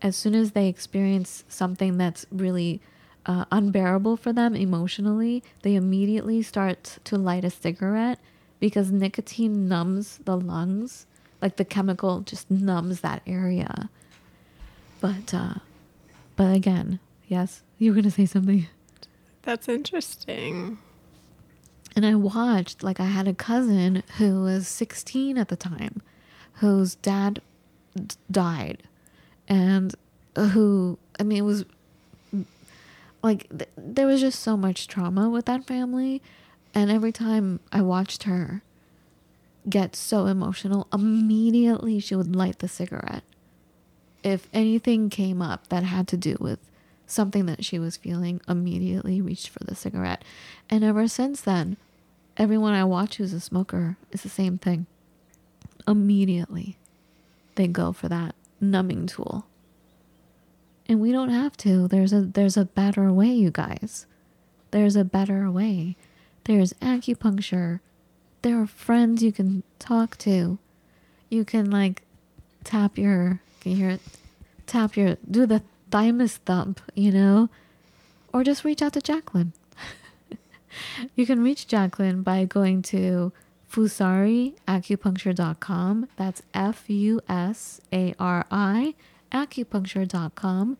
as 0.03 0.16
soon 0.16 0.34
as 0.34 0.51
they 0.51 0.66
experience 0.66 1.45
something 1.49 1.97
that's 1.97 2.26
really 2.32 2.80
uh, 3.24 3.45
unbearable 3.53 4.16
for 4.16 4.32
them 4.32 4.57
emotionally, 4.57 5.45
they 5.62 5.76
immediately 5.76 6.43
start 6.43 6.99
to 7.05 7.16
light 7.16 7.45
a 7.45 7.51
cigarette 7.51 8.18
because 8.59 8.90
nicotine 8.90 9.68
numbs 9.68 10.18
the 10.24 10.36
lungs. 10.36 11.07
Like 11.40 11.57
the 11.57 11.64
chemical 11.64 12.20
just 12.20 12.51
numbs 12.51 13.01
that 13.01 13.22
area. 13.28 13.90
But, 15.01 15.32
uh, 15.32 15.55
but 16.34 16.55
again, 16.55 16.99
yes, 17.28 17.62
you 17.78 17.90
were 17.93 17.95
going 17.95 18.05
to 18.05 18.11
say 18.11 18.26
something. 18.26 18.66
That's 19.43 19.68
interesting. 19.68 20.78
And 21.95 22.07
I 22.07 22.14
watched, 22.14 22.82
like, 22.82 23.01
I 23.01 23.07
had 23.07 23.28
a 23.28 23.34
cousin 23.34 24.03
who 24.18 24.43
was 24.43 24.66
16 24.68 25.36
at 25.36 25.49
the 25.49 25.57
time, 25.57 26.01
whose 26.55 26.95
dad 26.97 27.43
d- 27.95 28.14
died. 28.30 28.82
And 29.49 29.95
who, 30.36 30.99
I 31.20 31.24
mean, 31.24 31.38
it 31.38 31.43
was 31.43 31.64
like, 33.22 33.49
th- 33.51 33.68
there 33.76 34.07
was 34.07 34.20
just 34.20 34.40
so 34.40 34.57
much 34.57 34.86
trauma 34.88 35.28
with 35.28 35.45
that 35.47 35.66
family. 35.66 36.22
And 36.74 36.90
every 36.90 37.12
time 37.12 37.61
I 37.70 37.82
watched 37.82 38.22
her 38.22 38.62
get 39.68 39.95
so 39.95 40.26
emotional, 40.26 40.86
immediately 40.93 42.01
she 42.01 42.14
would 42.14 42.34
light 42.34 42.61
the 42.61 42.68
cigarette. 42.68 43.24
If 44.22 44.49
anything 44.55 45.11
came 45.11 45.43
up 45.43 45.68
that 45.68 45.82
had 45.82 46.09
to 46.09 46.16
do 46.16 46.36
with 46.40 46.59
something 47.12 47.46
that 47.46 47.64
she 47.64 47.78
was 47.78 47.96
feeling, 47.96 48.40
immediately 48.48 49.20
reached 49.20 49.48
for 49.48 49.62
the 49.64 49.74
cigarette. 49.74 50.24
And 50.68 50.82
ever 50.82 51.06
since 51.06 51.40
then, 51.40 51.76
everyone 52.36 52.74
I 52.74 52.84
watch 52.84 53.16
who's 53.16 53.32
a 53.32 53.40
smoker 53.40 53.96
is 54.10 54.22
the 54.22 54.28
same 54.28 54.58
thing. 54.58 54.86
Immediately, 55.86 56.78
they 57.56 57.66
go 57.66 57.92
for 57.92 58.08
that 58.08 58.34
numbing 58.60 59.06
tool. 59.06 59.46
And 60.86 61.00
we 61.00 61.12
don't 61.12 61.30
have 61.30 61.56
to. 61.58 61.88
There's 61.88 62.12
a 62.12 62.22
there's 62.22 62.56
a 62.56 62.64
better 62.64 63.12
way, 63.12 63.28
you 63.28 63.50
guys. 63.50 64.06
There's 64.70 64.96
a 64.96 65.04
better 65.04 65.50
way. 65.50 65.96
There's 66.44 66.72
acupuncture. 66.74 67.80
There 68.42 68.60
are 68.60 68.66
friends 68.66 69.22
you 69.22 69.32
can 69.32 69.62
talk 69.78 70.18
to. 70.18 70.58
You 71.30 71.44
can 71.44 71.70
like 71.70 72.02
tap 72.64 72.98
your 72.98 73.40
can 73.60 73.72
you 73.72 73.78
hear 73.78 73.90
it? 73.90 74.00
Tap 74.66 74.96
your 74.96 75.16
do 75.30 75.46
the 75.46 75.62
thymus 75.93 76.38
thump, 76.38 76.80
you 76.95 77.12
know? 77.12 77.49
Or 78.32 78.43
just 78.43 78.64
reach 78.64 78.82
out 78.82 78.95
to 78.95 79.01
Jacqueline. 79.01 79.53
you 81.14 81.24
can 81.26 81.45
reach 81.45 81.68
Jacqueline 81.68 82.22
by 82.22 82.45
going 82.47 82.82
to 82.82 83.32
fusariacupuncture.com. 83.70 86.09
That's 86.16 86.43
F 86.55 86.90
U 86.90 87.20
S 87.28 87.80
A 87.93 88.14
R 88.18 88.47
I 88.51 88.95
acupuncture.com. 89.30 90.78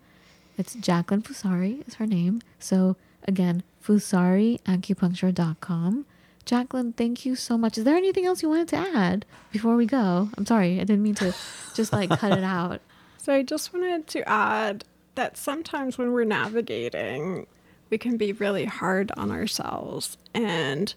It's 0.59 0.75
Jacqueline 0.75 1.23
Fusari 1.23 1.87
is 1.87 1.95
her 1.95 2.07
name. 2.07 2.43
So 2.59 2.97
again, 3.27 3.63
fusariacupuncture.com. 3.85 6.07
Jacqueline, 6.45 6.93
thank 6.93 7.25
you 7.25 7.37
so 7.37 7.57
much. 7.57 7.79
Is 7.79 7.85
there 7.85 7.95
anything 7.97 8.27
else 8.27 8.43
you 8.43 8.49
wanted 8.49 8.67
to 8.69 8.77
add 8.77 9.25
before 9.53 9.77
we 9.77 9.87
go? 9.87 10.29
I'm 10.37 10.45
sorry, 10.45 10.81
I 10.81 10.85
didn't 10.85 11.03
mean 11.03 11.15
to 11.17 11.33
just 11.75 11.93
like 11.93 12.11
cut 12.11 12.37
it 12.37 12.45
out. 12.45 12.81
So 13.19 13.33
I 13.33 13.43
just 13.45 13.73
wanted 13.73 14.09
to 14.09 14.29
add 14.29 14.85
that 15.15 15.37
sometimes 15.37 15.99
when 15.99 16.13
we're 16.13 16.25
navigating, 16.25 17.47
we 17.91 17.99
can 17.99 18.17
be 18.17 18.33
really 18.33 18.65
hard 18.65 19.13
on 19.17 19.31
ourselves 19.31 20.17
and 20.35 20.95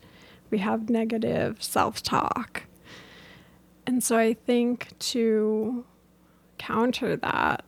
we 0.50 0.60
have 0.60 0.90
negative 0.90 1.62
self 1.62 2.02
talk. 2.02 2.64
And 3.86 4.04
so 4.04 4.18
I 4.18 4.34
think 4.34 4.98
to 5.00 5.86
counter 6.58 7.16
that, 7.18 7.64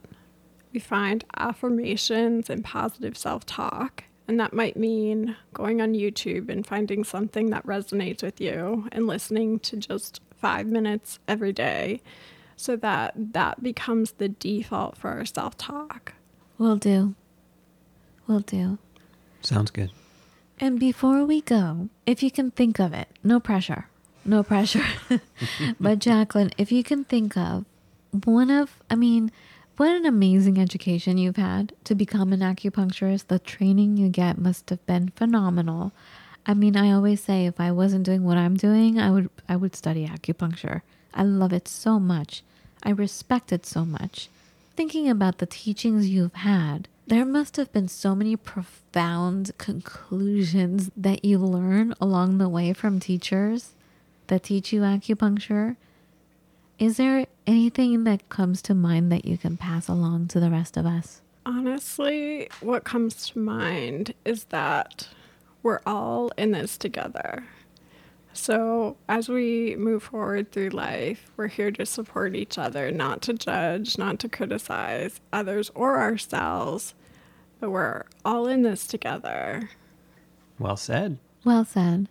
we 0.74 0.80
find 0.80 1.24
affirmations 1.38 2.50
and 2.50 2.64
positive 2.64 3.18
self 3.18 3.46
talk. 3.46 4.04
And 4.28 4.40
that 4.40 4.54
might 4.54 4.76
mean 4.76 5.36
going 5.54 5.82
on 5.82 5.94
YouTube 5.94 6.50
and 6.50 6.68
finding 6.68 7.04
something 7.04 7.50
that 7.50 7.66
resonates 7.66 8.22
with 8.22 8.42
you 8.42 8.88
and 8.92 9.08
listening 9.08 9.60
to 9.60 9.78
just 9.78 10.22
five 10.36 10.68
minutes 10.68 11.20
every 11.28 11.54
day 11.54 12.02
so 12.58 12.76
that 12.76 13.14
that 13.16 13.64
becomes 13.64 14.14
the 14.14 14.28
default 14.28 14.98
for 14.98 15.10
our 15.12 15.26
self 15.26 15.56
talk. 15.58 16.14
Will 16.58 16.78
do. 16.78 17.16
Will 18.26 18.40
do. 18.40 18.78
Sounds 19.42 19.72
good. 19.72 19.92
And 20.60 20.80
before 20.80 21.24
we 21.24 21.42
go, 21.42 21.90
if 22.06 22.24
you 22.24 22.32
can 22.32 22.52
think 22.52 22.80
of 22.80 22.94
it, 22.94 23.08
no 23.24 23.40
pressure, 23.40 23.88
no 24.26 24.42
pressure. 24.42 24.86
but 25.80 26.00
Jacqueline, 26.00 26.52
if 26.58 26.72
you 26.72 26.84
can 26.84 27.04
think 27.04 27.38
of 27.38 27.66
one 28.24 28.50
of, 28.50 28.82
I 28.90 28.96
mean, 28.96 29.32
what 29.78 29.92
an 29.92 30.08
amazing 30.08 30.58
education 30.58 31.20
you've 31.20 31.38
had 31.38 31.74
to 31.84 31.94
become 31.94 32.34
an 32.34 32.40
acupuncturist. 32.40 33.28
The 33.28 33.38
training 33.38 33.98
you 33.98 34.10
get 34.10 34.40
must 34.40 34.72
have 34.72 34.84
been 34.88 35.10
phenomenal. 35.16 35.92
I 36.48 36.56
mean, 36.56 36.76
I 36.76 36.92
always 36.92 37.22
say 37.22 37.46
if 37.46 37.60
I 37.60 37.72
wasn't 37.72 38.06
doing 38.06 38.24
what 38.24 38.38
I'm 38.38 38.56
doing, 38.56 39.00
I 39.00 39.12
would 39.12 39.30
I 39.48 39.56
would 39.56 39.76
study 39.76 40.08
acupuncture. 40.08 40.82
I 41.14 41.22
love 41.24 41.54
it 41.54 41.68
so 41.68 42.00
much. 42.00 42.42
I 42.82 42.90
respect 42.90 43.52
it 43.52 43.66
so 43.66 43.86
much. 43.86 44.30
Thinking 44.78 45.10
about 45.10 45.40
the 45.40 45.48
teachings 45.48 46.08
you've 46.08 46.36
had, 46.36 46.88
there 47.08 47.26
must 47.26 47.58
have 47.58 47.74
been 47.74 47.88
so 47.88 48.14
many 48.14 48.36
profound 48.36 49.58
conclusions 49.58 50.92
that 50.96 51.26
you 51.26 51.40
learn 51.40 51.96
along 52.00 52.38
the 52.38 52.48
way 52.48 52.74
from 52.74 53.00
teachers 53.00 53.74
that 54.28 54.44
teach 54.44 54.72
you 54.72 54.82
acupuncture. 54.82 55.78
Is 56.78 56.98
there 56.98 57.26
anything 57.48 58.04
that 58.04 58.30
comes 58.30 58.62
to 58.62 58.76
mind 58.76 59.12
that 59.12 59.26
you 59.26 59.36
can 59.36 59.58
pass 59.58 59.88
along 59.88 60.28
to 60.28 60.40
the 60.40 60.52
rest 60.52 60.78
of 60.78 60.86
us? 60.86 61.22
Honestly, 61.44 62.48
what 62.62 62.84
comes 62.84 63.28
to 63.30 63.40
mind 63.40 64.14
is 64.26 64.44
that 64.50 65.08
we're 65.64 65.82
all 65.88 66.32
in 66.38 66.52
this 66.52 66.78
together. 66.78 67.46
So, 68.38 68.96
as 69.10 69.28
we 69.30 69.76
move 69.78 70.04
forward 70.04 70.52
through 70.52 70.70
life, 70.70 71.32
we're 71.36 71.48
here 71.48 71.72
to 71.72 71.88
support 71.88 72.36
each 72.36 72.60
other, 72.60 72.92
not 72.92 73.24
to 73.24 73.34
judge, 73.34 73.98
not 73.98 74.20
to 74.20 74.30
criticize 74.30 75.20
others 75.34 75.72
or 75.74 76.00
ourselves, 76.00 76.94
but 77.60 77.72
we're 77.72 78.04
all 78.24 78.48
in 78.48 78.62
this 78.62 78.86
together. 78.86 79.72
Well 80.60 80.78
said. 80.78 81.18
Well 81.44 81.66
said. 81.66 82.10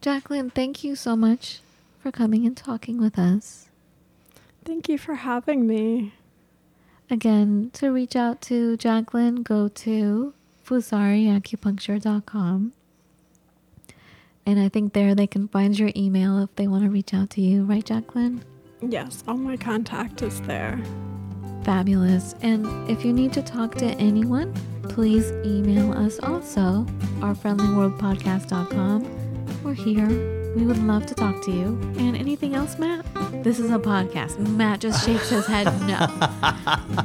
Jacqueline, 0.00 0.50
thank 0.50 0.82
you 0.82 0.96
so 0.96 1.14
much 1.14 1.60
for 2.02 2.10
coming 2.10 2.44
and 2.44 2.56
talking 2.56 3.00
with 3.00 3.16
us. 3.16 3.68
Thank 4.64 4.88
you 4.88 4.98
for 4.98 5.14
having 5.14 5.68
me. 5.68 6.14
Again, 7.08 7.70
to 7.74 7.92
reach 7.92 8.16
out 8.16 8.40
to 8.42 8.76
Jacqueline, 8.76 9.44
go 9.44 9.68
to 9.68 10.34
fusariacupuncture.com. 10.66 12.72
And 14.48 14.58
I 14.58 14.68
think 14.70 14.94
there 14.94 15.14
they 15.14 15.26
can 15.26 15.46
find 15.48 15.78
your 15.78 15.90
email 15.94 16.38
if 16.38 16.48
they 16.56 16.68
want 16.68 16.84
to 16.84 16.88
reach 16.88 17.12
out 17.12 17.28
to 17.30 17.42
you, 17.42 17.64
right, 17.64 17.84
Jacqueline? 17.84 18.42
Yes, 18.80 19.22
all 19.28 19.36
my 19.36 19.58
contact 19.58 20.22
is 20.22 20.40
there. 20.40 20.80
Fabulous. 21.64 22.34
And 22.40 22.66
if 22.88 23.04
you 23.04 23.12
need 23.12 23.34
to 23.34 23.42
talk 23.42 23.74
to 23.74 23.84
anyone, 23.96 24.54
please 24.84 25.32
email 25.44 25.92
us 25.92 26.18
also, 26.20 26.86
ourfriendlyworldpodcast.com. 27.20 29.62
We're 29.62 29.74
here. 29.74 30.08
We 30.56 30.64
would 30.64 30.82
love 30.82 31.04
to 31.04 31.14
talk 31.14 31.42
to 31.42 31.50
you. 31.50 31.78
And 31.98 32.16
anything 32.16 32.54
else, 32.54 32.78
Matt? 32.78 33.04
This 33.44 33.58
is 33.58 33.70
a 33.70 33.78
podcast. 33.78 34.38
Matt 34.38 34.80
just 34.80 35.04
shakes 35.04 35.28
his 35.28 35.46
head 35.46 35.66
no. 35.82 36.06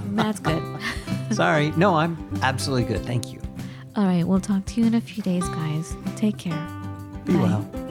Matt's 0.12 0.40
good. 0.40 0.64
Sorry. 1.32 1.72
No, 1.72 1.96
I'm 1.96 2.18
absolutely 2.42 2.86
good. 2.86 3.06
Thank 3.06 3.34
you. 3.34 3.42
All 3.98 4.06
right, 4.06 4.26
we'll 4.26 4.40
talk 4.40 4.64
to 4.68 4.80
you 4.80 4.88
in 4.88 4.94
a 4.94 5.02
few 5.02 5.22
days, 5.22 5.46
guys. 5.50 5.98
Take 6.16 6.38
care. 6.38 6.83
Be 7.26 7.34
Bye. 7.34 7.40
well. 7.40 7.83